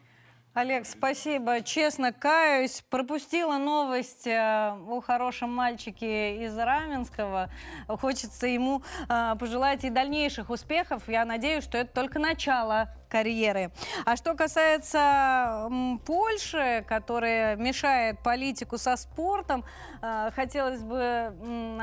Олег, 0.54 0.84
спасибо. 0.84 1.62
Честно 1.62 2.12
каюсь, 2.12 2.84
пропустила 2.90 3.56
новость 3.56 4.26
э, 4.26 4.76
о 4.86 5.00
хорошем 5.00 5.50
мальчике 5.50 6.44
из 6.44 6.58
Раменского. 6.58 7.48
Хочется 7.88 8.46
ему 8.46 8.82
э, 9.08 9.34
пожелать 9.40 9.82
и 9.84 9.88
дальнейших 9.88 10.50
успехов. 10.50 11.04
Я 11.08 11.24
надеюсь, 11.24 11.64
что 11.64 11.78
это 11.78 11.94
только 11.94 12.18
начало 12.18 12.94
карьеры. 13.12 13.70
А 14.06 14.16
что 14.16 14.34
касается 14.34 15.68
Польши, 16.06 16.82
которая 16.88 17.56
мешает 17.56 18.18
политику 18.20 18.78
со 18.78 18.96
спортом, 18.96 19.64
э, 20.00 20.30
хотелось 20.34 20.82
бы 20.82 21.32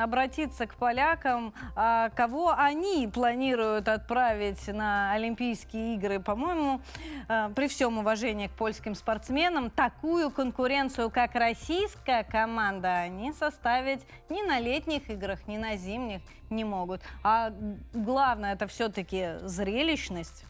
обратиться 0.02 0.66
к 0.66 0.74
полякам, 0.74 1.54
а 1.76 2.10
кого 2.16 2.52
они 2.58 3.08
планируют 3.14 3.88
отправить 3.88 4.68
на 4.68 5.12
Олимпийские 5.12 5.96
игры. 5.96 6.20
По-моему, 6.20 6.82
э, 7.28 7.50
при 7.56 7.68
всем 7.68 8.00
уважении 8.00 8.48
к 8.48 8.52
польским 8.52 8.96
спортсменам, 8.96 9.70
такую 9.70 10.32
конкуренцию, 10.32 11.12
как 11.12 11.36
российская 11.36 12.24
команда, 12.24 13.02
они 13.02 13.34
составить 13.34 14.02
ни 14.30 14.42
на 14.42 14.60
летних 14.60 15.12
играх, 15.12 15.48
ни 15.48 15.58
на 15.58 15.78
зимних 15.78 16.22
не 16.50 16.64
могут. 16.64 17.02
А 17.24 17.54
главное, 17.94 18.54
это 18.54 18.66
все-таки 18.66 19.38
зрелищность. 19.44 20.46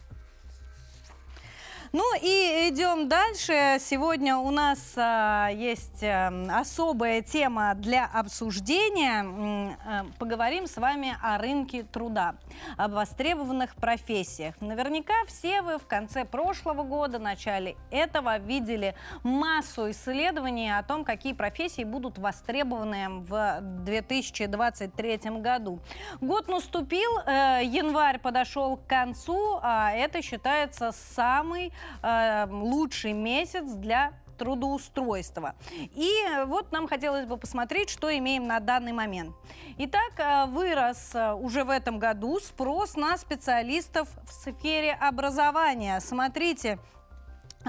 Ну 1.92 2.04
и 2.22 2.68
идем 2.68 3.08
дальше. 3.08 3.78
Сегодня 3.80 4.36
у 4.36 4.52
нас 4.52 4.92
а, 4.96 5.48
есть 5.48 6.04
а, 6.04 6.30
особая 6.60 7.20
тема 7.20 7.74
для 7.74 8.06
обсуждения. 8.06 9.76
А, 9.84 10.06
поговорим 10.20 10.68
с 10.68 10.76
вами 10.76 11.16
о 11.20 11.36
рынке 11.38 11.82
труда, 11.82 12.36
об 12.76 12.92
востребованных 12.92 13.74
профессиях. 13.74 14.54
Наверняка 14.60 15.14
все 15.26 15.62
вы 15.62 15.78
в 15.78 15.86
конце 15.88 16.24
прошлого 16.24 16.84
года, 16.84 17.18
начале 17.18 17.74
этого 17.90 18.38
видели 18.38 18.94
массу 19.24 19.90
исследований 19.90 20.70
о 20.70 20.84
том, 20.84 21.04
какие 21.04 21.32
профессии 21.32 21.82
будут 21.82 22.18
востребованы 22.18 23.08
в 23.08 23.58
2023 23.62 25.40
году. 25.40 25.80
Год 26.20 26.46
наступил, 26.46 27.10
э, 27.26 27.62
январь 27.64 28.20
подошел 28.20 28.76
к 28.76 28.86
концу, 28.86 29.58
а 29.60 29.90
это 29.90 30.22
считается 30.22 30.92
самый 30.92 31.72
э, 32.02 32.46
лучший 32.50 33.12
месяц 33.12 33.64
для 33.72 34.12
трудоустройства. 34.40 35.54
И 35.94 36.10
вот 36.46 36.72
нам 36.72 36.88
хотелось 36.88 37.26
бы 37.26 37.36
посмотреть, 37.36 37.90
что 37.90 38.16
имеем 38.16 38.46
на 38.46 38.58
данный 38.58 38.92
момент. 38.92 39.36
Итак, 39.76 40.12
э, 40.16 40.46
вырос 40.46 41.14
э, 41.14 41.34
уже 41.34 41.62
в 41.64 41.70
этом 41.70 41.98
году 41.98 42.40
спрос 42.40 42.96
на 42.96 43.18
специалистов 43.18 44.08
в 44.24 44.32
сфере 44.32 44.94
образования. 44.94 46.00
Смотрите, 46.00 46.78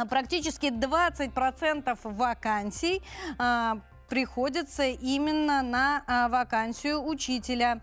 практически 0.09 0.67
20% 0.67 1.97
вакансий 2.03 3.03
э, 3.37 3.73
приходится 4.11 4.83
именно 4.83 5.61
на 5.61 6.03
а, 6.05 6.27
вакансию 6.27 7.01
учителя. 7.01 7.79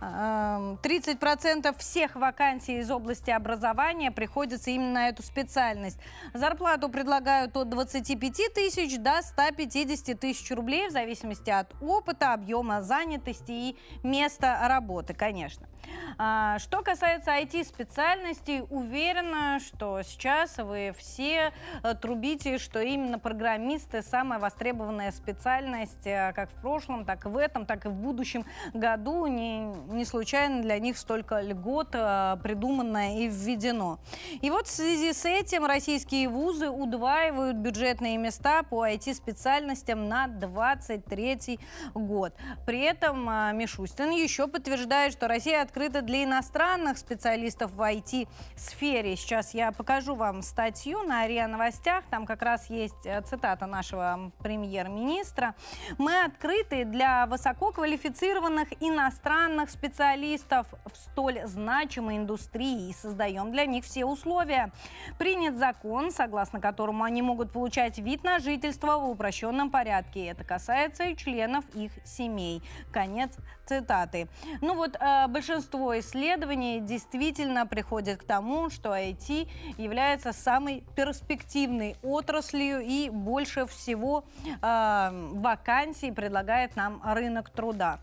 30% 0.00 1.76
всех 1.78 2.16
вакансий 2.16 2.78
из 2.78 2.90
области 2.90 3.30
образования 3.30 4.10
приходится 4.10 4.70
именно 4.70 4.92
на 4.92 5.08
эту 5.08 5.22
специальность. 5.22 5.98
Зарплату 6.34 6.88
предлагают 6.88 7.56
от 7.56 7.68
25 7.68 8.54
тысяч 8.54 8.98
до 8.98 9.22
150 9.22 10.18
тысяч 10.18 10.50
рублей 10.50 10.88
в 10.88 10.92
зависимости 10.92 11.50
от 11.50 11.72
опыта, 11.80 12.32
объема 12.32 12.82
занятости 12.82 13.50
и 13.50 13.76
места 14.02 14.66
работы, 14.68 15.14
конечно. 15.14 15.68
А, 16.16 16.58
что 16.58 16.82
касается 16.82 17.30
IT-специальностей, 17.30 18.64
уверена, 18.70 19.58
что 19.60 20.02
сейчас 20.02 20.58
вы 20.58 20.94
все 20.98 21.52
э, 21.82 21.94
трубите, 21.94 22.58
что 22.58 22.80
именно 22.80 23.18
программисты 23.18 24.02
самая 24.02 24.38
востребованная 24.38 25.12
специальность 25.12 25.67
специальность 25.68 26.06
э, 26.06 26.32
как 26.34 26.50
в 26.50 26.54
прошлом, 26.60 27.04
так 27.04 27.26
и 27.26 27.28
в 27.28 27.36
этом, 27.36 27.66
так 27.66 27.86
и 27.86 27.88
в 27.88 27.94
будущем 27.94 28.44
году. 28.74 29.26
Не, 29.26 29.60
не 29.88 30.04
случайно 30.04 30.62
для 30.62 30.78
них 30.78 30.98
столько 30.98 31.40
льгот 31.40 31.90
э, 31.92 32.36
придумано 32.42 33.18
и 33.18 33.28
введено. 33.28 33.98
И 34.40 34.50
вот 34.50 34.66
в 34.66 34.70
связи 34.70 35.12
с 35.12 35.24
этим 35.24 35.64
российские 35.64 36.28
вузы 36.28 36.70
удваивают 36.70 37.56
бюджетные 37.56 38.16
места 38.16 38.62
по 38.62 38.86
IT-специальностям 38.86 40.08
на 40.08 40.26
23 40.26 41.58
год. 41.94 42.34
При 42.66 42.80
этом 42.80 43.28
э, 43.28 43.52
Мишустин 43.52 44.10
еще 44.10 44.48
подтверждает, 44.48 45.12
что 45.12 45.28
Россия 45.28 45.62
открыта 45.62 46.02
для 46.02 46.24
иностранных 46.24 46.98
специалистов 46.98 47.72
в 47.72 47.80
IT-сфере. 47.80 49.16
Сейчас 49.16 49.54
я 49.54 49.72
покажу 49.72 50.14
вам 50.14 50.42
статью 50.42 51.02
на 51.02 51.26
РИА 51.26 51.48
Новостях. 51.48 52.04
Там 52.10 52.26
как 52.26 52.42
раз 52.42 52.70
есть 52.70 53.06
цитата 53.26 53.66
нашего 53.66 54.32
премьер-министра. 54.38 55.54
Мы 55.98 56.24
открыты 56.24 56.84
для 56.84 57.26
высококвалифицированных 57.26 58.68
иностранных 58.80 59.70
специалистов 59.70 60.66
в 60.84 60.96
столь 60.96 61.46
значимой 61.46 62.16
индустрии 62.16 62.90
и 62.90 62.92
создаем 62.92 63.52
для 63.52 63.66
них 63.66 63.84
все 63.84 64.04
условия. 64.04 64.70
Принят 65.18 65.56
закон, 65.56 66.10
согласно 66.10 66.60
которому 66.60 67.04
они 67.04 67.22
могут 67.22 67.52
получать 67.52 67.98
вид 67.98 68.24
на 68.24 68.38
жительство 68.38 68.98
в 68.98 69.08
упрощенном 69.08 69.70
порядке. 69.70 70.26
Это 70.26 70.44
касается 70.44 71.04
и 71.04 71.16
членов 71.16 71.64
их 71.74 71.92
семей. 72.04 72.62
Конец 72.92 73.32
цитаты. 73.66 74.28
Ну 74.60 74.74
вот 74.74 74.96
э, 74.96 75.26
большинство 75.28 75.98
исследований 75.98 76.80
действительно 76.80 77.66
приходит 77.66 78.18
к 78.18 78.24
тому, 78.24 78.70
что 78.70 78.94
IT 78.96 79.48
является 79.76 80.32
самой 80.32 80.84
перспективной 80.96 81.96
отраслью 82.02 82.80
и 82.80 83.10
больше 83.10 83.66
всего 83.66 84.24
э, 84.62 85.10
вакансий 85.38 86.10
предлагает 86.12 86.76
нам 86.76 87.02
рынок 87.04 87.50
труда. 87.50 88.00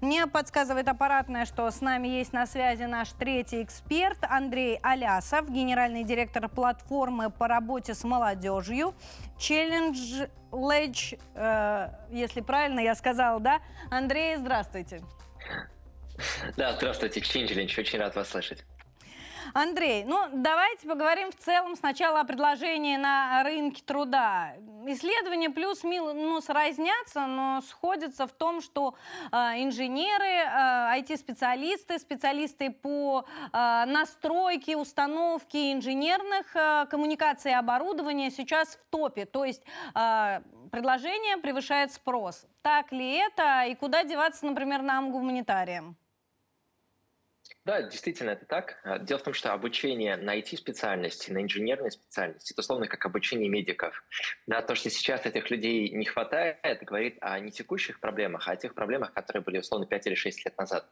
Мне 0.00 0.26
подсказывает 0.26 0.88
аппаратное, 0.88 1.44
что 1.44 1.70
с 1.70 1.80
нами 1.80 2.08
есть 2.08 2.32
на 2.32 2.46
связи 2.46 2.84
наш 2.84 3.10
третий 3.10 3.62
эксперт 3.62 4.18
Андрей 4.22 4.78
Алясов, 4.82 5.50
генеральный 5.50 6.04
директор 6.04 6.48
платформы 6.48 7.30
по 7.30 7.48
работе 7.48 7.94
с 7.94 8.04
молодежью. 8.04 8.94
Challenge 9.38 10.30
Ledge, 10.52 11.18
э, 11.34 11.88
если 12.10 12.40
правильно 12.40 12.80
я 12.80 12.94
сказала, 12.94 13.40
да? 13.40 13.60
Андрей, 13.90 14.36
здравствуйте. 14.36 15.02
Да, 16.56 16.72
здравствуйте, 16.74 17.20
Changelinch, 17.20 17.78
очень 17.78 17.98
рад 17.98 18.16
вас 18.16 18.30
слышать. 18.30 18.64
Андрей, 19.54 20.04
ну 20.04 20.18
давайте 20.32 20.86
поговорим 20.88 21.30
в 21.30 21.36
целом 21.36 21.76
сначала 21.76 22.20
о 22.20 22.24
предложении 22.24 22.96
на 22.96 23.42
рынке 23.44 23.82
труда. 23.84 24.54
Исследования 24.86 25.50
плюс-минус 25.50 26.48
разнятся, 26.48 27.26
но 27.26 27.60
сходятся 27.62 28.26
в 28.26 28.32
том, 28.32 28.60
что 28.60 28.94
э, 29.32 29.36
инженеры, 29.62 30.24
э, 30.24 31.00
IT-специалисты, 31.00 31.98
специалисты 31.98 32.70
по 32.70 33.24
э, 33.52 33.84
настройке, 33.86 34.76
установке 34.76 35.72
инженерных 35.72 36.54
э, 36.54 36.86
коммуникаций 36.90 37.52
и 37.52 37.54
оборудования 37.54 38.30
сейчас 38.30 38.76
в 38.76 38.90
топе. 38.90 39.24
То 39.24 39.44
есть 39.44 39.62
э, 39.94 40.40
предложение 40.70 41.36
превышает 41.38 41.92
спрос. 41.92 42.46
Так 42.62 42.92
ли 42.92 43.18
это 43.18 43.64
и 43.64 43.74
куда 43.74 44.04
деваться, 44.04 44.46
например, 44.46 44.82
нам, 44.82 45.10
гуманитариям? 45.10 45.96
Да, 47.66 47.82
действительно, 47.82 48.30
это 48.30 48.46
так. 48.46 48.78
А, 48.84 49.00
дело 49.00 49.18
в 49.18 49.24
том, 49.24 49.34
что 49.34 49.52
обучение 49.52 50.14
на 50.16 50.38
IT-специальности, 50.38 51.32
на 51.32 51.42
инженерной 51.42 51.90
специальности, 51.90 52.52
это 52.52 52.60
условно 52.60 52.86
как 52.86 53.04
обучение 53.04 53.48
медиков. 53.48 54.04
Да, 54.46 54.62
то, 54.62 54.76
что 54.76 54.88
сейчас 54.88 55.26
этих 55.26 55.50
людей 55.50 55.90
не 55.90 56.04
хватает, 56.04 56.84
говорит 56.84 57.18
о 57.20 57.40
не 57.40 57.50
текущих 57.50 57.98
проблемах, 57.98 58.46
а 58.46 58.52
о 58.52 58.56
тех 58.56 58.72
проблемах, 58.72 59.12
которые 59.12 59.42
были 59.42 59.58
условно 59.58 59.84
5 59.84 60.06
или 60.06 60.14
6 60.14 60.44
лет 60.44 60.56
назад. 60.56 60.88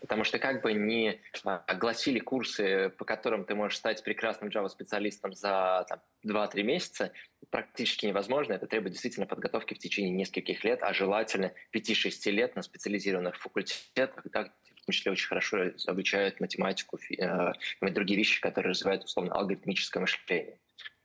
Потому 0.00 0.24
что 0.24 0.40
как 0.40 0.62
бы 0.62 0.72
не 0.72 1.20
а, 1.44 1.62
огласили 1.68 2.18
курсы, 2.18 2.88
по 2.98 3.04
которым 3.04 3.44
ты 3.44 3.54
можешь 3.54 3.78
стать 3.78 4.02
прекрасным 4.02 4.50
Java-специалистом 4.50 5.32
за 5.32 5.86
там, 5.88 6.00
2-3 6.26 6.62
месяца, 6.64 7.12
практически 7.50 8.04
невозможно. 8.06 8.54
Это 8.54 8.66
требует 8.66 8.94
действительно 8.94 9.26
подготовки 9.26 9.74
в 9.74 9.78
течение 9.78 10.10
нескольких 10.10 10.64
лет, 10.64 10.80
а 10.82 10.92
желательно 10.92 11.52
5-6 11.72 12.32
лет 12.32 12.56
на 12.56 12.62
специализированных 12.62 13.36
факультетах, 13.36 14.26
том 14.86 14.92
числе 14.92 15.12
очень 15.12 15.28
хорошо 15.28 15.70
обучают 15.86 16.40
математику 16.40 16.98
э, 16.98 17.52
и 17.82 17.90
другие 17.90 18.16
вещи, 18.16 18.40
которые 18.40 18.70
развивают 18.70 19.04
условно 19.04 19.34
алгоритмическое 19.34 20.00
мышление. 20.00 20.58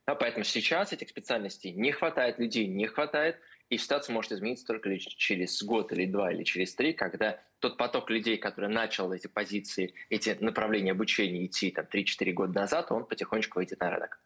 Да, 0.06 0.14
поэтому 0.14 0.44
сейчас 0.44 0.92
этих 0.92 1.08
специальностей 1.08 1.72
не 1.72 1.92
хватает, 1.92 2.38
людей 2.38 2.66
не 2.66 2.86
хватает, 2.86 3.38
и 3.70 3.78
ситуация 3.78 4.12
может 4.12 4.32
измениться 4.32 4.66
только 4.66 4.98
через 4.98 5.62
год 5.62 5.92
или 5.92 6.06
два 6.06 6.32
или 6.32 6.42
через 6.42 6.74
три, 6.74 6.92
когда 6.92 7.40
тот 7.60 7.76
поток 7.76 8.10
людей, 8.10 8.36
который 8.36 8.68
начал 8.68 9.12
эти 9.12 9.28
позиции, 9.28 9.94
эти 10.10 10.36
направления 10.40 10.90
обучения 10.90 11.46
идти 11.46 11.70
там 11.70 11.86
3-4 11.86 12.32
года 12.32 12.60
назад, 12.60 12.90
он 12.90 13.06
потихонечку 13.06 13.58
выйдет 13.60 13.80
на 13.80 13.90
рынок. 13.90 14.20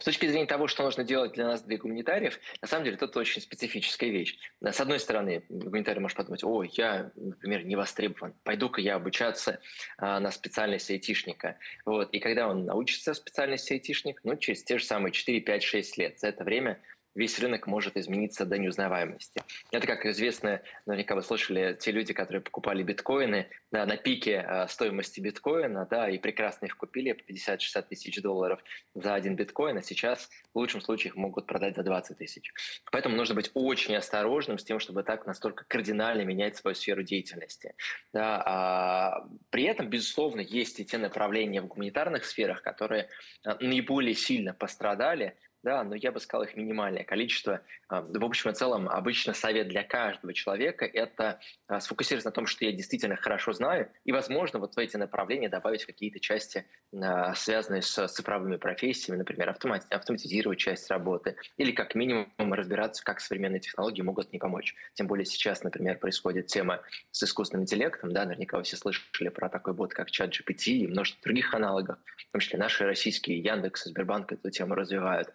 С 0.00 0.04
точки 0.04 0.26
зрения 0.26 0.46
того, 0.46 0.66
что 0.66 0.82
нужно 0.82 1.04
делать 1.04 1.32
для 1.32 1.46
нас, 1.46 1.62
для 1.62 1.76
гуманитариев, 1.76 2.40
на 2.62 2.66
самом 2.66 2.84
деле 2.84 2.96
это 2.96 3.18
очень 3.18 3.42
специфическая 3.42 4.08
вещь. 4.08 4.38
С 4.62 4.80
одной 4.80 4.98
стороны, 4.98 5.44
гуманитарий 5.50 6.00
может 6.00 6.16
подумать, 6.16 6.42
о, 6.42 6.62
я, 6.62 7.12
например, 7.16 7.66
не 7.66 7.76
востребован, 7.76 8.34
пойду-ка 8.42 8.80
я 8.80 8.94
обучаться 8.94 9.60
а, 9.98 10.18
на 10.18 10.30
специальность 10.30 10.90
айтишника. 10.90 11.58
Вот. 11.84 12.10
И 12.12 12.18
когда 12.18 12.48
он 12.48 12.64
научится 12.64 13.12
специальности 13.12 13.74
айтишник, 13.74 14.20
ну, 14.24 14.36
через 14.36 14.64
те 14.64 14.78
же 14.78 14.84
самые 14.86 15.12
4, 15.12 15.38
5, 15.40 15.62
6 15.62 15.98
лет, 15.98 16.18
за 16.18 16.28
это 16.28 16.44
время 16.44 16.80
весь 17.14 17.38
рынок 17.38 17.66
может 17.66 17.96
измениться 17.96 18.44
до 18.44 18.58
неузнаваемости. 18.58 19.42
Это, 19.72 19.86
как 19.86 20.06
известно, 20.06 20.62
наверняка 20.86 21.14
вы 21.14 21.22
слышали, 21.22 21.76
те 21.78 21.90
люди, 21.90 22.12
которые 22.12 22.40
покупали 22.40 22.82
биткоины 22.82 23.48
да, 23.70 23.86
на 23.86 23.96
пике 23.96 24.44
э, 24.46 24.68
стоимости 24.68 25.20
биткоина, 25.20 25.86
да, 25.90 26.08
и 26.08 26.18
прекрасно 26.18 26.66
их 26.66 26.76
купили 26.76 27.12
по 27.12 27.22
50-60 27.22 27.82
тысяч 27.88 28.20
долларов 28.22 28.62
за 28.94 29.14
один 29.14 29.36
биткоин, 29.36 29.78
а 29.78 29.82
сейчас 29.82 30.28
в 30.54 30.58
лучшем 30.58 30.80
случае 30.80 31.10
их 31.10 31.16
могут 31.16 31.46
продать 31.46 31.76
за 31.76 31.82
20 31.82 32.18
тысяч. 32.18 32.52
Поэтому 32.90 33.16
нужно 33.16 33.34
быть 33.34 33.50
очень 33.54 33.96
осторожным 33.96 34.58
с 34.58 34.64
тем, 34.64 34.78
чтобы 34.78 35.02
так 35.02 35.26
настолько 35.26 35.64
кардинально 35.66 36.22
менять 36.22 36.56
свою 36.56 36.74
сферу 36.74 37.02
деятельности. 37.02 37.74
Да, 38.12 38.42
а 38.44 39.28
при 39.50 39.64
этом, 39.64 39.88
безусловно, 39.88 40.40
есть 40.40 40.80
и 40.80 40.84
те 40.84 40.98
направления 40.98 41.60
в 41.60 41.66
гуманитарных 41.66 42.24
сферах, 42.24 42.62
которые 42.62 43.08
э, 43.44 43.56
наиболее 43.60 44.14
сильно 44.14 44.54
пострадали 44.54 45.36
да, 45.62 45.84
но 45.84 45.94
я 45.94 46.10
бы 46.10 46.20
сказал 46.20 46.44
их 46.44 46.56
минимальное 46.56 47.04
количество. 47.04 47.60
А, 47.88 48.00
в 48.02 48.24
общем 48.24 48.50
и 48.50 48.54
целом, 48.54 48.88
обычно 48.88 49.34
совет 49.34 49.68
для 49.68 49.82
каждого 49.82 50.32
человека– 50.32 50.84
это 50.92 51.40
а, 51.66 51.80
сфокусироваться 51.80 52.28
на 52.28 52.32
том, 52.32 52.46
что 52.46 52.64
я 52.64 52.72
действительно 52.72 53.16
хорошо 53.16 53.52
знаю, 53.52 53.90
и, 54.04 54.12
возможно, 54.12 54.58
вот 54.58 54.74
в 54.74 54.78
эти 54.78 54.96
направления 54.96 55.48
добавить 55.48 55.84
какие-то 55.84 56.18
части, 56.18 56.66
а, 56.94 57.34
связанные 57.34 57.82
с 57.82 58.08
цифровыми 58.08 58.56
профессиями, 58.56 59.18
например, 59.18 59.50
автоматизировать 59.50 60.58
часть 60.58 60.88
работы, 60.90 61.36
или 61.56 61.72
как 61.72 61.94
минимум 61.94 62.32
разбираться, 62.38 63.04
как 63.04 63.20
современные 63.20 63.60
технологии 63.60 64.02
могут 64.02 64.30
мне 64.30 64.38
помочь. 64.38 64.74
Тем 64.94 65.06
более 65.06 65.26
сейчас, 65.26 65.62
например, 65.62 65.98
происходит 65.98 66.46
тема 66.46 66.80
с 67.10 67.22
искусственным 67.22 67.64
интеллектом, 67.64 68.12
да, 68.12 68.24
наверняка 68.24 68.56
вы 68.56 68.62
все 68.62 68.76
слышали 68.76 69.28
про 69.28 69.50
такой 69.50 69.74
бот, 69.74 69.92
как 69.92 70.10
чат 70.10 70.30
GPT 70.30 70.72
и 70.72 70.86
множество 70.86 71.20
других 71.22 71.52
аналогов, 71.52 71.98
в 72.16 72.32
том 72.32 72.40
числе 72.40 72.58
наши 72.58 72.84
российские 72.84 73.38
Яндекс 73.40 73.86
и 73.86 73.90
Сбербанк 73.90 74.32
эту 74.32 74.50
тему 74.50 74.74
развивают 74.74 75.28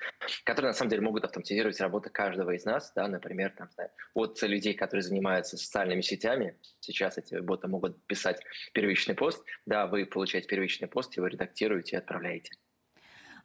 которые 0.44 0.70
на 0.70 0.74
самом 0.74 0.90
деле 0.90 1.02
могут 1.02 1.24
автоматизировать 1.26 1.80
работу 1.80 2.10
каждого 2.12 2.52
из 2.52 2.66
нас, 2.66 2.92
да, 2.96 3.08
например, 3.08 3.54
там, 3.58 3.70
от 4.14 4.42
людей, 4.42 4.74
которые 4.74 5.04
занимаются 5.04 5.58
социальными 5.58 6.02
сетями, 6.02 6.58
сейчас 6.80 7.18
эти 7.18 7.36
боты 7.40 7.68
могут 7.68 8.06
писать 8.08 8.42
первичный 8.74 9.16
пост, 9.16 9.44
да, 9.66 9.88
вы 9.88 10.06
получаете 10.06 10.48
первичный 10.48 10.88
пост, 10.88 11.16
его 11.16 11.28
редактируете 11.28 11.96
и 11.96 12.00
отправляете. 12.00 12.52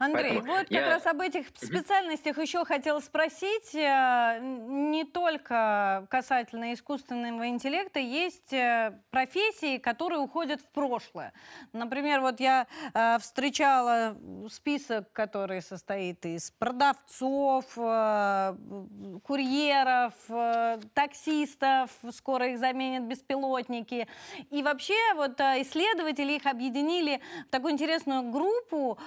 Андрей, 0.01 0.37
Поэтому 0.37 0.53
вот 0.55 0.67
я... 0.71 0.81
как 0.81 0.89
раз 0.95 1.07
об 1.07 1.21
этих 1.21 1.49
специальностях 1.49 2.39
еще 2.39 2.65
хотела 2.65 3.01
спросить. 3.01 3.75
Э, 3.75 4.39
не 4.41 5.05
только 5.05 6.07
касательно 6.09 6.73
искусственного 6.73 7.49
интеллекта, 7.49 8.01
есть 8.01 8.51
э, 8.55 8.99
профессии, 9.11 9.77
которые 9.77 10.21
уходят 10.21 10.63
в 10.63 10.69
прошлое. 10.69 11.35
Например, 11.75 12.23
вот 12.23 12.41
я 12.41 12.67
э, 12.95 13.19
встречала 13.19 14.17
список, 14.51 15.13
который 15.13 15.61
состоит 15.61 16.25
из 16.25 16.51
продавцов, 16.53 17.67
курьеров, 19.23 20.15
таксистов, 20.95 21.91
скоро 22.13 22.53
их 22.53 22.59
заменят 22.59 23.03
беспилотники. 23.03 24.09
И 24.51 24.63
вообще 24.63 24.97
вот 25.15 25.39
исследователи 25.39 26.33
их 26.33 26.47
объединили 26.47 27.21
в 27.49 27.51
такую 27.51 27.75
интересную 27.75 28.31
группу 28.31 28.99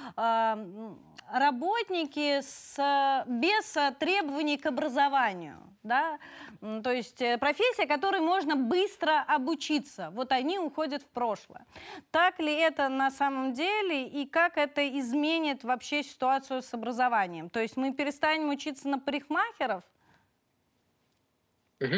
работники 1.32 2.42
с, 2.42 3.24
без 3.28 3.78
требований 4.00 4.58
к 4.58 4.66
образованию. 4.66 5.58
Да? 5.84 6.18
То 6.62 6.92
есть 6.92 7.22
э, 7.22 7.38
профессия, 7.38 7.86
которой 7.86 8.22
можно 8.22 8.56
быстро 8.56 9.22
обучиться. 9.28 10.12
Вот 10.12 10.32
они 10.32 10.58
уходят 10.58 11.04
в 11.04 11.08
прошлое. 11.08 11.66
Так 12.12 12.40
ли 12.40 12.54
это 12.56 12.88
на 12.88 13.12
самом 13.12 13.52
деле 13.54 14.08
и 14.08 14.26
как 14.26 14.58
это 14.58 14.88
изменит 15.00 15.66
вообще 15.66 16.04
ситуацию 16.04 16.62
с 16.62 16.74
образованием? 16.74 17.50
То 17.50 17.60
есть 17.60 17.76
мы 17.76 17.94
перестанем 17.94 18.50
учиться 18.50 18.88
на 18.88 18.98
парикмахеров? 18.98 19.84
Угу. 21.82 21.98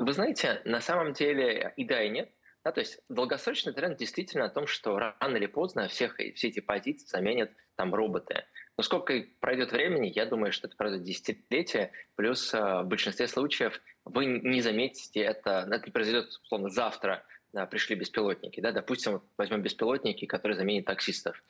Вы 0.00 0.12
знаете, 0.12 0.60
на 0.66 0.80
самом 0.82 1.14
деле 1.14 1.72
и 1.76 1.84
да, 1.84 2.02
и 2.02 2.10
нет. 2.10 2.30
Да, 2.64 2.72
то 2.72 2.80
есть 2.80 3.00
долгосрочный 3.08 3.72
тренд 3.72 3.98
действительно 3.98 4.44
о 4.44 4.50
том, 4.50 4.66
что 4.66 4.98
рано 4.98 5.36
или 5.36 5.46
поздно 5.46 5.88
всех, 5.88 6.16
все 6.34 6.48
эти 6.48 6.60
позиции 6.60 7.06
заменят 7.06 7.50
там 7.76 7.94
роботы. 7.94 8.44
Но 8.76 8.82
сколько 8.82 9.24
пройдет 9.40 9.72
времени, 9.72 10.12
я 10.14 10.26
думаю, 10.26 10.52
что 10.52 10.66
это 10.66 10.76
пройдет 10.76 11.02
десятилетия, 11.02 11.92
плюс 12.16 12.52
в 12.52 12.84
большинстве 12.84 13.28
случаев 13.28 13.80
вы 14.04 14.26
не 14.26 14.60
заметите 14.60 15.20
это, 15.20 15.66
это 15.70 15.90
произойдет, 15.90 16.28
условно, 16.42 16.68
завтра, 16.68 17.24
пришли 17.70 17.96
беспилотники. 17.96 18.60
Да? 18.60 18.72
Допустим, 18.72 19.22
возьмем 19.36 19.62
беспилотники, 19.62 20.26
которые 20.26 20.56
заменят 20.56 20.86
таксистов. 20.86 21.42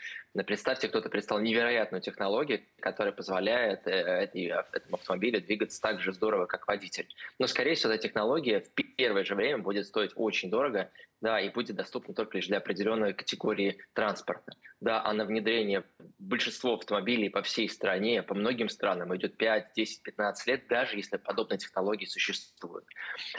Представьте, 0.47 0.89
кто-то 0.89 1.09
представил 1.09 1.43
невероятную 1.43 2.01
технологию, 2.01 2.63
которая 2.81 3.13
позволяет 3.13 3.87
э, 3.87 3.91
этой, 3.91 4.45
этому 4.73 4.97
автомобилю 4.97 5.41
двигаться 5.41 5.81
так 5.81 6.01
же 6.01 6.13
здорово, 6.13 6.47
как 6.47 6.67
водитель. 6.67 7.07
Но, 7.39 7.47
скорее 7.47 7.75
всего, 7.75 7.93
эта 7.93 8.03
технология 8.03 8.61
в 8.61 8.71
первое 8.71 9.25
же 9.25 9.35
время 9.35 9.59
будет 9.59 9.87
стоить 9.87 10.13
очень 10.15 10.51
дорого, 10.51 10.91
да, 11.21 11.39
и 11.39 11.51
будет 11.51 11.77
доступна 11.77 12.15
только 12.15 12.39
лишь 12.39 12.47
для 12.47 12.59
определенной 12.59 13.13
категории 13.13 13.79
транспорта. 13.93 14.53
Да, 14.81 15.05
а 15.05 15.13
на 15.13 15.27
внедрение 15.27 15.85
большинства 16.19 16.75
автомобилей 16.75 17.29
по 17.29 17.43
всей 17.43 17.69
стране, 17.69 18.23
по 18.23 18.35
многим 18.35 18.71
странам 18.71 19.15
идет 19.15 19.37
5, 19.37 19.73
10, 19.77 20.03
15 20.03 20.47
лет, 20.47 20.69
даже 20.69 20.97
если 20.97 21.19
подобные 21.19 21.59
технологии 21.59 22.07
существуют. 22.07 22.87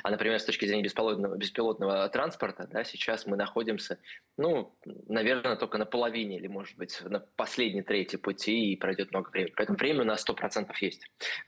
А, 0.04 0.12
например, 0.12 0.40
с 0.40 0.46
точки 0.46 0.66
зрения 0.66 0.84
беспилотного, 0.84 1.36
беспилотного 1.36 2.08
транспорта, 2.10 2.51
да, 2.58 2.84
сейчас 2.84 3.26
мы 3.26 3.38
находимся, 3.38 4.00
ну, 4.38 4.76
наверное, 5.08 5.56
только 5.56 5.78
на 5.78 5.86
половине 5.86 6.38
или, 6.38 6.48
может 6.48 6.78
быть, 6.78 7.02
на 7.02 7.20
последней 7.20 7.82
трети 7.82 8.16
пути, 8.16 8.72
и 8.72 8.76
пройдет 8.78 9.12
много 9.12 9.30
времени. 9.30 9.54
Поэтому 9.56 9.78
время 9.78 10.02
у 10.02 10.06
нас 10.06 10.26
100% 10.28 10.72
есть. 10.82 11.06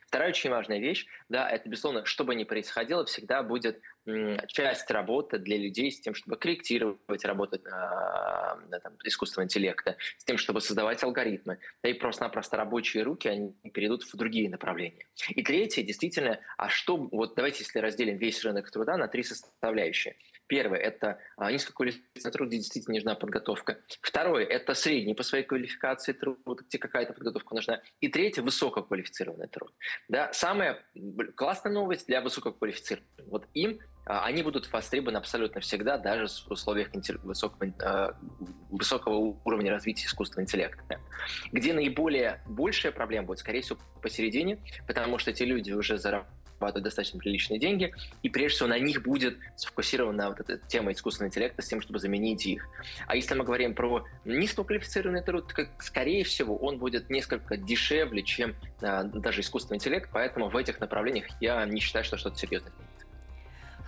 Вторая 0.07 0.29
очень 0.29 0.49
важная 0.49 0.79
вещь, 0.79 1.05
да, 1.29 1.49
это, 1.49 1.69
безусловно, 1.69 2.05
что 2.05 2.23
бы 2.23 2.35
ни 2.35 2.43
происходило, 2.43 3.05
всегда 3.05 3.43
будет 3.43 3.81
часть 4.47 4.91
работы 4.91 5.39
для 5.39 5.57
людей 5.57 5.91
с 5.91 5.99
тем, 6.01 6.13
чтобы 6.13 6.35
корректировать 6.35 7.23
работу 7.25 7.57
э, 7.57 7.59
там, 7.59 8.97
искусственного 9.03 9.45
интеллекта, 9.45 9.97
с 10.17 10.25
тем, 10.25 10.37
чтобы 10.37 10.61
создавать 10.61 11.03
алгоритмы. 11.03 11.59
Да 11.81 11.89
и 11.89 11.93
просто-напросто 11.93 12.57
рабочие 12.57 13.03
руки, 13.03 13.27
они 13.27 13.53
перейдут 13.73 14.03
в 14.03 14.15
другие 14.15 14.49
направления. 14.49 15.05
И 15.29 15.41
третье, 15.43 15.83
действительно, 15.83 16.39
а 16.57 16.69
что, 16.69 16.97
вот 16.97 17.35
давайте 17.35 17.63
если 17.63 17.79
разделим 17.79 18.17
весь 18.17 18.43
рынок 18.43 18.69
труда 18.71 18.97
на 18.97 19.07
три 19.07 19.23
составляющие. 19.23 20.15
Первое– 20.47 20.79
это 20.79 21.19
а, 21.37 21.51
низкоквалифицированный 21.51 22.31
труд, 22.33 22.47
где 22.49 22.57
действительно 22.57 22.95
нужна 22.95 23.15
подготовка. 23.15 23.79
Второе– 24.01 24.45
это 24.49 24.73
средний 24.73 25.13
по 25.13 25.23
своей 25.23 25.45
квалификации 25.45 26.11
труд, 26.11 26.61
где 26.67 26.77
какая-то 26.77 27.13
подготовка 27.13 27.55
нужна. 27.55 27.81
И 28.01 28.09
третье– 28.09 28.41
высококвалифицированный 28.43 29.47
труд. 29.47 29.73
Да? 30.09 30.33
Самая 30.33 30.83
классная 31.35 31.71
новость 31.71 32.07
для 32.07 32.21
высококвалифицированных. 32.21 33.09
Вот 33.25 33.47
им 33.53 33.79
они 34.05 34.43
будут 34.43 34.71
востребованы 34.71 35.17
абсолютно 35.17 35.61
всегда, 35.61 35.97
даже 35.97 36.27
в 36.27 36.51
условиях 36.51 36.89
высокого, 37.23 37.73
а, 37.81 38.15
высокого 38.69 39.37
уровня 39.43 39.71
развития 39.71 40.07
искусственного 40.07 40.45
интеллекта. 40.45 40.99
Где 41.51 41.73
наиболее 41.73 42.41
большая 42.45 42.91
проблема 42.91 43.27
будет, 43.27 43.39
скорее 43.39 43.61
всего, 43.61 43.79
посередине, 44.01 44.59
потому 44.87 45.17
что 45.19 45.31
эти 45.31 45.43
люди 45.43 45.71
уже 45.71 45.97
зарабатывают 45.97 46.83
достаточно 46.83 47.19
приличные 47.19 47.59
деньги, 47.59 47.93
и 48.21 48.29
прежде 48.29 48.55
всего 48.55 48.69
на 48.69 48.79
них 48.79 49.03
будет 49.03 49.37
сфокусирована 49.55 50.29
вот 50.29 50.39
эта 50.39 50.57
тема 50.67 50.91
искусственного 50.91 51.29
интеллекта 51.29 51.61
с 51.61 51.67
тем, 51.67 51.81
чтобы 51.81 51.99
заменить 51.99 52.45
их. 52.45 52.65
А 53.07 53.15
если 53.15 53.35
мы 53.35 53.43
говорим 53.43 53.73
про 53.73 54.05
низкоквалифицированный 54.25 55.21
труд, 55.23 55.47
то, 55.53 55.67
скорее 55.79 56.23
всего, 56.23 56.57
он 56.57 56.77
будет 56.77 57.09
несколько 57.09 57.57
дешевле, 57.57 58.23
чем 58.23 58.55
а, 58.81 59.03
даже 59.03 59.41
искусственный 59.41 59.77
интеллект, 59.77 60.09
поэтому 60.11 60.49
в 60.49 60.57
этих 60.57 60.79
направлениях 60.79 61.25
я 61.41 61.65
не 61.65 61.79
считаю, 61.79 62.05
что 62.05 62.17
что-то 62.17 62.37
серьезное 62.37 62.71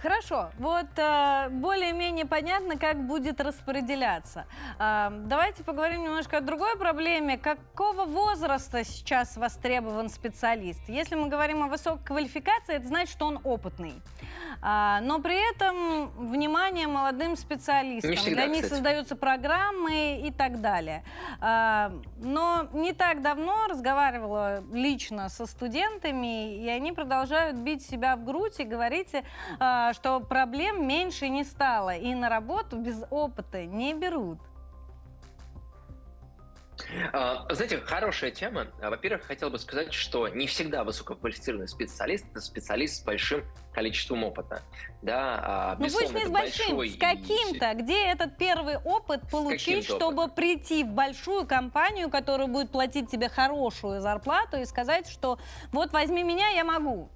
Хорошо, 0.05 0.51
вот 0.59 0.85
э, 0.97 1.49
более-менее 1.49 2.27
понятно, 2.27 2.77
как 2.77 3.07
будет 3.07 3.41
распределяться. 3.41 4.45
Э, 4.77 5.09
давайте 5.09 5.63
поговорим 5.63 6.03
немножко 6.03 6.37
о 6.37 6.41
другой 6.41 6.77
проблеме. 6.77 7.39
Какого 7.39 8.05
возраста 8.05 8.83
сейчас 8.83 9.35
востребован 9.35 10.09
специалист? 10.09 10.79
Если 10.87 11.15
мы 11.15 11.27
говорим 11.27 11.63
о 11.63 11.67
высокой 11.69 12.05
квалификации, 12.05 12.75
это 12.75 12.87
значит, 12.87 13.13
что 13.13 13.25
он 13.25 13.39
опытный. 13.43 13.95
Э, 14.61 14.99
но 15.01 15.19
при 15.21 15.51
этом 15.51 16.11
внимание 16.27 16.85
молодым 16.85 17.35
специалистам. 17.35 18.11
Не 18.11 18.17
всегда, 18.17 18.43
Для 18.43 18.45
них 18.45 18.61
кстати. 18.65 18.73
создаются 18.75 19.15
программы 19.15 20.21
и 20.23 20.29
так 20.29 20.61
далее. 20.61 21.03
Э, 21.41 21.89
но 22.17 22.67
не 22.73 22.93
так 22.93 23.23
давно 23.23 23.65
разговаривала 23.67 24.63
лично 24.71 25.29
со 25.29 25.47
студентами, 25.47 26.63
и 26.63 26.69
они 26.69 26.91
продолжают 26.91 27.57
бить 27.57 27.83
себя 27.83 28.15
в 28.15 28.23
грудь 28.23 28.59
и 28.59 28.65
говорить... 28.65 29.15
Э, 29.59 29.93
что 29.95 30.19
проблем 30.19 30.87
меньше 30.87 31.29
не 31.29 31.43
стало, 31.43 31.95
и 31.95 32.13
на 32.13 32.29
работу 32.29 32.77
без 32.77 33.03
опыта 33.09 33.65
не 33.65 33.93
берут. 33.93 34.39
А, 37.13 37.45
знаете, 37.53 37.79
хорошая 37.79 38.31
тема. 38.31 38.67
А, 38.81 38.89
во-первых, 38.89 39.23
хотел 39.23 39.49
бы 39.49 39.57
сказать, 39.57 39.93
что 39.93 40.27
не 40.27 40.45
всегда 40.47 40.83
высококвалифицированный 40.83 41.67
специалист– 41.67 42.25
это 42.31 42.41
специалист 42.41 43.01
с 43.01 43.05
большим 43.05 43.45
количеством 43.73 44.23
опыта. 44.23 44.61
Да, 45.01 45.39
а, 45.43 45.75
ну 45.77 45.85
пусть 45.85 46.13
не 46.13 46.25
с 46.25 46.29
большим, 46.29 46.85
с 46.85 46.97
каким-то. 46.97 47.73
Где 47.73 48.05
этот 48.05 48.37
первый 48.37 48.77
опыт 48.77 49.21
получить, 49.29 49.85
чтобы 49.85 50.23
опытом. 50.23 50.35
прийти 50.35 50.83
в 50.83 50.89
большую 50.89 51.45
компанию, 51.45 52.09
которая 52.09 52.47
будет 52.47 52.71
платить 52.71 53.09
тебе 53.09 53.29
хорошую 53.29 54.01
зарплату 54.01 54.57
и 54.57 54.65
сказать, 54.65 55.07
что 55.07 55.39
вот 55.71 55.91
возьми 55.91 56.23
меня, 56.23 56.49
я 56.49 56.63
могу. 56.63 57.09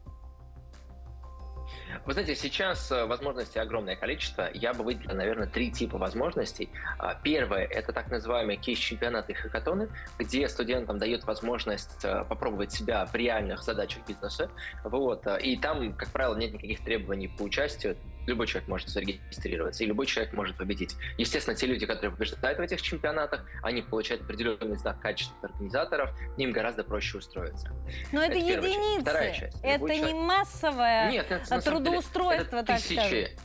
Вы 2.06 2.14
знаете, 2.14 2.36
сейчас 2.36 2.92
э, 2.92 3.06
возможностей 3.06 3.60
огромное 3.60 3.96
количество. 3.96 4.50
Я 4.54 4.74
бы 4.74 4.84
выделил, 4.84 5.16
наверное, 5.16 5.48
три 5.48 5.72
типа 5.72 5.98
возможностей. 5.98 6.70
А, 6.98 7.16
первое– 7.16 7.66
это 7.70 7.94
так 7.94 8.10
называемые 8.12 8.58
кейс-чемпионаты 8.58 9.34
и 9.34 9.36
хакатоны, 9.36 9.90
где 10.18 10.48
студентам 10.48 10.98
дают 10.98 11.24
возможность 11.26 12.04
э, 12.04 12.24
попробовать 12.26 12.72
себя 12.72 13.06
в 13.06 13.16
реальных 13.16 13.64
задачах 13.64 14.06
бизнеса. 14.08 14.50
Вот. 14.84 15.26
Э, 15.28 15.40
и 15.42 15.58
там, 15.58 15.94
как 15.94 16.10
правило, 16.10 16.36
нет 16.36 16.54
никаких 16.54 16.84
требований 16.84 17.28
по 17.28 17.44
участию 17.44 17.98
любой 18.28 18.48
человек 18.48 18.68
может 18.68 18.90
зарегистрироваться, 18.90 19.84
и 19.84 19.88
любой 19.88 20.06
человек 20.06 20.34
может 20.34 20.58
победить. 20.58 20.96
Естественно, 21.18 21.56
те 21.56 21.66
люди, 21.66 21.86
которые 21.86 22.12
побеждают 22.12 22.60
в 22.60 22.62
этих 22.62 22.82
чемпионатах, 22.82 23.46
они 23.64 23.82
получают 23.82 24.24
определенный 24.24 24.78
знак 24.78 25.00
качества 25.02 25.36
организаторов, 25.42 26.12
им 26.38 26.52
гораздо 26.52 26.84
проще 26.84 27.18
устроиться. 27.18 27.70
Но 28.12 28.22
это, 28.22 28.38
это 28.38 28.68
единицы. 28.68 29.02
Вторая 29.02 29.34
часть. 29.34 29.58
Это 29.62 29.74
любой 29.74 29.96
не 29.96 30.00
человек... 30.00 30.28
массовое 30.28 31.12
Нет, 31.12 31.32
это, 31.32 31.62
трудоустройство, 31.62 32.56
это 32.56 32.64
так 32.64 32.78
тысячи, 32.78 33.38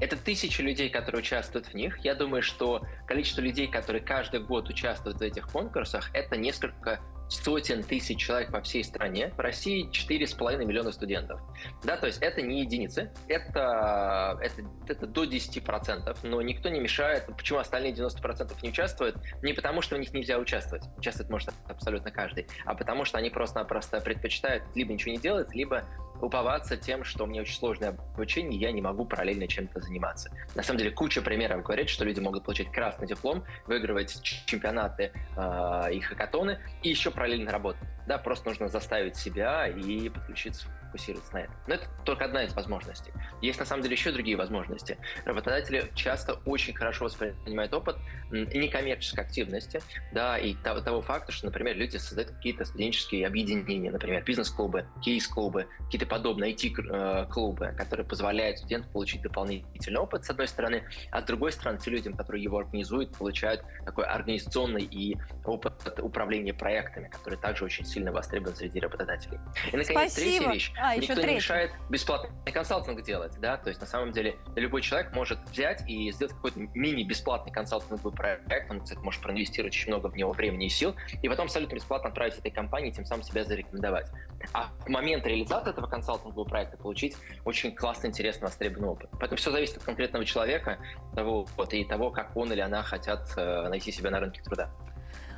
Это 0.00 0.16
тысячи 0.16 0.60
людей, 0.62 0.88
которые 0.90 1.20
участвуют 1.20 1.66
в 1.66 1.74
них. 1.74 1.98
Я 1.98 2.14
думаю, 2.14 2.42
что 2.42 2.86
количество 3.06 3.40
людей, 3.42 3.68
которые 3.68 4.02
каждый 4.02 4.40
год 4.40 4.68
участвуют 4.68 5.18
в 5.18 5.22
этих 5.22 5.48
конкурсах, 5.48 6.10
это 6.14 6.36
несколько 6.36 7.00
сотен 7.30 7.82
тысяч 7.82 8.18
человек 8.18 8.50
по 8.50 8.60
всей 8.60 8.84
стране. 8.84 9.32
В 9.36 9.40
России 9.40 9.88
4,5 9.90 10.64
миллиона 10.64 10.92
студентов. 10.92 11.40
Да, 11.84 11.96
то 11.96 12.06
есть 12.06 12.18
это 12.20 12.42
не 12.42 12.60
единицы, 12.60 13.12
это, 13.28 14.38
это, 14.42 14.62
это 14.88 15.06
до 15.06 15.24
10%, 15.24 16.18
но 16.24 16.42
никто 16.42 16.68
не 16.68 16.80
мешает. 16.80 17.26
Почему 17.26 17.60
остальные 17.60 17.92
90% 17.92 18.56
не 18.62 18.68
участвуют? 18.70 19.16
Не 19.42 19.52
потому, 19.52 19.80
что 19.80 19.96
в 19.96 19.98
них 20.00 20.12
нельзя 20.12 20.38
участвовать. 20.38 20.84
Участвовать 20.98 21.30
может 21.30 21.50
абсолютно 21.68 22.10
каждый, 22.10 22.46
а 22.64 22.74
потому 22.74 23.04
что 23.04 23.18
они 23.18 23.30
просто-напросто 23.30 24.00
предпочитают 24.00 24.64
либо 24.74 24.92
ничего 24.92 25.12
не 25.12 25.18
делать, 25.18 25.54
либо 25.54 25.84
уповаться 26.22 26.76
тем, 26.76 27.04
что 27.04 27.24
у 27.24 27.26
меня 27.26 27.42
очень 27.42 27.54
сложное 27.54 27.90
обучение, 27.90 28.58
я 28.60 28.72
не 28.72 28.80
могу 28.80 29.04
параллельно 29.04 29.46
чем-то 29.46 29.80
заниматься. 29.80 30.30
На 30.54 30.62
самом 30.62 30.78
деле 30.78 30.90
куча 30.90 31.22
примеров 31.22 31.62
говорит, 31.62 31.88
что 31.88 32.04
люди 32.04 32.20
могут 32.20 32.44
получать 32.44 32.70
красный 32.70 33.06
диплом, 33.06 33.44
выигрывать 33.66 34.22
чемпионаты 34.22 35.12
э, 35.36 35.94
и 35.94 36.00
хакатоны, 36.00 36.58
и 36.82 36.90
еще 36.90 37.10
параллельно 37.10 37.50
работать. 37.50 37.82
Да, 38.06 38.18
просто 38.18 38.48
нужно 38.48 38.68
заставить 38.68 39.16
себя 39.16 39.66
и 39.68 40.08
подключиться 40.08 40.66
фокусироваться 40.90 41.32
на 41.32 41.38
этом. 41.38 41.54
Но 41.66 41.74
это 41.74 41.86
только 42.04 42.24
одна 42.24 42.44
из 42.44 42.52
возможностей. 42.54 43.12
Есть 43.40 43.58
на 43.60 43.64
самом 43.64 43.82
деле 43.82 43.94
еще 43.94 44.12
другие 44.12 44.36
возможности. 44.36 44.98
Работодатели 45.24 45.90
часто 45.94 46.34
очень 46.44 46.74
хорошо 46.74 47.04
воспринимают 47.04 47.72
опыт 47.72 47.96
некоммерческой 48.30 49.24
активности, 49.24 49.80
да, 50.12 50.38
и 50.38 50.54
того, 50.54 50.80
того 50.80 51.00
факта, 51.02 51.32
что, 51.32 51.46
например, 51.46 51.76
люди 51.76 51.96
создают 51.96 52.30
какие-то 52.30 52.64
студенческие 52.64 53.26
объединения, 53.26 53.90
например, 53.90 54.22
бизнес-клубы, 54.24 54.86
кейс-клубы, 55.02 55.66
какие-то 55.86 56.06
подобные 56.06 56.54
IT-клубы, 56.54 57.74
которые 57.76 58.06
позволяют 58.06 58.58
студенту 58.58 58.88
получить 58.90 59.22
дополнительный 59.22 60.00
опыт, 60.00 60.24
с 60.24 60.30
одной 60.30 60.48
стороны, 60.48 60.84
а 61.10 61.20
с 61.20 61.24
другой 61.24 61.52
стороны, 61.52 61.78
те 61.78 61.90
людям, 61.90 62.14
которые 62.14 62.42
его 62.42 62.58
организуют, 62.58 63.16
получают 63.16 63.62
такой 63.84 64.04
организационный 64.04 64.82
и 64.82 65.16
опыт 65.44 65.72
управления 66.00 66.54
проектами, 66.54 67.08
который 67.08 67.38
также 67.38 67.64
очень 67.64 67.84
сильно 67.84 68.12
востребован 68.12 68.56
среди 68.56 68.80
работодателей. 68.80 69.38
И, 69.72 69.76
наконец, 69.76 70.12
Спасибо. 70.12 70.14
третья 70.14 70.52
вещь. 70.52 70.72
А, 70.82 70.94
еще 70.94 71.08
Никто 71.08 71.14
не 71.14 71.20
третий. 71.22 71.36
мешает 71.36 71.72
бесплатный 71.90 72.52
консалтинг 72.52 73.02
делать, 73.02 73.38
да, 73.38 73.58
то 73.58 73.68
есть 73.68 73.80
на 73.80 73.86
самом 73.86 74.12
деле 74.12 74.36
любой 74.56 74.80
человек 74.80 75.12
может 75.14 75.38
взять 75.50 75.86
и 75.86 76.10
сделать 76.10 76.32
какой-то 76.34 76.58
мини-бесплатный 76.74 77.52
консалтинговый 77.52 78.12
проект, 78.12 78.70
он, 78.70 78.80
кстати, 78.80 78.98
может 79.00 79.20
проинвестировать 79.20 79.74
очень 79.74 79.88
много 79.88 80.08
в 80.08 80.16
него 80.16 80.32
времени 80.32 80.66
и 80.66 80.68
сил, 80.70 80.94
и 81.22 81.28
потом 81.28 81.46
абсолютно 81.46 81.74
бесплатно 81.74 82.08
отправить 82.08 82.38
этой 82.38 82.50
компании, 82.50 82.90
тем 82.90 83.04
самым 83.04 83.24
себя 83.24 83.44
зарекомендовать. 83.44 84.10
А 84.54 84.68
в 84.86 84.88
момент 84.88 85.26
реализации 85.26 85.70
этого 85.70 85.86
консалтингового 85.86 86.48
проекта 86.48 86.78
получить 86.78 87.16
очень 87.44 87.74
классный, 87.74 88.08
интересный, 88.08 88.46
востребованный 88.46 88.88
опыт. 88.88 89.10
Поэтому 89.12 89.36
все 89.36 89.50
зависит 89.50 89.76
от 89.76 89.84
конкретного 89.84 90.24
человека 90.24 90.78
того, 91.14 91.46
вот, 91.56 91.74
и 91.74 91.84
того, 91.84 92.10
как 92.10 92.34
он 92.36 92.52
или 92.52 92.60
она 92.60 92.82
хотят 92.82 93.28
э, 93.36 93.68
найти 93.68 93.92
себя 93.92 94.10
на 94.10 94.20
рынке 94.20 94.42
труда. 94.42 94.70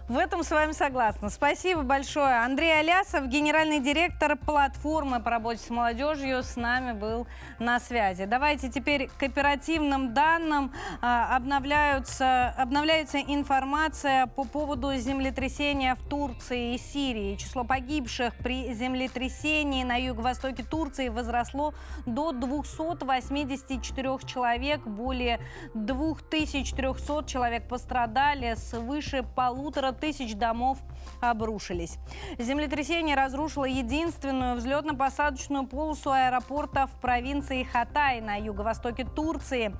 В 0.09 0.19
этом 0.19 0.43
с 0.43 0.51
вами 0.51 0.73
согласна. 0.73 1.31
Спасибо 1.31 1.83
большое. 1.83 2.45
Андрей 2.45 2.81
Алясов, 2.81 3.29
генеральный 3.29 3.79
директор 3.79 4.37
платформы 4.37 5.21
по 5.21 5.31
работе 5.31 5.61
с 5.61 5.71
молодежью, 5.71 6.43
с 6.43 6.57
нами 6.57 6.93
был 6.93 7.29
на 7.61 7.79
связи. 7.79 8.25
Давайте 8.25 8.69
теперь 8.69 9.09
к 9.17 9.23
оперативным 9.23 10.13
данным. 10.13 10.73
А, 11.01 11.37
Обновляются, 11.37 12.49
обновляется 12.59 13.21
информация 13.21 14.27
по 14.27 14.43
поводу 14.45 14.93
землетрясения 14.97 15.95
в 15.95 16.03
Турции 16.09 16.75
и 16.75 16.79
Сирии. 16.79 17.37
Число 17.37 17.63
погибших 17.63 18.35
при 18.39 18.75
землетрясении 18.75 19.85
на 19.85 19.97
юго-востоке 19.97 20.65
Турции 20.65 21.11
возросло 21.11 21.75
до 22.07 22.33
284 22.33 24.19
человек. 24.27 24.81
Более 24.81 25.39
2300 25.75 27.25
человек 27.25 27.69
пострадали. 27.69 28.57
Свыше 28.57 29.23
полутора 29.23 29.92
тысяч 29.93 30.35
домов 30.35 30.79
обрушились. 31.21 31.99
Землетрясение 32.39 33.17
разрушило 33.17 33.65
единственную 33.65 34.57
взлетно-посадочную 34.57 35.67
полосу 35.67 36.11
аэропорта 36.11 36.87
в 36.87 37.01
провинции 37.01 37.63
Хатай 37.63 38.21
на 38.21 38.37
юго-востоке 38.37 39.05
Турции. 39.05 39.75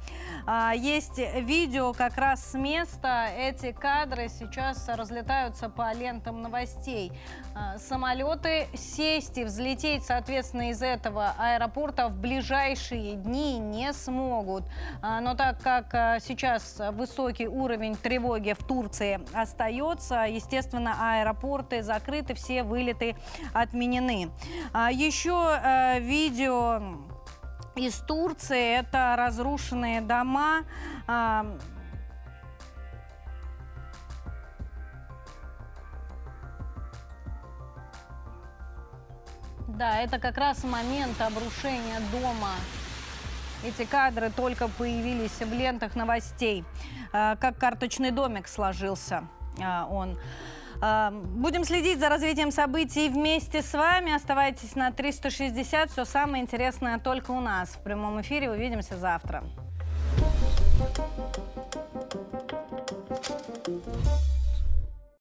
А, 0.47 0.73
Есть 0.75 1.19
видео 1.19 1.93
как 1.93 2.17
раз 2.17 2.45
с 2.53 2.55
места. 2.55 3.29
Эти 3.37 3.73
кадры 3.73 4.29
сейчас 4.29 4.89
разлетаются 4.89 5.69
по 5.69 5.93
лентам 5.93 6.43
новостей. 6.43 7.13
А, 7.55 7.79
Самолеты 7.79 8.69
сесть 8.75 9.39
и 9.39 9.45
взлететь, 9.45 10.05
соответственно, 10.05 10.71
из 10.71 10.83
этого 10.83 11.35
аэропорта 11.39 12.09
в 12.09 12.19
ближайшие 12.19 13.15
дни 13.15 13.59
не 13.59 13.93
смогут. 13.93 14.65
А, 15.01 15.21
Но 15.21 15.35
так 15.35 15.61
как 15.61 16.21
сейчас 16.23 16.81
высокий 16.93 17.49
уровень 17.49 17.97
тревоги 17.97 18.53
в 18.53 18.65
Турции 18.65 19.21
остается, 19.33 20.02
естественно, 20.11 20.97
аэропорты 20.99 21.83
закрыты, 21.83 22.35
все 22.35 22.63
вылеты 22.63 23.17
отменены. 23.53 24.31
А, 24.73 24.91
Еще 24.91 25.59
э, 25.63 26.01
видео 26.01 26.81
из 27.75 27.99
Турции. 27.99 28.79
Это 28.79 29.15
разрушенные 29.17 30.01
дома. 30.01 30.65
А, 31.07 31.47
Да, 39.69 40.01
это 40.03 40.19
как 40.19 40.37
раз 40.37 40.65
момент 40.65 41.19
обрушения 41.21 41.99
дома. 42.13 42.51
Эти 43.65 43.85
кадры 43.85 44.31
только 44.31 44.69
появились 44.69 45.39
в 45.41 45.53
лентах 45.53 45.97
новостей. 45.97 46.65
А, 47.13 47.37
Как 47.37 47.57
карточный 47.57 48.11
домик 48.11 48.49
сложился 48.49 49.25
он. 49.91 50.19
А, 50.81 51.11
Будем 51.11 51.65
следить 51.65 52.01
за 52.01 52.09
развитием 52.09 52.51
событий 52.51 53.09
вместе 53.09 53.63
с 53.63 53.73
вами. 53.73 54.15
Оставайтесь 54.15 54.75
на 54.75 54.91
360. 54.91 55.91
Все 55.91 56.05
самое 56.05 56.43
интересное 56.43 56.99
только 56.99 57.31
у 57.31 57.41
нас. 57.41 57.71
В 57.71 57.83
прямом 57.83 58.21
эфире 58.21 58.51
увидимся 58.51 58.97
завтра. 58.97 59.45
Thank 63.25 63.87
you. 63.87 64.22